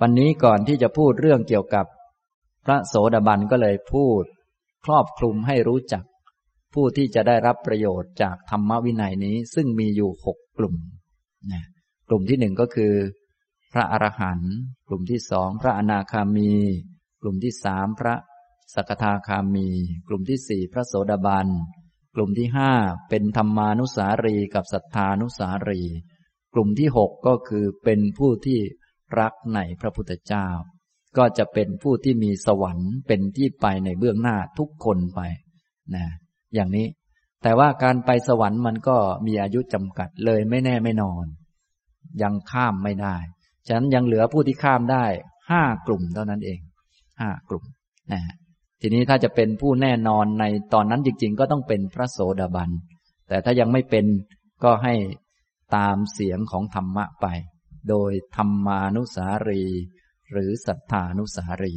[0.00, 1.86] วันนี้ก่อนที่จะพูดเรื่องเกี่ยวกับ
[2.64, 4.22] พระโสดาบันก็เลยพูด
[4.84, 6.04] ครอบคลุมให้รู้จัก
[6.74, 10.74] ผู้ที่จะได้รับประโยชน์จากธรรมวินัยนี้ซึ่งมีอยู่หกกลุ่ม
[11.52, 11.64] นะ
[12.08, 12.92] กลุ่มที่หนึ่งก็คือ
[13.72, 14.54] พระอรหันต์
[14.88, 16.52] กลุ่มที่สองพระอนาคามี
[17.22, 18.14] กลุ่มที่สามพระ
[18.74, 19.68] สกทาคามี
[20.08, 21.48] กลุ่มที่สี่พระโสดาบัน
[22.14, 22.72] กลุ่มที่ห้า
[23.08, 25.82] เป็นธรรมานุสารีกับสัทธานุสารี
[26.54, 28.60] กลุ่มที่หกก็คือเป็นผู้ที่
[29.20, 30.48] รักในพระพุทธเจ้า
[31.16, 35.20] ก็จะเป็นผู้ที่มีสวรรค์เป็นที่ไปในเบื้องหน้าทุกคนไป
[35.94, 36.06] นะ
[36.54, 36.86] อย่างนี้
[37.42, 38.96] แต่ว่าการไปสวรรค์มันก็
[39.26, 41.26] มีอายุจำกัดเลยไม่แน่ไม่นอน
[42.22, 43.16] ยังข้ามไม่ได้
[43.66, 45.04] ฉะนั้นยังเหลือผู้ที่ข้ามได้
[45.50, 46.60] ห้ากลุ่มเท่านั้นเอง
[47.20, 47.64] ห้ากลุ่ม
[48.12, 48.20] นะ
[48.80, 50.44] ทีนี้ถ้าจะเป็นผู้แน่นอนใน
[50.74, 52.70] ตอนนั้นจริง ๆ ก็ต้องเป็นพระโสดาบัน
[53.28, 54.06] แต่ถ้ายังไม่เป็น
[54.64, 54.94] ก็ให้
[55.76, 57.26] ตามเสียงของธรรมะไป
[57.88, 59.62] โดยธรรมานุสารี
[60.32, 61.74] หรือสัทธานุสารี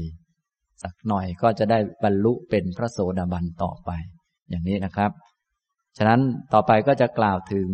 [0.83, 3.91] สักหน่อยก็จะได้บรรลุเป็นพระโสดาบันต่อไป
[4.49, 5.11] อย่างนี้นะครับ
[5.97, 6.21] ฉะนั้น
[6.53, 7.69] ต่อไปก็จะกล่าวถึง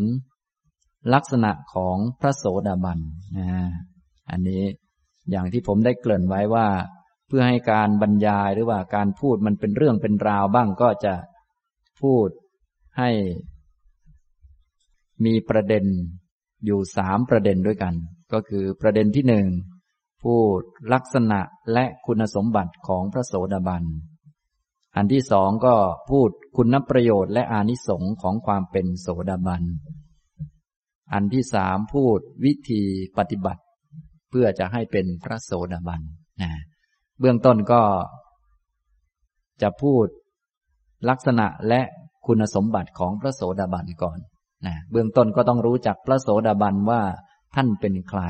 [1.14, 3.00] ลักษณะของพระโสดาบัน
[3.38, 3.48] นะ
[4.32, 4.64] อันนี้
[5.32, 6.68] อย่างที่ผมได้เกริ่นไว้ว่า
[7.28, 11.14] เพื่อให้การบรรยายหรือว่าการพูดมันเป็นเรื่องเป็นราวบ้างก็จะ
[12.02, 12.28] พูด
[12.98, 13.10] ให้
[15.26, 15.86] มีประเด็น
[16.66, 17.94] อยู่สามประเด็นด้วยกัน
[18.34, 19.46] ก็คือประเด็นที่หนึ่ง
[20.24, 20.62] พูด
[20.94, 21.40] ลักษณะ
[21.74, 23.84] และคุณสมบัติของพระโสดาบัน
[24.96, 25.76] อันที่สองก็
[26.10, 29.64] พูดคุณนประโยชน์และอานิสงค์ของความเป็นโสดาบัน
[31.14, 32.82] อันที่สามพูดวิธี
[33.18, 33.62] ปฏิบัติ
[34.30, 36.02] เพื่อจะให้เป็นพระโสดาบัน
[36.42, 36.52] นะ
[37.20, 37.82] เบื้องต้นก็
[39.62, 40.06] จะพูด
[41.10, 41.82] ลักษณะและ
[42.26, 44.20] คุณสมบัติของพระโสดาบันก่อน
[44.66, 47.02] นะเบื้องต้นก็ต้องรู้จักพระโสดาบันว่า
[47.56, 48.22] ท่านเป็นใคร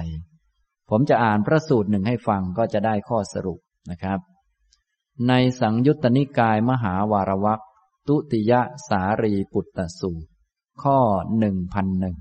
[0.89, 3.59] ผมจะอ่านพระสูตรหนึ่งให้ฟังก็จะได้ข้อสรุป
[3.91, 4.19] นะครับ
[5.27, 7.61] ในสังยุตตนิกายมหาวารวัก
[8.07, 8.53] ตุติย
[8.87, 10.29] สารีปุตตสูตร
[10.83, 10.99] ข้อ
[11.37, 12.17] หนึ่งพันหนึ่ง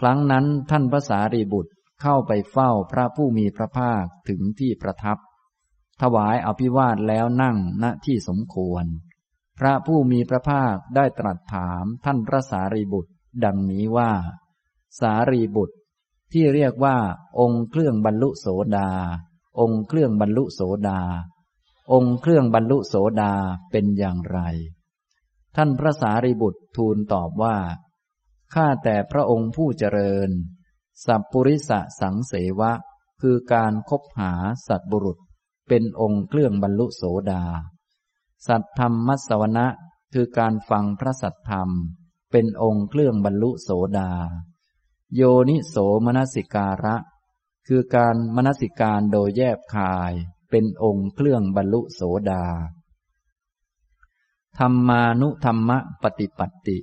[0.00, 1.72] ครั้งนั้นท่านพระสารีบุตร
[2.02, 5.18] เข้าไปเฝ้าพระผู้มีพระภาคถึงที่ประทับ
[6.02, 8.84] ถวายอภิวาทแล้วนั่งณที่สมควร
[9.58, 13.12] พระผู้มีพระภาคได้ตรัสถามท่านพระสารีบุตร
[13.44, 14.12] ดังนี้ว่า
[15.00, 15.76] สารีบุตร
[16.32, 16.96] ที่เรียกว่า
[17.40, 18.46] องค์เครื่องบรรลุโส
[18.76, 18.90] ดา
[19.60, 21.00] องค์เครื่องบรรลุโสดา
[21.92, 23.34] องค์เครื่องบรรลุโสดา
[23.70, 24.38] เป็นอย่างไร
[25.56, 27.56] ท่านพระสารีบุตรทูลตอบว่า
[28.54, 30.30] ข้าแต่พระองค์ผู้เจริญ
[31.06, 32.72] สัพปุริสะสังเสวะ
[33.20, 34.32] คือการคบหา
[34.68, 35.18] สัตบุรุษ
[35.68, 37.44] เป็นองค์เครื่องบรรลุโสดา
[38.46, 39.66] สัตธรรมมัสวนะ
[40.12, 41.70] คือการฟังพระสัตธรรม
[42.32, 44.10] เป็นองค์เครื่องบรรลุโสดา
[45.14, 46.96] โยนิโสมนสิการะ
[47.66, 50.12] คือการมนสิการโดยแยบคาย
[50.50, 52.44] เป็นองค์เครื่องบรรลุโสดา
[54.58, 56.78] ธรรมานุธรรมะปฏิปัติ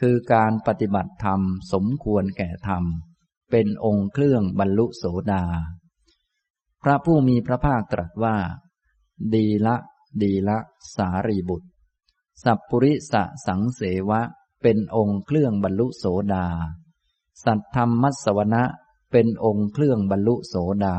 [0.00, 1.40] คือการปฏิบัติธรรม
[1.72, 2.84] สมควรแก่ธรรม
[3.50, 5.44] เป็นองค์เครื่องบรรลุโสดา
[6.82, 8.36] พระผู้มีพระภาคตรัสว่า
[9.34, 9.76] ดีละ
[10.22, 10.58] ดีละ
[10.96, 11.68] สารีบุตร
[12.44, 13.80] สัพปุริสะสังเส
[14.10, 14.20] วะ
[14.62, 16.04] เป็นองค์เครื่องบรรลุโส
[16.34, 16.46] ดา
[17.44, 18.64] สัตธรรมมัสวนะ
[19.12, 20.54] เป็นองค์เครื่องบรรลุโส
[20.84, 20.96] ดา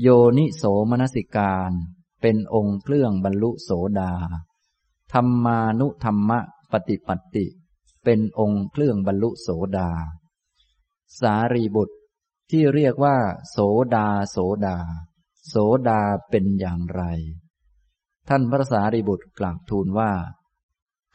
[0.00, 1.72] โยนิโสมนสิการ
[2.20, 3.70] เป็นองค์เครื่องบรรลุโส
[4.00, 4.12] ดา
[5.12, 6.38] ธรรมานุธรรมะ
[6.72, 7.46] ปฏิปัติ
[8.04, 9.90] เป็นองค์เครื่องบรรลุโสดา
[11.20, 11.96] สารีบุตร
[12.50, 13.16] ที่เรียกว่า
[13.50, 13.58] โส
[13.94, 14.76] ดาโสดา
[15.48, 15.54] โส
[15.88, 17.02] ดาเป็นอย่างไร
[18.28, 20.12] ท่านพระสารีบุตรกล่าวทูลว่า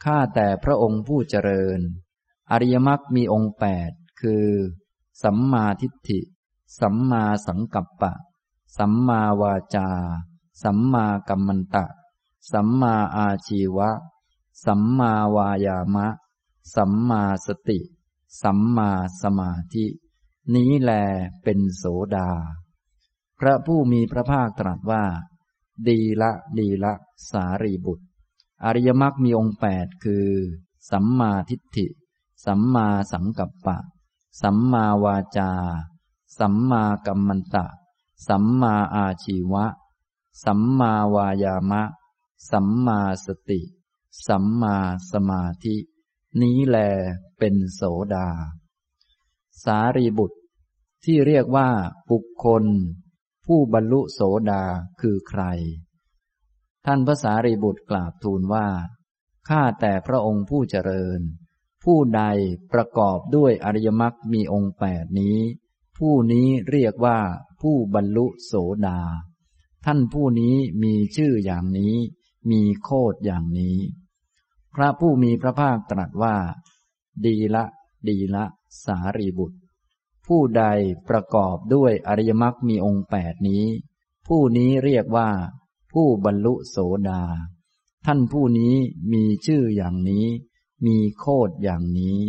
[0.04, 1.80] ข้าแต่พระองค์ผู้เจริญ
[2.50, 4.46] อริยมรรคมีองค์แปดคือ
[5.22, 6.20] สัมมาทิฏฐิ
[6.80, 8.12] สัมมาสังกัปปะ
[8.78, 9.88] สัมมาวาจา
[10.62, 11.86] สัมมากัมมันตะ
[12.52, 13.90] สัมมาอาชีวะ
[14.64, 16.06] สัมมาวายามะ
[16.74, 17.78] สัมมาสติ
[18.42, 18.90] สัมมา
[19.22, 19.86] สมาธิ
[20.54, 20.90] นี้แล
[21.42, 21.84] เป็นโส
[22.16, 22.30] ดา
[23.38, 25.04] พระผู้มีพระภาคตรัสว่า
[25.88, 26.92] ดีละดีละ
[27.30, 28.04] สารีบุตร
[28.64, 30.28] อริยมรรคมีองค์แปดคือ
[30.90, 31.86] สัมมาทิฏฐิ
[32.46, 33.78] สัมมาสังกัปปะ
[34.42, 35.52] สัมมาวาจา
[36.38, 37.66] สัมมากัมมันตะ
[38.28, 39.66] สัมมาอาชีวะ
[40.44, 41.82] สัมมาวายามะ
[42.50, 43.60] สัมมาสติ
[44.26, 44.76] สัมมา
[45.12, 45.76] สมาธิ
[46.40, 46.78] นี้แล
[47.38, 47.82] เป็นโส
[48.14, 48.28] ดา
[49.64, 50.38] สารีบุตร
[51.04, 51.68] ที่เรียกว่า
[52.10, 52.64] บุคคล
[53.46, 54.64] ผู้บรรลุโสดา
[55.00, 55.42] คือใคร
[56.86, 58.68] ท่านพระสารีบุตรกราบทูลว่า
[59.48, 61.20] ข้าแต่พระองค์ผู้เจริญ
[61.84, 62.22] ผู้ใด
[62.72, 65.38] ประกอบด้วยอริยมรรคมีองค์แปดนี้
[65.98, 67.18] ผู้นี้เรียกว่า
[67.60, 68.52] ผู้บรรลุโส
[68.86, 69.00] ดา
[69.84, 71.94] ท่านผู้นี้มีชื่ออย่างนี้
[72.50, 73.78] มีโคดอย่างนี้
[74.74, 76.36] พระผู้มีพระภาคตรัสว่า
[77.24, 77.64] ดีละ
[78.08, 78.44] ดีละ
[78.84, 79.58] สารีบุตร
[80.26, 80.64] ผู้ใด
[81.08, 83.64] ประกอบด้วยอริยมรรคมีองค์แปดนี้
[84.26, 85.30] ผู้นี้เรียกว่า
[85.92, 86.76] ผู้บรรลุโส
[87.08, 87.22] ดา
[88.06, 88.74] ท่านผู้นี้
[89.12, 90.26] มีชื่ออย่างนี้
[90.86, 92.20] มีโคดอย่างนี้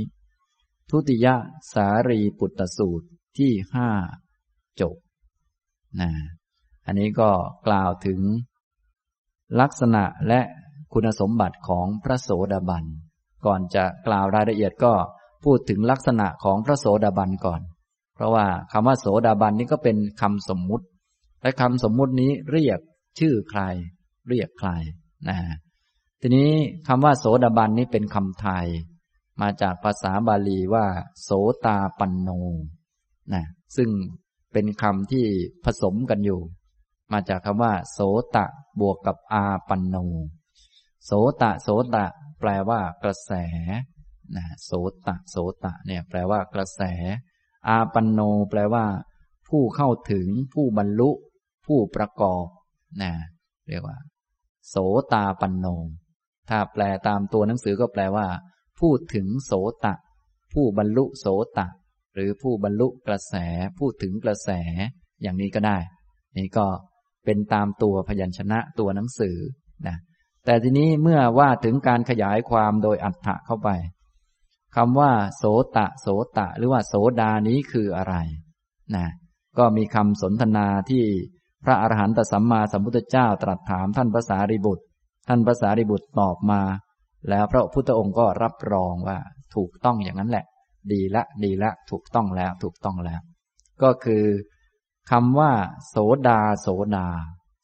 [0.89, 1.27] ทุติย
[1.71, 3.07] สารีปุตตสูตร
[3.37, 3.89] ที่ห้า
[4.79, 4.95] จบ
[6.01, 6.09] นะ
[6.85, 7.29] อันนี้ก็
[7.67, 8.19] กล่าวถึง
[9.61, 10.39] ลักษณะและ
[10.93, 12.85] คุณสมบัติของพระโสดาบัน
[13.45, 14.93] ก่อนจะกล่าวรายละเอียดก็
[15.43, 17.61] พูดถึงลักษณะของพระโสดาบันก่อน
[18.15, 20.85] เพราะว่าคำว่าโสดาบันนี้ก็เป็นคำสมมุติ
[21.41, 22.79] และคำสมมุตินี้เรียก
[23.19, 23.61] ชื่อใคร
[24.29, 24.69] เรียกใคร
[25.29, 25.37] นะ
[26.21, 26.51] ทีนี้
[26.87, 28.65] คำว่าโสดาบันนี้เป็นคำไทย
[29.41, 30.85] มาจากภาษาบาลีว่า
[31.23, 31.29] โส
[31.65, 32.29] ตาปันโน
[33.33, 33.43] นะ
[33.75, 33.89] ซึ่ง
[34.53, 35.25] เป็นคำที่
[35.65, 36.41] ผสมกันอยู่
[37.11, 37.99] มาจากคำว่า โส
[38.35, 38.45] ตะ
[38.79, 39.95] บวกกับอาปันโน
[41.05, 42.05] โสตะ โสตะ
[42.39, 43.31] แปลว่ากระแส
[44.35, 44.71] นะโส
[45.07, 46.81] ตะ โสตะ เนี่ย แปลว่ากระแส
[47.67, 48.19] อาปันโน
[48.49, 48.85] แปลว่า
[49.47, 51.09] ผู้เข้าถึง ผู้บรรลุ
[51.65, 52.45] ผู้ประกอบ
[53.01, 53.11] นะ
[53.67, 53.97] เรียกว่า
[54.69, 54.75] โส
[55.13, 55.65] ตาปันโน
[56.49, 58.27] ถ้าแปลตามตัวหนังสือก็แปลว่า
[58.79, 59.51] พูดถึงโส
[59.85, 59.93] ตะ
[60.53, 61.25] ผู้บรรลุโส
[61.57, 61.67] ตะ
[62.17, 63.35] หรือผู้บรรลุกระแส
[63.79, 64.49] พูดถึงกระแส
[65.21, 65.77] อย่างนี้ก็ได้
[66.37, 66.67] นี่ก็
[67.25, 69.37] เป็นตามตัวพยัญชนะตัวหนังสือ
[69.87, 69.97] นะ
[70.45, 73.69] แต่ทีนี้เมื่อว่าถึงการขยายความโดยอัฏฐะเข้าไป
[74.75, 75.43] คำว่า โส
[75.77, 76.07] ตะ โส
[76.37, 78.15] ตะ หรือว่าโสดานี้คืออะไร
[78.95, 79.07] นะ
[79.57, 81.03] ก็มีคำสนทนาที่
[81.65, 84.83] พระอรหันตสัมมาสัมพุทธเจ้าตรัสถามท่านภาษาริบุตร
[85.27, 86.61] ท่านภาษาริบุตรตอบมา
[87.29, 89.17] แล้วพระพุทธองค์ก็รับรองว่า
[89.55, 90.45] ถูกต้องอย่างนั้นแหละ
[90.91, 93.21] ดีละ ดีละ ถูกต้องแล้ว ถูกต้องแล้ว
[93.81, 94.25] ก็คือ
[95.09, 95.51] คำว่า
[95.87, 95.95] โส
[96.27, 97.07] ดา โสดา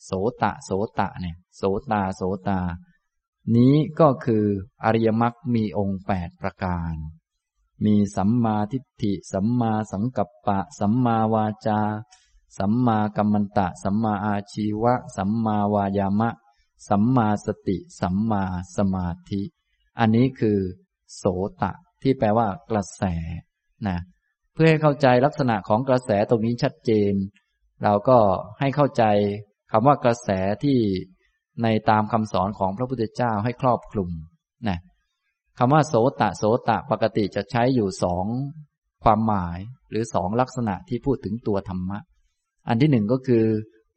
[0.05, 0.11] โส
[0.41, 2.59] ตะ โสตะ เนี่ย โสตา โสตา
[3.55, 4.45] นี้ก็คือ
[4.83, 6.93] อริยมรรคมีองค์แปดประการ
[7.85, 11.81] มีสัมมาทิฏฐิ สัมมาสังกัปปะ สัมมาวาจา
[12.57, 16.29] สัมมากัมมันตะ สัมมาอาชีวะ สัมมาวายามะ
[16.87, 18.43] สัมมาสติ สัมมา
[18.75, 19.41] สมาธิ
[19.99, 20.59] อันนี้คือ
[21.15, 21.23] โส
[21.61, 21.71] ตะ
[22.03, 23.03] ที่แปลว่ากระแส
[23.87, 23.99] นะ
[24.53, 27.13] เพื่อให้เข้าใจลักษณะของกระแสตรงนี้ชัดเจน
[27.83, 28.17] เราก็
[28.59, 29.03] ให้เข้าใจ
[29.71, 30.29] คำว่ากระแส
[30.63, 30.77] ที่
[31.63, 34.09] ในตามคำสอนของพระพุทธเจ้าให้ครอบคลุม
[34.69, 34.79] นะ
[35.57, 38.25] คำว่าโสตะโสตะปกติจะใช้อยู่สอง
[39.03, 41.99] ความหมายหรือสองลักษณะที่พูดถึงตัวธรรมะ
[42.67, 43.45] อันที่หนึ่งก็คือ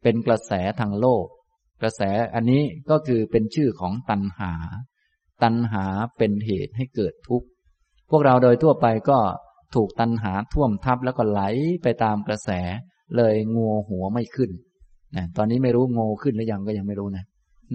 [0.03, 1.25] เป็นกระแสทางโลก
[1.81, 2.01] กระแส
[2.35, 4.53] อันนี้ก็คือเป็นชื่อของตัณหา
[5.43, 5.85] ตัณหา
[6.17, 7.47] เป็นเหตุให้เกิดทุกข์
[8.09, 9.19] พวกเราโดยทั่วไปก็
[9.75, 11.41] ถูกตัณหาท่วมทับแล้วก็ไหล
[11.83, 12.49] ไปตามกระแส
[13.17, 14.51] เลยงัวหัวไม่ขึ้น
[15.15, 17.25] นะตอนนี้ไม่รู้งงขึ้นหรือยังก็ยังไม่รู้นะ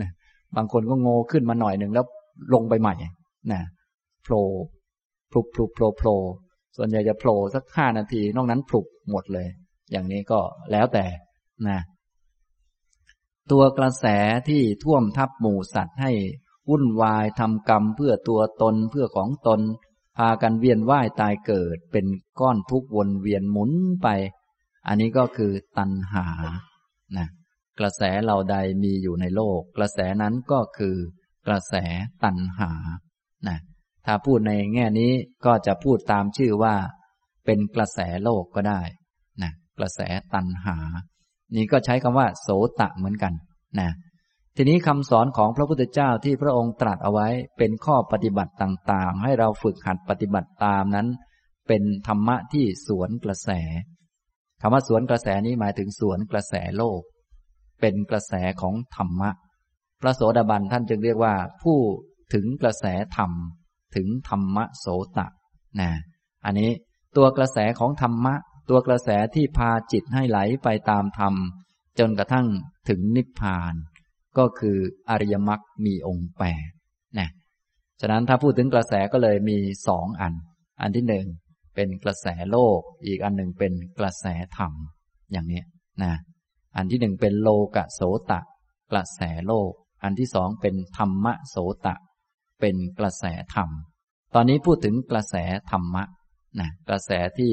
[0.00, 0.10] นะ
[0.56, 2.04] บางคนก็ง่ขึ้นมาหน่อยหนึ่งแล้ว
[2.54, 2.94] ลงไปใหม่
[3.52, 3.60] นะ
[4.24, 4.44] โผล่
[5.30, 6.18] พลุบพลุบโผล่โผล่
[6.76, 9.48] ส่วนใหญ่จะโผล่สักห้านาที นอกนั้นพลุบหมดเลย
[9.90, 10.40] อย่างนี้ก็
[10.72, 11.04] แล้วแต่
[11.68, 11.78] นะ
[13.50, 14.06] ตัวกระแส
[14.48, 16.12] ที่ท่วมทับหมู่สัตว์ให้
[16.68, 19.60] วุ่นวายทำกรรมเพื่อตัวตนเพื่อของตน
[20.16, 22.06] พากันเวียนว่ายตายเกิดเป็น
[22.40, 23.70] ก้อนทุกวนเวียนหมุน
[24.02, 24.08] ไป
[24.86, 26.26] อันนี้ก็คือตัณหา
[27.16, 27.28] นะ
[27.78, 30.96] กระแสเหล่าใดมีอยู่ในโลก กระแสนั้นก็คือ
[31.46, 31.74] กระแส
[32.24, 32.72] ตัณหา
[33.48, 33.58] นะ
[34.06, 35.12] ถ้าพูดในแง่นี้
[35.46, 36.74] ก็จะพูดตามชื่อว่า
[37.44, 38.80] เป็นกระแสโลกก็ได้
[39.42, 40.00] นะกระแส
[40.34, 40.76] ตัณหา
[41.54, 42.48] นี่ก็ใช้คำว่า โส
[42.80, 43.32] ตะเหมือนกัน
[43.80, 43.90] นะ
[44.56, 51.08] ทีนี้คำสอนของพระพุทธเจ้าที่พระองค์ตรัสเอาไว้เป็นข้อปฏิบัติต่างๆ ให้เราฝึกหัดปฏิบัติตามนั้น
[51.68, 53.50] เป็นธรรมะที่สวนกระแส
[54.60, 57.00] คำว่าสวนกระแสนี้หมายถึงสวนกระแสโลก
[57.80, 59.30] เป็นกระแสของธรรมะ
[60.00, 61.78] พระโสดาบันท่านจึงเรียกว่าผู้
[62.34, 62.84] ถึงกระแส
[63.16, 63.30] ธรรม
[63.96, 65.26] ถึงธรรมะโสตะ
[65.80, 65.90] นะ
[66.44, 66.70] อันนี้
[67.16, 68.34] ตัวกระแสของธรรมะ
[68.68, 71.34] ตัวกระแสที่พาจิตให้ไหลไปตามธรรม
[71.98, 72.46] จนกระทั่ง
[72.88, 73.74] ถึงนิพพาน
[74.38, 74.76] ก็คือ
[75.10, 76.68] อริยมรรคมีองค์แปด
[77.18, 77.28] นะ
[78.00, 80.34] ฉะนั้นถ้าพูดถึงกระแสก็เลยมีสองอัน
[80.80, 81.26] อันที่หนึ่ง
[81.74, 84.26] เป็นกระแสโลก อีกอันหนึ่งเป็นกระแส
[84.56, 84.72] ธรรม
[85.32, 85.62] อย่างนี้
[86.02, 86.12] นะ
[86.76, 88.00] อันที่หนึ่งเป็นโลกะโส
[88.30, 88.40] ตะ
[88.92, 89.70] กระแสโลก
[90.02, 91.56] อันที่สองเป็นธรรมะโส
[91.86, 91.94] ตะ
[92.60, 93.68] เป็นกระแสธรรม
[94.34, 95.34] ตอนนี้พูดถึงกระแส
[95.70, 96.04] ธรรมะ
[96.60, 97.52] นะกระแสที่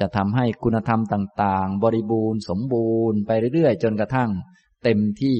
[0.00, 4.30] จะทำให้คุณธรรมต่าง ๆ บริบูรณ์ สมบูรณ์ไปเรื่อยๆ จนกระทั่ง
[4.84, 5.38] เต็มที่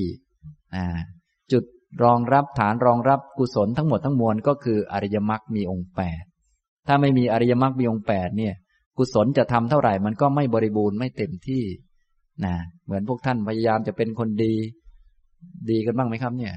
[1.53, 1.65] จุด
[2.05, 6.23] รองรับฐานรองรับกุศลทั้งหมดทั้งมวลก็คืออริยมรรคมีองค์แปด
[6.86, 8.55] ถ้าไม่มีอริยมรรคมีองค์แปดเนี่ย
[8.99, 11.65] กุศลจะทำเท่าไหร่มันก็ไม่บริบูรณ์ไม่เต็มที่
[12.44, 12.55] นะ
[12.85, 14.55] เหมือนพวกท่านพยายามจะเป็นคนดี
[15.70, 16.55] ดีกันบ้างไหมครับ เนี่ย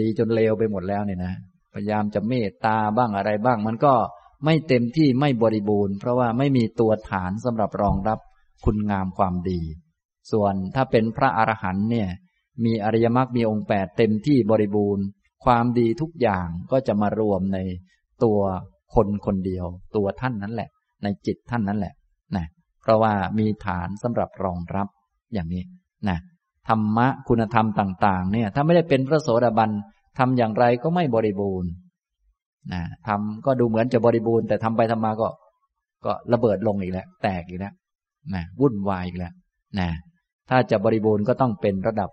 [0.00, 1.34] ดีจนเลวไปหมดแล้วเนี่ยนะ
[1.74, 3.94] พยายามจะเมตตาบ้างอะไรบ้าง มันก็
[4.44, 8.18] ไม่เต็มที่ไม่บริบูรณ์ เพราะว่าไม่มีตัวฐานสำหรับรองรับ
[8.64, 9.60] คุณงามความดี
[10.32, 12.08] ส่วนถ้าเป็นพระอรหันต์เนี่ย
[12.64, 15.04] มีอริยมรรคมีองค์แปดเต็มที่บริบูรณ์
[15.44, 17.58] ความดีทุกอย่างก็จะมารวมใน
[18.24, 18.38] ตัว
[18.94, 19.66] คนคนเดียว
[19.96, 20.68] ตัวท่านนั้นแหละ
[21.02, 21.94] ในจิตท่านนั้นแหละ
[22.36, 22.46] นะ
[22.82, 24.88] เพราะว่ามีฐานสำหรับรองรับ
[25.34, 25.62] อย่างนี้
[26.08, 26.18] นะ
[26.68, 29.70] ธรรมะคุณธรรมต่าง ๆ เนี่ย ถ้าไม่ได้เป็นพระโสดาบัน
[30.18, 31.70] ทำอย่างไรก็ไม่บริบูรณ์
[32.72, 35.28] นะทำก็ดูเหมือนจะบริบูรณ์แต่ทำไปทำมาก็
[36.04, 37.74] ก็ระเบิดลงอีกแล้ว แตกอีกแล้ว
[38.34, 39.32] นะวุ่นวายอีกแล้ว
[39.80, 39.88] นะ
[40.50, 42.10] ถ้าจะบริบูรณ์ก็ต้องเป็นระดับ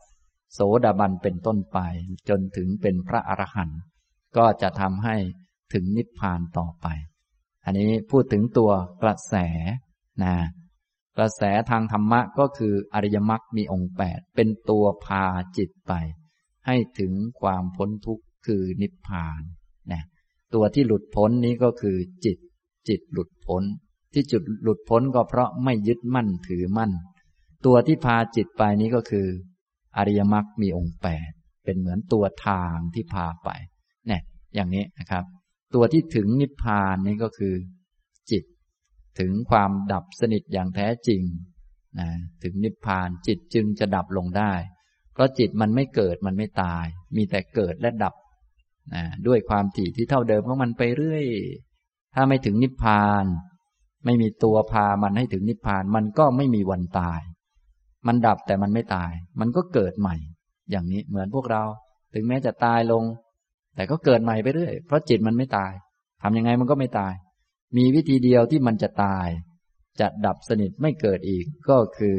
[0.55, 1.79] โสดาบันเป็นต้นไป
[2.29, 3.79] จนถึงเป็นพระอรหันต์
[4.37, 5.15] ก็จะทำให้
[5.73, 6.87] ถึงนิพพานต่อไป
[7.65, 8.71] อันนี้พูดถึงตัว
[9.01, 9.35] กระแส
[10.23, 10.35] นะ
[11.17, 15.23] กระแสทางธรรมะก็คืออริยมรรคมีองค์แปดเป็นตัวพา
[15.57, 15.93] จิตไป
[16.67, 19.41] ให้ถึงความพ้นทุกข์คือนิพพาน
[19.91, 20.03] นะ
[20.53, 22.37] ตัวที่หลุดพ้นนี้ก็คือจิต
[22.87, 23.63] จิตหลุดพ้น
[24.13, 26.91] ที่จุดหลุดพ้นก็เพราะไม่ยึดมั่นถือมั่น
[27.65, 29.27] ตัวที่พาจิตไปนี้ก็คือ
[29.97, 31.31] อริยมรรคมีองค์แปด
[31.63, 33.49] เป็นเหมือนตัวทางที่พาไป
[34.07, 34.21] เนี่ย
[34.55, 35.23] อย่างนี้นะครับ
[35.75, 37.53] ตัวที่ถึงนิพพานนี้ก็คือ
[38.31, 38.43] จิต
[39.19, 41.21] ถึงความดับสนิทอย่างแท้จริง
[41.99, 42.07] นะ
[42.43, 44.53] ถึงนิพพานจิตจึงจะดับลงได้
[45.13, 46.85] เพราะจิตมันไม่เกิดมันไม่ตาย
[47.15, 48.15] มีแต่เกิดและดับ
[48.93, 51.25] นะด้วยความถี่ที่เท่าเดิมของมันไปเรื่อย
[52.13, 53.25] ถ้าไม่ถึงนิพพาน
[54.05, 57.21] ไม่มีตัวพามันให้ถึงนิพพาน มันก็ไม่มีวันตาย
[58.07, 60.15] มันดับแต่มันไม่ตาย มันก็เกิดใหม่
[60.71, 61.63] อย่างนี้เหมือนพวกเรา
[62.13, 63.03] ถึงแม้จะตายลง
[63.75, 65.71] แต่ก็เกิดใหม่ไปเรื่อย เพราะจิตมันไม่ตาย
[66.23, 67.13] ทำยังไงมันก็ไม่ตาย
[67.77, 69.27] มีวิธีเดียวที่มันจะตาย
[69.99, 72.17] จะดับสนิทไม่เกิดอีกก็คือ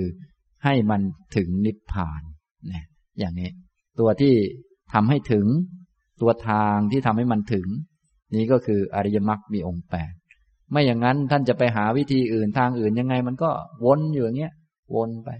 [0.64, 1.00] ให้มัน
[1.36, 2.22] ถึงนิพพาน
[2.68, 2.84] เนี่ย
[3.18, 3.50] อย่างนี้
[3.98, 4.34] ตัวที่
[4.92, 5.46] ทำให้ถึง
[6.20, 7.66] ตัวทางที่ทำให้มันถึง
[8.34, 10.12] นี้ก็คืออริยมรรคมีองค์แปด
[10.70, 13.50] ไม่อย่างนั้นท่านจะไปหาวิธีอื่นทางอื่นยังไง มันก็
[13.84, 14.54] วนอยู่อย่างเงี้ย
[14.94, 15.30] วนไป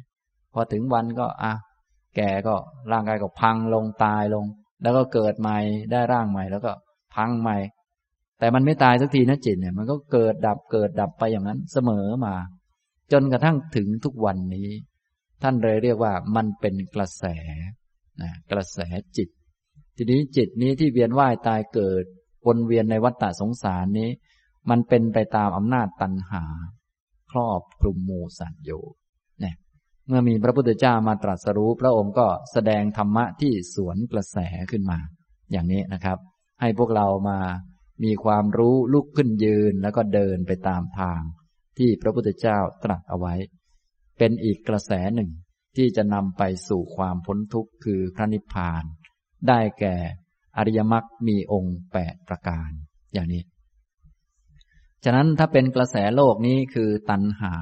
[0.59, 1.53] พอถึงวันก็อะ
[2.17, 2.55] แก่ก็
[2.93, 4.45] ร่างกายก็พังลงตายลง
[4.83, 5.59] แล้วก็เกิดใหม่
[5.91, 6.73] ได้ร่างใหม่ แล้วก็
[7.15, 7.57] พังใหม่
[8.39, 12.35] แต่มันไม่ตายสักทีนะจิตเนี่ย มันก็เกิดดับเกิดดับไปอย่างนั้นเสมอมา
[13.13, 14.69] จนกระทั่งถึงทุกวันนี้
[15.43, 17.25] ท่านเลยเรียกว่ามันเป็นกระแส
[18.23, 18.79] นะกระแส
[19.17, 19.29] จิต
[19.97, 22.05] ทีนี้จิตนี้ที่เวียนว่ายตายเกิด
[22.47, 24.11] วนเวียนในวัฏฏะสงสารนี้
[24.71, 26.45] มันเป็นไปตามอำนาจตัณหา
[27.31, 28.83] ครอบคลุมหมูสัตว์อยู่
[30.09, 34.39] เมื่อมีพระพุทธเจ้ามาตรัสรู้ พระองค์ก็แสดงธรรมะที่สวนกระแส
[34.71, 34.99] ขึ้นมา
[35.53, 36.19] อย่างนี้นะครับ
[36.61, 37.39] ให้พวกเรามา
[38.05, 41.21] มีความรู้ลุกขึ้นยืนแล้วก็เดินไปตามทาง
[41.79, 43.35] ที่พระพุทธเจ้าตรัสเอาไว้
[44.19, 45.31] เป็นอีกกระแสหนึ่ง
[45.77, 48.85] ที่จะนำไปสู่ความพ้นทุกข์คือพระนิพพาน
[49.49, 49.97] ได้แก่
[50.57, 52.71] อริยมรรคมีองค์แปดประการ
[53.13, 53.43] อย่างนี้
[55.05, 57.55] ฉะนั้นถ้าเป็นกระแสโลกนี้คือตัณหา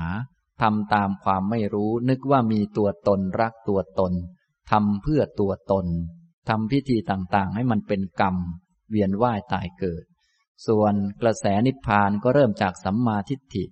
[0.63, 4.13] ทำตามความไม่รู้นึกว่ามีตัวตนรักตัวตน
[4.71, 5.87] ทำเพื่อตัวตน
[6.49, 8.37] ทำพิธีต่างๆ ให้มันเป็นกรรม
[8.91, 10.05] เวียนว่ายตายเกิด
[10.67, 13.65] ส่วนกระแสนิพพานก็เริ่มจากสัมมาทิฏฐิ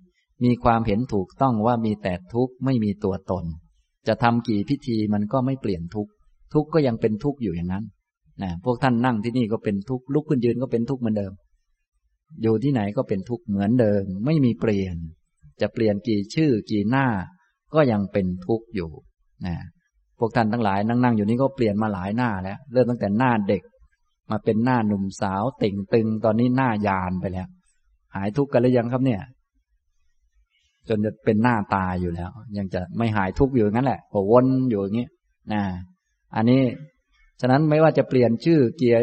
[0.43, 3.45] มีความเห็นถูกต้องว่ามีแต่ทุกข์ไม่มีตัวตน
[4.07, 6.11] จะทำกี่พิธีมันก็ไม่เปลี่ยนทุกข์
[6.53, 7.85] ทุกข์ก็ยังเป็นทุกข์อยู่อย่างนั้น
[8.41, 11.33] นะพวกท่านนั่งที่นี่ก็เป็นทุกข์ลุกขึ้นยืนก็เป็นทุกข์เหมือนเดิม
[12.41, 14.95] อยู่ที่ไหนก็เป็นทุกข์เหมือนเดิม ไม่มีเปลี่ยน
[15.61, 17.07] จะเปลี่ยนกี่ชื่อกี่หน้า
[17.73, 18.89] ก็ยังเป็นทุกข์อยู่
[19.45, 19.55] นะ
[20.19, 23.63] พวกท่านทั้งหลายนั่งนั่งอยู่นี้ก็เปลี่ยนมาหลายหน้าแล้ว เริ่มตั้งแต่หน้าเด็ก
[24.31, 27.47] มาเป็นหน้าหนุ่มสาวติ่งตึงตอนนี้หน้ายานไปแล้ว
[28.15, 29.21] หายทุกข์กันหรือยังครับเนี่ย
[30.89, 35.07] จนจะเป็นหน้าตายอยู่แล้ว ยังจะไม่หายทุกข์อยู่งั้นแหละก็วนอยู่อย่างนี้
[35.53, 35.61] นะ
[36.35, 36.63] อันนี้
[37.41, 38.97] ฉะนั้นไม่ว่าจะเปลี่ยนชื่อเกีย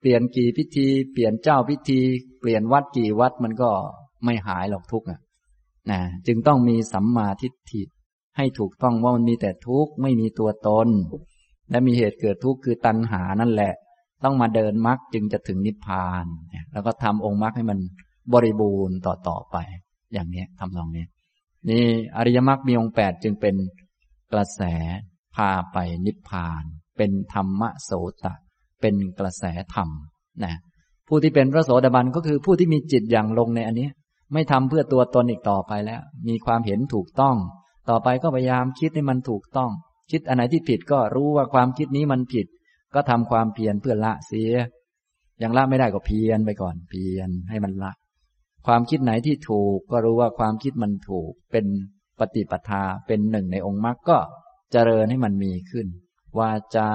[0.00, 2.00] เปลี่ยนกี่พิธี เปลี่ยนเจ้าพิธี
[2.40, 3.70] เปลี่ยนวัดกี่วัดมันก็
[4.24, 5.20] ไม่หายหรอกทุกข์นะ
[5.90, 7.82] นะจึงต้องมีสัมมาทิฏฐิ
[8.36, 10.88] ให้ถูกต้องว่ามันมีแต่ทุกข์ไม่มีตัวตน
[11.70, 13.72] และมีเหตุเกิดทุกข์คือตัณหานั่นแหละ
[14.24, 16.24] ต้องมาเดินมรรคจึงจะถึงนิพพาน
[16.72, 17.78] แล้วก็ทำองค์มรรคให้มัน
[18.32, 19.56] บริบูรณ์ต่อต่อไป
[20.12, 21.04] อย่างนี้ทำนองนี้
[21.68, 21.84] นี่
[22.16, 23.54] อริยมรรคมีองค์แปดจึงเป็น
[24.32, 24.62] กระแส
[25.36, 26.64] พาไปนิพพาน
[26.96, 27.90] เป็นธรรมโส
[28.24, 28.34] ตะ
[28.80, 29.44] เป็นกระแส
[29.74, 29.88] ธรรม
[30.44, 30.54] นะ
[31.08, 33.88] ผู้ที่เป็นพระโสดาบันก็คือผู้ที่มีจิตอย่างลงในอันนี้
[34.32, 37.36] ไม่ทำเพื่อตัวตนอีกต่อไปแล้ว มีความเห็นถูกต้อง
[37.88, 39.70] ต่อไปก็พยายามคิดให้มันถูกต้อง
[40.10, 42.46] คิดอันไหนที่ผิดก็รู้ว่าความคิดนี้มันผิด
[42.94, 44.52] ก็ทำความเพียรเพื่อละเสีย
[45.42, 47.92] ยังละไม่ได้ก็เพียรไปก่อนเพียรให้มันละ
[48.66, 51.66] ความคิดไหนที่ถูก ก็รู้ว่าความคิดมันถูก เป็น
[52.18, 54.18] ปฏิปทาเป็นหนึ่งในองค์มรรคก็
[54.72, 55.86] เจริญให้มันมีขึ้น
[56.38, 56.88] วาจา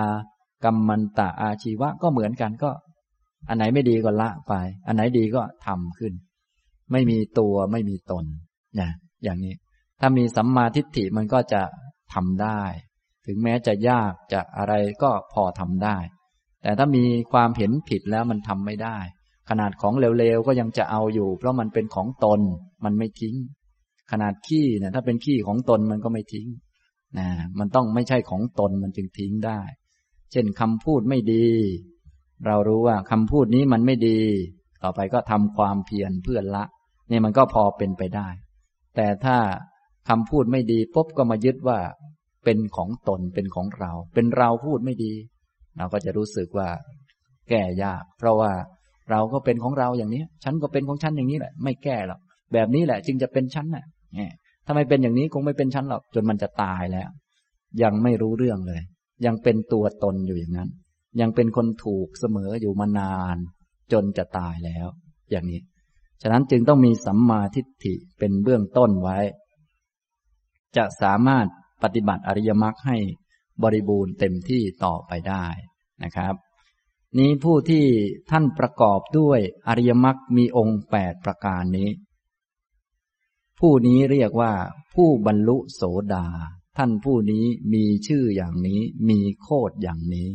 [0.63, 2.71] กรรมันตะอาชีวะก็เหมือนกันก็
[3.47, 4.53] อันไหนไม่ดีก็ละไป
[4.87, 6.13] อันไหนดีก็ทำขึ้น
[6.91, 8.25] ไม่มีตัวไม่มีตน
[8.79, 8.89] นะ
[9.23, 9.53] อย่างนี้
[9.99, 11.61] ถ้ามีสัมมาทิฏฐิมันก็จะ
[12.13, 12.61] ทำได้
[13.25, 14.73] ถึงแม้จะยากจะอะไร
[15.03, 15.97] ก็พอทำได้
[16.63, 18.97] แต่ถ้ามีความเห็นผิดแล้วมันทำไม่ได้
[19.49, 22.39] ขนาดของเร็วๆก็ยังจะเอาอยู่ เพราะมันเป็นของตน
[22.85, 23.35] มันไม่ทิ้ง
[24.11, 26.47] ขนาดขี้เนี่ยถ้าเป็นขี้ของตนมันก็ไม่ทิ้ง
[27.17, 27.27] นะ
[27.59, 29.59] มันต้องไม่ใช่ของตนมันจึงทิ้งได้
[30.31, 31.47] เช่นคำพูดไม่ดี
[32.47, 34.19] เรารู้ว่าคำพูดนี้มันไม่ดี
[34.83, 36.63] ต่อไปก็ทำความเพียรเพื่อละ
[37.11, 38.27] นี่มันก็พอเป็นไปได้
[38.95, 39.37] แต่ถ้า
[40.09, 41.79] คำพูดไม่ดีปุ๊บก็มายึดว่า
[42.45, 45.13] เป็นของตนเป็นของเรา เป็นเราพูดไม่ดี
[45.77, 46.69] เราก็จะรู้สึกว่า
[47.49, 48.51] แก้ยาก เพราะว่า
[49.11, 52.19] เราก็เป็นของเราอย่างนี้ฉันก็เป็นของฉันอย่างนี้แหละ ไม่แก้หรอก
[52.53, 53.85] แบบนี้แหละ จึงจะเป็นฉันน่ะ
[54.65, 57.09] ถ้าไม่เป็นอย่างนี้คงไม่เป็นฉันหรอกจนมันจะตายแล้ว
[57.83, 58.81] ยังไม่รู้เรื่องเลย
[59.25, 60.69] ยังเป็นตัวตนอยู่อย่างนั้น
[61.21, 63.37] ยังเป็นคนถูกเสมออยู่มานาน
[63.91, 64.87] จนจะตายแล้ว
[65.31, 65.59] อย่างนี้
[66.21, 69.17] ฉะนั้นจึงต้องมีสัมมาทิฏฐิเป็นเบื้องต้นไว้
[70.77, 71.45] จะสามารถ
[71.83, 72.97] ปฏิบัติอริยมรรคให้
[73.63, 75.45] บริบูรณ์เต็มที่ต่อไปได้
[76.03, 76.35] นะครับ
[77.19, 77.85] นี้ผู้ที่
[78.31, 81.89] ท่านประกอบด้วยอริยมรรคมีองค์แปดประการนี้
[83.59, 84.53] ผู้นี้เรียกว่า
[84.93, 85.83] ผู้บรรลุโส
[86.13, 86.27] ดา
[86.77, 90.29] ท่านผู้นี้มีชื่ออย่างนี้ มีโคดอย่างนี้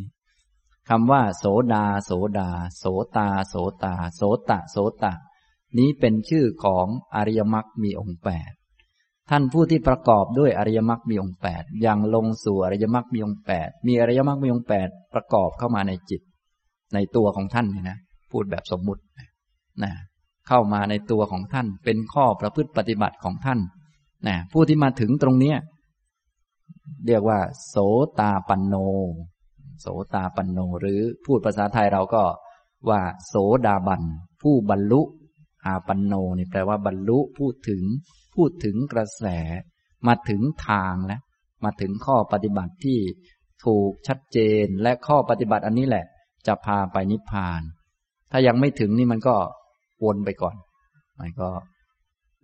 [0.89, 2.85] คำว่า โสดา โสดา โส
[3.17, 5.13] ตา โสตา โสตะ โสตะ
[5.79, 8.51] นี้เป็นชื่อของอริยมรรคมีองค์แปด
[9.31, 16.21] ท่านผู้ที่ประกอบด้วยอริยมรรคมีองค์แปดยังลงสู่อริยมรรคมีองค์แปดมีอริยมรรคมีองค์แปดประกอบเข้ามาในจิต
[16.95, 17.99] ในตัวของท่านนี่นะ
[18.31, 19.03] พูดแบบสมมุติ
[19.85, 19.93] นะ
[20.49, 23.61] เข้ามาในตัวของท่าน เป็นข้อประพฤติปฏิบัติของท่าน
[24.29, 25.57] นะผู้ที่มาถึงตรงเนี้ย
[27.07, 27.39] เรียกว่า
[27.69, 27.77] โส
[28.21, 28.75] ตาปันโน
[29.81, 32.25] โสตาปันโน หรือพูดภาษาไทยเราก็
[32.89, 33.35] ว่า โส
[33.67, 34.03] ดาบัน
[34.43, 35.03] ผู้บรรลุ
[35.67, 37.83] อาปันโนนี่แปลว่าบรรลุพูดถึง
[38.35, 39.25] พูดถึงกระแส
[40.07, 41.21] มาถึงทางแล้ว
[41.65, 42.99] มาถึงข้อปฏิบัติที่
[43.65, 46.05] ถูกชัดเจนและข้อปฏิบัติอันนี้แหละ
[46.47, 47.61] จะพาไปนิพพาน
[48.31, 49.37] ถ้ายังไม่ถึงนี่มันก็
[50.05, 50.57] วนไปก่อน
[51.21, 51.49] มันก็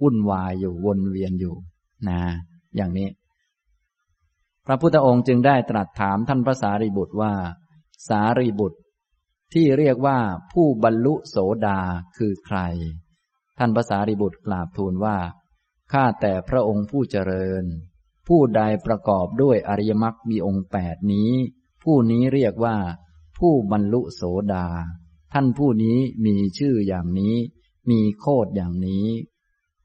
[0.03, 1.55] วุ่นวายอยู่วนเวียนอยู่
[2.09, 2.21] นะ
[2.77, 3.09] อย่างนี้
[4.67, 7.33] พระพุทธองค์จึงได้ตรัสถามท่านพระสารีบุตรว่า
[8.09, 8.79] สารีบุตร
[9.53, 10.19] ที่เรียกว่า
[10.53, 11.37] ผู้บรรลุโส
[11.67, 11.81] ดา
[12.17, 12.59] คือใคร
[13.65, 15.17] ท่านพระสารีบุตรกราบทูลว่า
[15.93, 17.65] ข้าแต่พระองค์ผู้เจริญ
[18.29, 21.31] ผู้ใดประกอบด้วยอริยมรรคมีองค์แปดนี้
[21.83, 22.77] ผู้นี้เรียกว่า
[23.39, 24.23] ผู้บรรลุโส
[24.53, 24.67] ดา
[25.33, 27.35] ท่านผู้นี้มีชื่ออย่างนี้
[27.91, 29.07] มีโคดอย่างนี้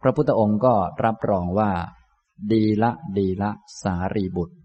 [0.01, 1.71] พระพุทธองค์ก็รับรองว่า
[2.51, 3.51] ดีละดีละ
[3.81, 4.55] สารีบุตร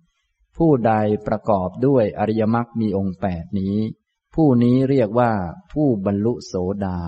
[0.56, 0.92] ผู้ใด
[1.26, 3.76] ประกอบด้วยอริยมรรคมีองค์แปดนี้
[4.34, 5.32] ผู้นี้เรียกว่า
[5.72, 6.54] ผู้บรรลุโส
[6.86, 7.00] ดา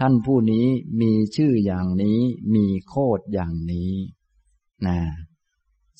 [0.00, 0.66] ท่านผู้นี้
[1.00, 2.18] มีชื่ออย่างนี้
[2.54, 3.92] มีโคดอย่างนี้
[4.86, 4.98] นะ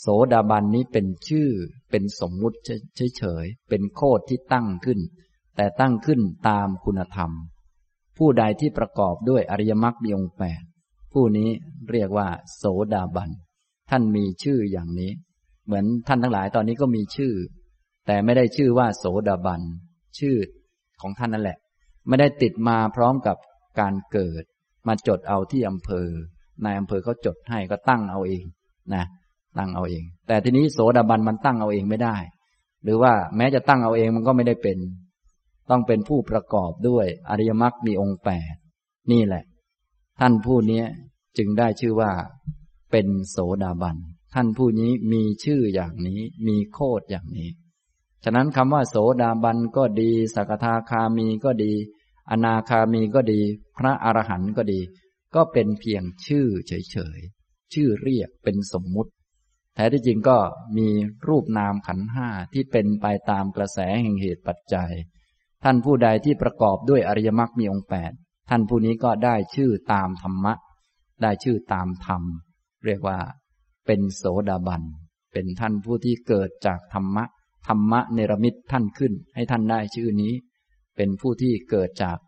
[0.01, 1.49] โสดาบันนี้เป็นชื่อ
[1.91, 2.59] เป็นสมมุติ
[3.17, 5.01] เฉยๆเป็นโคดที่ตั้งขึ้น
[5.57, 7.31] แต่ตั้งขึ้นตามคุณธรรม
[8.19, 10.63] ผู้ใดที่ประกอบด้วยอริยมรรคมีองค์แปด
[11.13, 11.49] ผู้นี้
[11.91, 12.65] เรียกว่า โส
[12.95, 13.31] ดาบัน
[13.91, 15.11] ท่านมีชื่ออย่างนี้
[15.67, 17.33] เหมือนท่านทั้งหลายตอนนี้ก็มีชื่อ
[18.07, 19.61] แต่ไม่ได้ชื่อว่า โสดาบัน
[20.19, 20.37] ชื่อ
[21.03, 21.59] ของท่านนั่นแหละ
[22.09, 23.37] ไม่ได้ติดมาพร้อมกับ
[23.81, 24.43] การเกิด
[24.87, 26.09] มาจดเอาที่อำเภอ
[26.65, 28.45] นายอำเภอเขาจดให้ก็ตั้งเอาเอง
[28.95, 29.05] นะ
[29.59, 32.17] ตั้งเอาเอง แต่ทีนี้โสดาบันมันตั้งเอาเองไม่ได้
[32.85, 34.79] หรือว่าแม้จะตั้งเอาเองมันก็ไม่ได้เป็น
[35.71, 38.55] ต้องเป็นผู้ประกอบด้วยอริยมรรคมีองค์แปด
[39.13, 39.45] นี่แหละ
[40.21, 40.83] ท่านผู้นี้
[41.39, 42.11] จึงได้ชื่อว่า
[42.91, 43.97] เป็นโสดาบัน
[44.35, 47.51] ท่านผู้นี้มีชื่ออย่างนี้ มีโคดอย่างนี้
[48.25, 51.73] ฉะนั้นคำว่าโสดาบันก็ดี สักทาคามีก็ดี
[52.31, 53.41] อนาคามีก็ดี
[53.79, 54.81] พระอรหันต์ก็ดี
[55.35, 59.11] ก็เป็นเพียงชื่อเฉยๆ ชื่อเรียกเป็นสมมุติ
[59.75, 60.39] แท้ที่จริงก็
[60.77, 60.89] มี
[61.29, 64.93] รูปนามขันห้าที่เป็นไปตามกระแสแห่งเหตุปัจจัย
[65.65, 68.13] ท่านผู้ใดที่ประกอบด้วยอริยมรรคมีองค์แปด
[68.51, 70.55] ท่านผู้นี้ก็ได้ชื่อตามธรรมะ
[71.23, 72.23] ได้ชื่อตามธรรม
[72.85, 73.19] เรียกว่า
[73.87, 74.83] เป็นโสดาบัน
[75.33, 77.25] เป็นท่านผู้ที่เกิดจากธรรมะ
[77.69, 80.33] ธรรมะเนรมิตท่านขึ้น ให้ท่านได้ชื่อนี้
[80.97, 82.19] เป็นผู้ที่เกิดจาก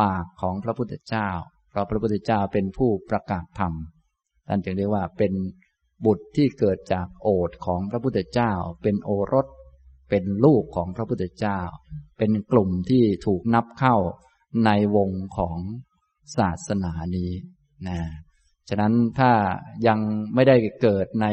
[0.00, 1.28] ปากของพระพุทธเจ้า
[1.70, 3.72] เพราะพระพุทธเจ้าเป็นผู้ประกาศธรรม
[4.48, 5.32] ท่านจึงเรียกว่าเป็น
[6.04, 8.52] บุตรที่เกิดจากโอทของพระพุทธเจ้า
[8.82, 9.46] เป็นโอรส
[10.10, 11.58] เป็นลูกของพระพุทธเจ้า
[12.18, 13.96] เป็นกลุ่มที่ถูกนับเข้า
[14.64, 15.58] ในวงของ
[16.38, 17.30] ศาสนานี้
[17.88, 17.98] นะ
[18.68, 19.32] ฉะนั้นถ้า
[19.86, 19.98] ยัง
[20.34, 21.26] ไม่ได้เกิดใน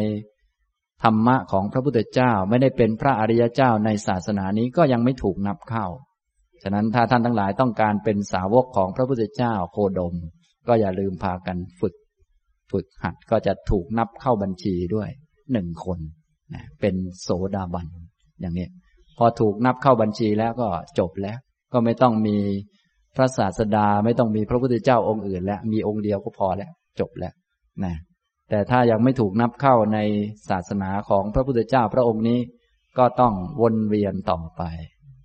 [1.03, 5.85] ธรรมะของพระพุทธเจ้า ไม่ได้เป็นพระอริยเจ้าในศาสนานี้ก็ยังไม่ถูกนับเข้า
[6.63, 10.13] ฉะนั้นถ้าท่านทั้งหลายต้องการเป็นสาวกของพระพุทธเจ้าโคดม
[10.67, 11.95] ก็อย่าลืมพากันฝึก
[12.71, 15.09] ฝึกหัดก็จะถูกนับเข้าบัญชีด้วย
[15.53, 15.99] หนึ่งคน
[16.53, 17.87] นะเป็นโสดาบัน
[18.41, 18.67] อย่างนี้
[19.17, 20.67] พอถูกนับเข้าบัญชีแล้วก็
[20.99, 21.37] จบแล้ว
[21.73, 22.37] ก็ไม่ต้องมี
[23.15, 27.33] พระศาสดาไม่ต้องมีพระพุทธเจ้าองค์อื่น แล้วมีองค์เดียวก็พอแล้ว จบแล้ว
[27.83, 27.95] นะ
[28.49, 29.99] แต่ถ้ายังไม่ถูกนับเข้าใน
[30.49, 32.39] ศาสนาของพระพุทธเจ้าพระองค์นี้
[32.97, 34.61] ก็ต้องวนเวียนต่อไป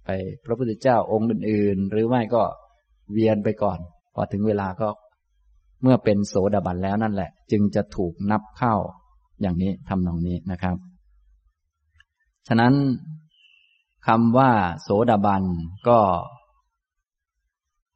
[0.07, 0.11] ไป
[0.45, 2.43] พระพุทธเจ้าองค์อื่น ๆ หรือไม่ก็
[3.13, 3.79] เวียนไปก่อน
[4.15, 4.89] พอถึงเวลาก็
[5.83, 8.75] เมื่อเป็นโสดาบันแล้วนั่นแหละ จึงจะถูกนับเข้า
[9.41, 10.77] อย่างนี้ทำนองนี้นะครับ
[12.49, 12.75] ฉะนั้น
[14.07, 14.51] คำว่า
[14.83, 15.45] โสดาบัน
[15.89, 16.01] ก็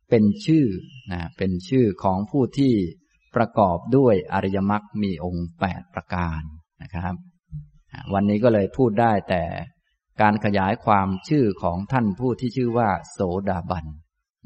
[0.09, 0.67] เป็นชื่อ
[1.13, 2.75] นะเป็นชื่อของผู้ที่
[3.37, 6.41] ประกอบด้วยอริยมรรคมีองค์แปดประการ
[6.83, 7.17] นะครับ
[8.15, 9.43] วันนี้ก็เลยพูดได้แต่
[10.21, 13.19] การขยายความชื่อของท่านผู้ที่ชื่อว่า โส
[13.49, 13.87] ดาบัน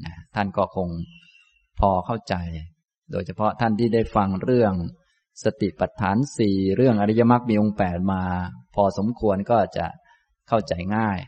[0.05, 0.89] นะท่านก็คง
[1.79, 2.35] พอเข้าใจ
[3.11, 4.73] โดยเฉพาะท่านที่ได้ฟังเรื่อง
[5.43, 8.23] สติปัฏฐานสี่เรื่องอริยมรรคมีองค์แปดมา
[8.75, 9.85] พอสมควรก็จะ
[10.47, 11.19] เข้าใจง่าย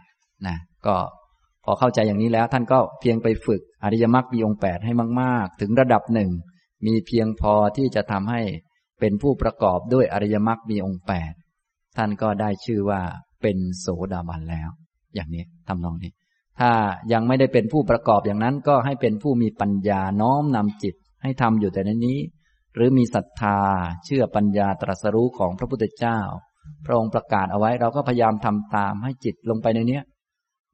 [0.48, 0.58] นะ
[0.88, 0.96] ก็
[1.64, 6.32] พอเข้าใจอย่างนี้แล้ว ท่านก็เพียงไปฝึกอริยมรรคมีองค์แปดให้มาก ๆ ถึงระดับหนึ่ง
[6.86, 8.42] มีเพียงพอที่จะทำให้
[9.00, 11.34] เป็นผู้ประกอบด้วยอริยมรรคมีองค์แปด
[11.98, 13.02] ท่านก็ได้ชื่อว่า
[13.48, 14.70] เป็นโสดาบันแล้ว
[15.16, 16.12] อย่างนี้ทำนองนี้
[16.60, 16.72] ถ้า
[17.14, 22.20] ยังไม่ได้เป็นผู้ประกอบอย่างนั้นก็ให้เป็นผู้มีปัญญาน้อมนำจิต ให้ทำอยู่แต่ในนี้
[22.76, 23.60] หรือมีศรัทธา
[24.06, 26.20] เชื่อปัญญาตรัสรู้ของพระพุทธเจ้า
[26.86, 30.04] พระองค์ประกาศเอาไว้เราก็พยายามทำตามให้จิตลงไปในเนี้ย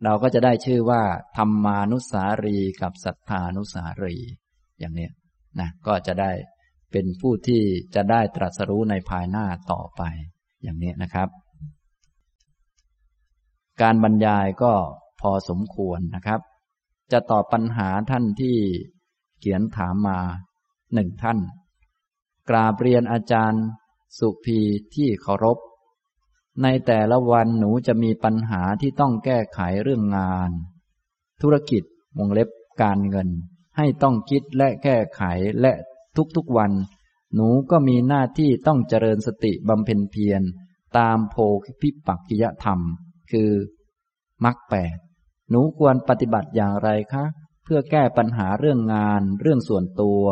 [0.03, 1.01] เราก็จะได้ชื่อว่า
[1.37, 4.15] ธรรมานุสารีกับศรัทธานุสารี
[4.79, 5.07] อย่างนี้
[5.59, 6.31] นะก็จะได้
[6.91, 7.61] เป็นผู้ที่
[7.95, 10.01] จะได้ตรัสรู้ในภายหน้าต่อไป
[10.63, 11.29] อย่างนี้นะครับ
[13.81, 14.73] การบรรยายก็
[15.21, 16.41] พอสมควรนะครับ
[17.11, 18.57] จะตอบปัญหาท่านที่
[19.39, 20.19] เขียนถามมา
[20.93, 21.39] หนึ่งท่าน
[22.49, 23.63] กราบเรียนอาจารย์
[24.17, 24.59] สุภี
[24.95, 25.57] ที่เคารพ
[26.61, 30.51] ในแต่ละวันหนูจะมีปัญหาที่ต้องแก้ไขเรื่องงาน
[31.41, 31.83] ธุรกิจ
[32.17, 32.49] วงเล็บ
[32.81, 33.29] การเงิน
[33.77, 35.21] ให้ต้องคิดและแก้ไข
[35.61, 35.73] และ
[36.35, 36.71] ทุกๆวัน
[37.35, 40.41] หนูก็มีหน้าที่ต้องเจริญสติบำเพ็ญเพียร
[40.97, 41.35] ตามโพ
[41.81, 42.79] พิปักกิยธรรม
[43.33, 43.51] คือ
[44.45, 44.97] มรรคแปด
[45.49, 47.25] หนูควรปฏิบัติอย่างไรคะ
[47.63, 50.23] เพื่อแก้ปัญหาเรื่องงานเรื่องส่วนตัว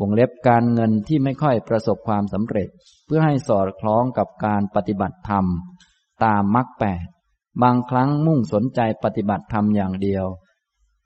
[0.00, 2.68] วงเล็บการเงินที่ไม่ค่อยประสบความสำเร็จ
[3.06, 5.44] เพื่อให้สอดคล้องกับการปฏิบัติธรรม
[6.24, 7.06] ตามมรรคแปด
[7.62, 10.26] บางครั้งมุ่งสนใจปฏิบัติธรรมอย่างเดียว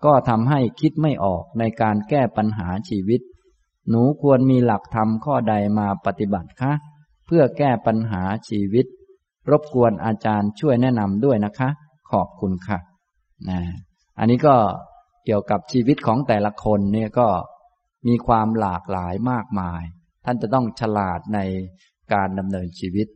[0.05, 3.21] ก็ทำให้คิดไม่ออกในการแก้ปัญหาชีวิต
[3.89, 6.73] หนูควรมีหลักธรรมข้อใดมาปฏิบัติคะ
[7.27, 8.87] เพื่อแก้ปัญหาชีวิต
[9.51, 11.69] รบกวนอาจารย์ช่วยแนะนำด้วยนะคะ
[12.11, 12.79] ขอบคุณค่ะ
[13.51, 13.61] นะ
[14.19, 14.57] อันนี้ก็
[15.25, 17.29] เกี่ยวกับชีวิตของแต่ละคนเนี่ยก็
[18.09, 19.83] มีความหลากหลายมากมาย
[20.25, 21.41] ท่านจะต้องฉลาดใน
[22.13, 23.07] การดำเนินชีวิต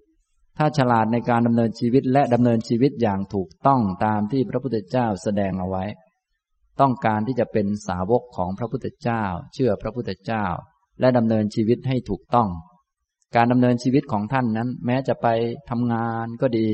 [0.58, 5.84] ถ้าฉลาดในการดำเนินชีวิตและดำเนินชีวิตอย่างถูกต้องตามที่พระพุทธเจ้าแสดงเอาไว้
[6.80, 9.24] ต้องการที่จะเป็นสาวกของพระพุทธเจ้า
[9.54, 10.44] เชื่อพระพุทธเจ้า
[11.00, 12.48] และดำเนินชีวิตให้ถูกต้อง
[13.36, 15.26] การดำเนินชีวิตของท่านนั้น แม้จะไป
[15.70, 16.66] ทำงานก็ดี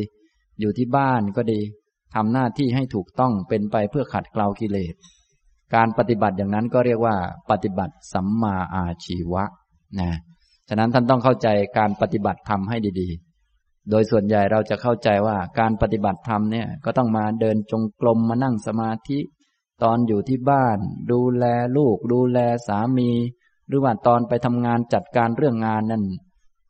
[0.61, 1.61] อยู่ที่บ้านก็ดี
[2.15, 4.95] ทำหน้าที่ให้ถูกต้องเป็นไปเพื่อขัดเกลากิเลส
[5.75, 7.17] การปฏิบัติอย่างนั้นก็เรียกว่า
[7.51, 9.45] ปฏิบัติสัมมาอาชีวะ
[10.01, 10.11] นะ
[10.69, 11.49] ฉะนั้นท่านต้องเข้าใจ
[11.79, 19.19] การปฏิบัติธรรมให้ดีๆ โดยส่วนใหญ่เราจะเข้าใจว่าการปฏิบัติธรรมเนี่ยก็ต้องมาเดินจงกรมมานั่งสมาธิ
[19.83, 20.79] ตอนอยู่ที่บ้าน
[21.13, 21.45] ดูแล
[21.77, 23.11] ลูก ดูแลสามี
[23.69, 26.05] หรือว่าตอนไปทำงานจัดการเรื่องงานนั่น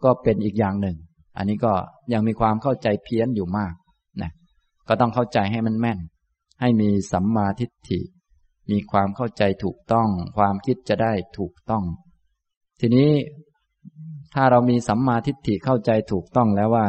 [0.05, 0.97] ก็เป็นอีกอย่างหนึ่ง
[1.37, 1.73] อันนี้ก็
[2.13, 3.75] ยังมีความเข้าใจเพี้ยนอยู่มาก
[4.23, 4.31] นะ
[4.89, 5.99] ก็ต้องเข้าใจให้มันแม่น
[6.61, 8.01] ให้มีสัมมาทิฏฐิ
[8.71, 11.85] มีความเข้าใจถูกต้อง ความคิดจะได้ถูกต้อง
[12.81, 13.11] ทีนี้
[14.35, 16.87] ถ้าเรามีสัมมาทิฏฐิเข้าใจถูกต้องแล้วว่า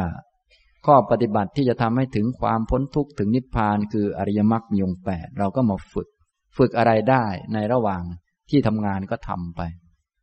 [0.86, 6.08] ข้อปฏิบัติที่จะทำให้ถึงความพ้นทุกข์ถึงนิพพานคืออริยมรรคมีองค์แปดเราก็มาฝึก
[6.56, 7.24] ฝึกอะไรได้
[7.54, 8.02] ในระหว่าง
[8.50, 9.60] ที่ทำงานก็ทำไป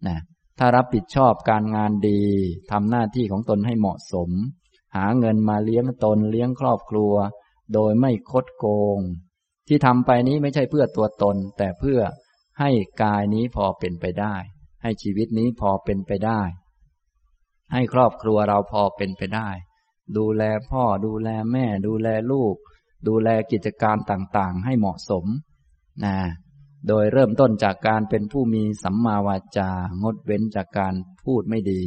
[0.08, 0.20] นะ
[0.58, 2.22] ถ้ารับผิดชอบการงานดี
[2.72, 4.30] ทำหน้าที่ของตนให้เหมาะสม
[4.96, 7.14] หาเงินมาเลี้ยงตนเลี้ยงครอบครัว
[7.74, 8.66] โดยไม่คดโก
[8.98, 9.00] ง
[9.68, 12.00] ที่ทำไปนี้ไม่ใช่เพื่อตัวตน แต่เพื่อ
[12.60, 12.70] ให้
[13.02, 14.36] กายนี้พอเป็นไปได้
[14.82, 16.42] ให้ชีวิตนี้พอเป็นไปได้
[17.74, 19.50] ให้ครอบครัวเราพอเป็นไปได้
[20.18, 22.56] ดูแลพ่อดูแลแม่ ดูแลลูก
[23.08, 25.26] ดูแลกิจการต่างๆ ให้เหมาะสม
[26.06, 26.18] นะ
[26.88, 29.70] โดยเริ่มต้นจากการเป็นผู้มีสัมมาวาจา
[30.04, 30.94] งดเว้นจากการ
[31.24, 31.84] พูดไม่ดี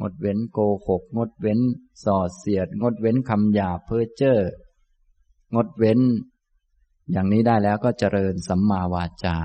[0.00, 1.60] งดเว้นโกหก งดเว้น
[2.04, 4.38] ส่อเสียด งดเว้นคำหยาเพ้อเจ้อ
[5.54, 6.00] งดเว้น
[7.12, 9.36] อย่างนี้ได้แล้วก็เจริญสัมมาวาจา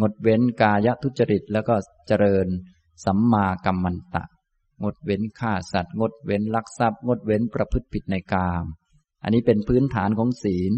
[0.00, 1.74] งดเว้นกายทุจริตแล้วก็
[2.08, 2.46] เจริญ
[3.04, 4.24] สัมมากัมมันตะ
[4.82, 8.64] งดเว้นฆ่าสัตว์ งดเว้นลักทรัพย์ งดเว้นประพฤติผิดในกาม
[9.22, 10.72] อันนี้เป็นพื้นฐานของศีล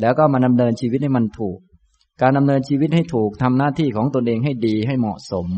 [0.00, 1.58] แล้วก็มาดำเนินชีวิตให้มันถูก
[2.20, 5.48] การดำเนินชีวิตให้ถูกทำหน้าที่ของตนเองให้ดีให้เหมาะสม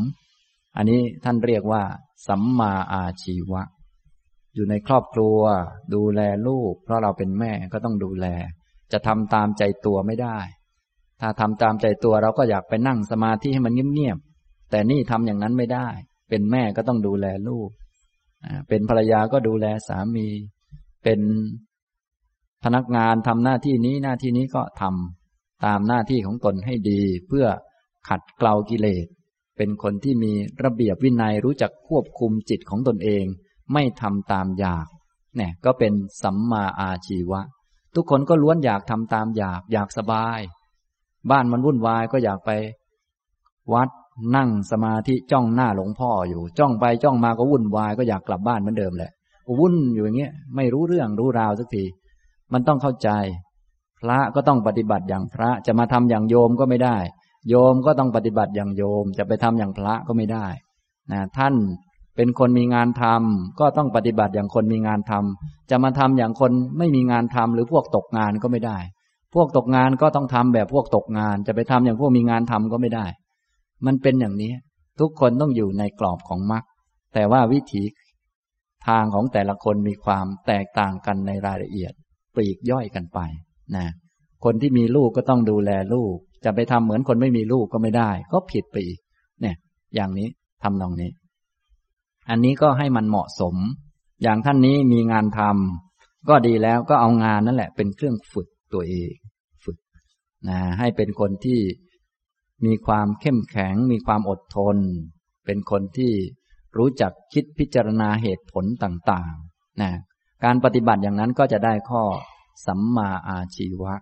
[0.76, 1.82] อันนี้ท่านเรียกว่า
[2.28, 3.62] สัมมาอาชีวะ
[4.54, 5.38] อยู่ในครอบครัว
[5.94, 8.26] ดูแลลูก เพราะเราเป็นแม่ก็ต้องดูแล
[8.92, 10.38] จะทำตามใจตัวไม่ได้
[11.20, 15.88] ถ้าทำตามใจตัวเราก็อยากไปนั่งสมาธิให้มันเงียบๆแต่นี่ทำอย่างนั้นไม่ได้
[16.28, 17.68] เป็นแม่ก็ต้องดูแลลูก
[18.68, 20.28] เป็นภรรยาก็ดูแลสามี
[21.04, 21.20] เป็น
[22.64, 25.21] พนักงานทำหน้าที่นี้หน้าที่นี้ก็ทำ
[25.64, 27.46] ตามหน้าที่ของตนให้ดี เพื่อ
[28.08, 29.06] ขัดเกลากิเลส
[29.56, 30.32] เป็นคนที่มี
[30.64, 33.24] ระเบียบวินัยรู้จักควบคุมจิตของตนเอง
[33.72, 34.86] ไม่ทำตามอยาก
[35.36, 37.40] เนี่ยก็เป็นสัมมาอาชีวะ
[37.94, 40.40] ทุกคนก็ล้วนอยากทำตามอยากอยากสบาย
[41.30, 42.50] บ้านมันวุ่นวายก็อยากไป
[43.72, 43.88] วัด
[44.36, 49.10] นั่งสมาธิจ้องหน้าหลวงพ่ออยู่ จ้องไปจ้องมาก็วุ่นวายก็อยากกลับบ้านเหมือนเดิมแหละ
[49.58, 51.84] วุ่นอยู่อย่างเงี้ยไม่รู้เรื่องรู้ราวสักที
[52.52, 53.10] มันต้องเข้าใจ
[54.02, 56.96] พระก็ต้องปฏิบัติอย่างพระจะมาทำอย่างโยมก็ไม่ได้
[57.48, 60.46] โยมก็ต้องปฏิบัติอย่างโยม จะไปทำอย่างพระก็ไม่ได้
[61.12, 61.54] นะท่าน
[62.16, 68.78] เป็นคนมีงานทำก็ต้องปฏิบัติอย่างคนมีงานทำจะมาทำอย่างคนไม่มีงานทำหรือพวกตกงานก็ไม่ได้
[69.34, 73.06] พวกตกงานก็ต้องทำแบบพวกตกงาน จะไปทำอย่างพวกมีงานทำก็ไม่ได้
[73.86, 74.52] มันเป็นอย่างนี้
[75.00, 76.64] ทุกคนต้องอยู่ในกรอบของมรรค
[77.14, 77.82] แต่ว่าวิถี
[78.86, 81.92] ทางของแต่ละคนมีความแตกต่างกันในรายละเอียด
[82.34, 83.18] ปลีกย่อยกันไป
[83.76, 83.86] นะ
[84.44, 88.98] คนที่มีลูกก็ต้องดูแลลูก จะไปทำเหมือนคนไม่มีลูกก็ไม่ได้ ก็ผิดไปอีก
[89.40, 89.56] เนี่ย
[89.94, 90.28] อย่างนี้
[90.62, 91.10] ทำนองนี้
[92.30, 93.56] อันนี้ก็ให้มันเหมาะสม
[94.22, 99.12] อย่างท่านนี้มีงานทำก็ดีแล้วก็เอางานนั่นแหละ เป็นเครื่องฝึกตัวเอง
[99.64, 99.78] ฝึก
[100.48, 101.60] นะให้เป็นคนที่
[102.66, 104.76] มีความเข้มแข็ง มีความอดทน
[105.46, 106.12] เป็นคนที่
[106.78, 109.90] รู้จักคิดพิจารณาเหตุผลต่างๆนะ
[110.44, 112.02] การปฏิบัติอย่างนั้นก็จะได้ข้อ
[112.66, 113.94] สัมมาอาชีวะ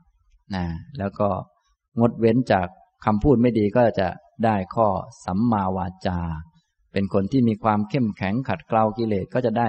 [0.55, 0.65] นะ
[0.99, 1.29] แล้วก็
[1.99, 2.69] งดเว้นจาก
[3.05, 4.09] คำพูดไม่ดีก็จะ
[4.45, 4.89] ได้ข้อ
[5.27, 6.19] สัมมาวาจา
[6.93, 9.69] เป็นคนที่มีความเข้มแข็งขัดเกลากิเลสก็จะได้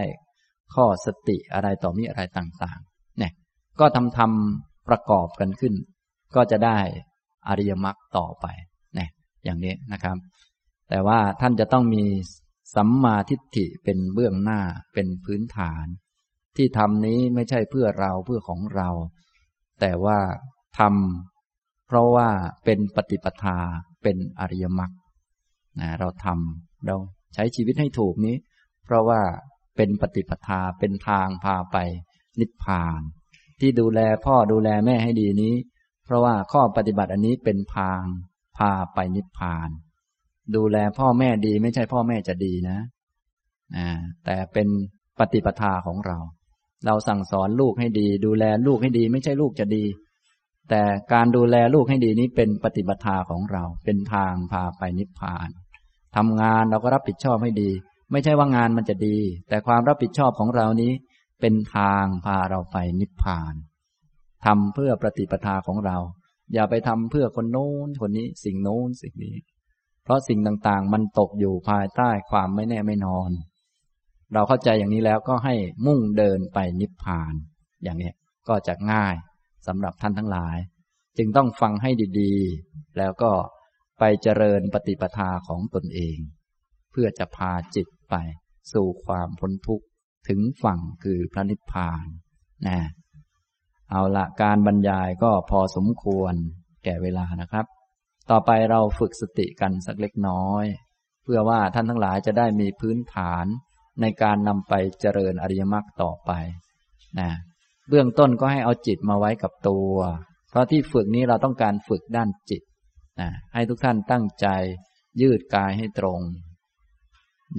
[0.74, 3.32] ข้อสติอะไรต่อมีอะไรต่างๆเนี่ย
[3.80, 5.74] ก็ทำทำประกอบกันขึ้น
[6.36, 6.78] ก็จะได้
[7.48, 8.46] อริยมรรคต่อไป
[8.96, 9.10] เนี่ย
[9.44, 10.18] อย่างนี้นะครับ
[10.90, 12.04] แต่ว่าท่านจะต้องมี
[12.76, 14.62] สัมมาทิฏฐิเป็นเบื้องหน้า
[14.94, 15.86] เป็นพื้นฐาน
[16.58, 18.90] ที่ทำนี้ไม่ใช่เพื่อเราเพื่อของเรา
[19.82, 20.20] แต่ว่า
[20.80, 22.30] ทำเพราะว่า
[22.66, 23.58] เป็นปฏิปทา
[24.04, 24.92] เป็นอริยมรรค
[25.80, 26.96] นะเราทำเรา
[27.34, 28.36] ใช้ชีวิตให้ถูกนี้
[28.86, 29.22] เพราะว่า
[29.76, 31.78] เป็นปฏิปทาเป็นทางพาไป
[32.40, 33.02] นิพพาน
[33.60, 35.56] ที่ดูแลพ่อดูแลแม่ให้ดีนี้
[36.06, 38.02] เพราะว่าข้อปฏิบัติอันนี้เป็นทาง
[38.58, 39.70] พาไปนิพพาน
[40.56, 42.78] ดูแลพ่อแม่ดีไม่ใช่พ่อแม่จะดีนะ
[44.26, 44.68] แต่เป็น
[45.20, 46.18] ปฏิปทาของเรา
[46.86, 49.86] เราสั่งสอนลูกให้ดี ดูแลลูกให้ดี ไม่ใช่ลูกจะดี
[50.70, 50.82] แต่
[51.14, 55.50] การดูแลลูกให้ดีนี้เป็นปฏิบัติของเรา เป็นทางพาไปนิพพาน
[56.16, 57.70] ทำงานเราก็รับผิดชอบให้ดี
[58.12, 59.18] ไม่ใช่ว่างานมันจะดี
[59.50, 60.92] แต่ความรับผิดชอบของเรานี้
[61.42, 63.54] เป็นทางพาเราไปนิพพาน
[64.46, 65.98] ทำเพื่อปฏิปทาของเรา
[66.54, 69.36] อย่าไปทำเพื่อคนโน้นคนนี้สิ่งโน้นสิ่งนี้
[70.04, 73.30] เพราะสิ่งต่างๆ มันตกอยู่ภายใต้ความไม่แน่ไม่นอน
[74.34, 75.56] เราเข้าใจอย่างนี้แล้วก็ให้
[75.86, 77.34] มุ่งเดินไปนิพพาน
[77.84, 78.12] อย่างนี้
[78.50, 79.16] ก็จะง่าย
[79.68, 80.58] สำหรับท่านทั้งหลาย
[81.18, 81.90] จึงต้องฟังให้
[82.20, 83.32] ดีๆ แล้วก็
[84.00, 86.18] ไปเจริญปฏิปทาของตนเอง
[86.92, 88.16] เพื่อจะพาจิตไป
[88.74, 89.86] สู่ความพ้นทุกข์
[90.28, 92.06] ถึงฝั่งคือพระนิพพาน
[92.68, 92.80] นะ
[93.92, 96.34] เอาละการบรรยายก็พอสมควร
[96.84, 97.66] แก่เวลานะครับ
[98.30, 100.66] ต่อไปเราฝึกสติกันสักเล็กน้อย
[101.24, 103.46] เพื่อว่าท่านทั้งหลายจะได้มีพื้นฐาน
[104.02, 106.32] ในการนำไปเจริญอริยมรรคต่อไป
[107.20, 107.30] นะ
[107.90, 109.94] เบื้องต้นก็ให้เอาจิตมาไว้กับตัว
[110.50, 112.62] เพราะที่ฝึกนี้เราต้องการฝึกด้านจิต
[113.22, 114.48] นะให้ทุกท่านตั้งใจ
[115.22, 116.20] ยืดกายให้ตรง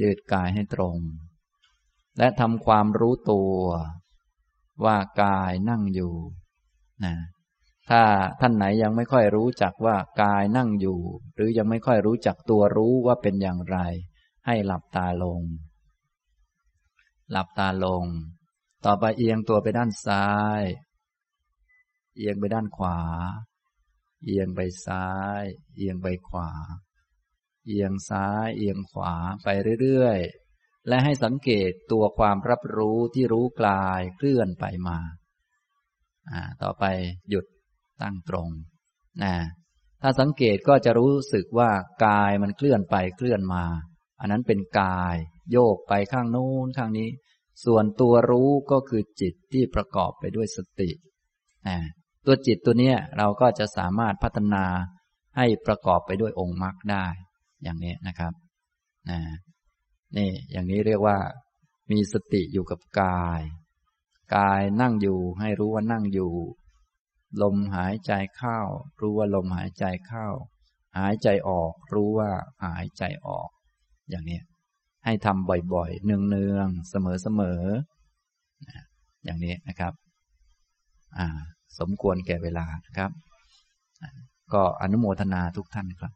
[0.00, 0.96] ยืดกายให้ตรง
[2.18, 3.54] และทำความรู้ตัว
[4.84, 6.14] ว่ากายนั่งอยู่
[7.04, 7.14] นะ
[7.90, 8.02] ถ้า
[8.40, 11.00] ท่านไหนยังไม่ค่อยรู้จักว่ากายนั่งอยู่
[11.34, 13.78] หรือยังไม่ค่อยรู้จักตัวรู้ว่าเป็นอย่างไร
[14.46, 15.40] ให้หลับตาลง
[17.31, 18.07] หลับตาลง
[18.85, 20.28] ต่อไปเอียงตัวไปด้านซ้า
[20.61, 20.62] ย
[22.16, 22.99] เอียงไปด้านขวา
[24.24, 25.09] เอียงไปซ้า
[25.40, 25.43] ย
[25.77, 26.51] เอียงไปขวา
[27.66, 29.49] เอียงซ้าย เอียงขวาไป
[29.81, 34.99] เรื่อยๆ และให้สังเกตตัวความรับรู้ที่รู้กลายเคลื่อนไปมา
[36.62, 36.85] ต่อไป
[37.28, 37.47] หยุด
[38.03, 38.49] ตั้งตรง
[39.23, 39.35] นะ
[40.03, 41.70] ถ้าสังเกตก็จะรู้สึกว่า
[42.07, 43.65] กายมันเคลื่อนไปเคลื่อนมา
[44.20, 45.16] อันนั้นเป็นกาย
[45.51, 47.09] โยกไปข้างโน้นข้างนี้
[47.64, 50.90] ส่วนตัวรู้ก็คือจิตที่ประกอบไปด้วยสติ
[52.27, 54.64] ตัวจิตตัวเนี้ยเราก็จะสามารถพัฒนา
[55.36, 57.06] ให้ประกอบไปด้วยองค์มรรคได้
[57.62, 58.32] อย่างนี้นะครับ
[60.16, 61.19] นี่อย่างนี้เรียกว่า
[61.90, 63.43] มีสติอยู่กับกาย
[64.36, 66.32] กายนั่งอยู่ให้รู้ว่านั่งอยู่
[67.43, 68.59] ลมหายใจเข้า
[69.01, 70.27] รู้ว่าลมหายใจเข้า
[70.98, 72.31] หายใจออก รู้ว่า
[72.64, 73.48] หายใจออก
[74.10, 74.40] อย่างนี้
[75.04, 79.92] ให้ทำบ่อยๆ เนืองๆ เสมอๆ อย่างนี้นะครับ
[81.78, 83.10] สมควรแก่เวลานะครับ
[84.52, 86.12] ก็อนุโมทนาทุกท่านครับ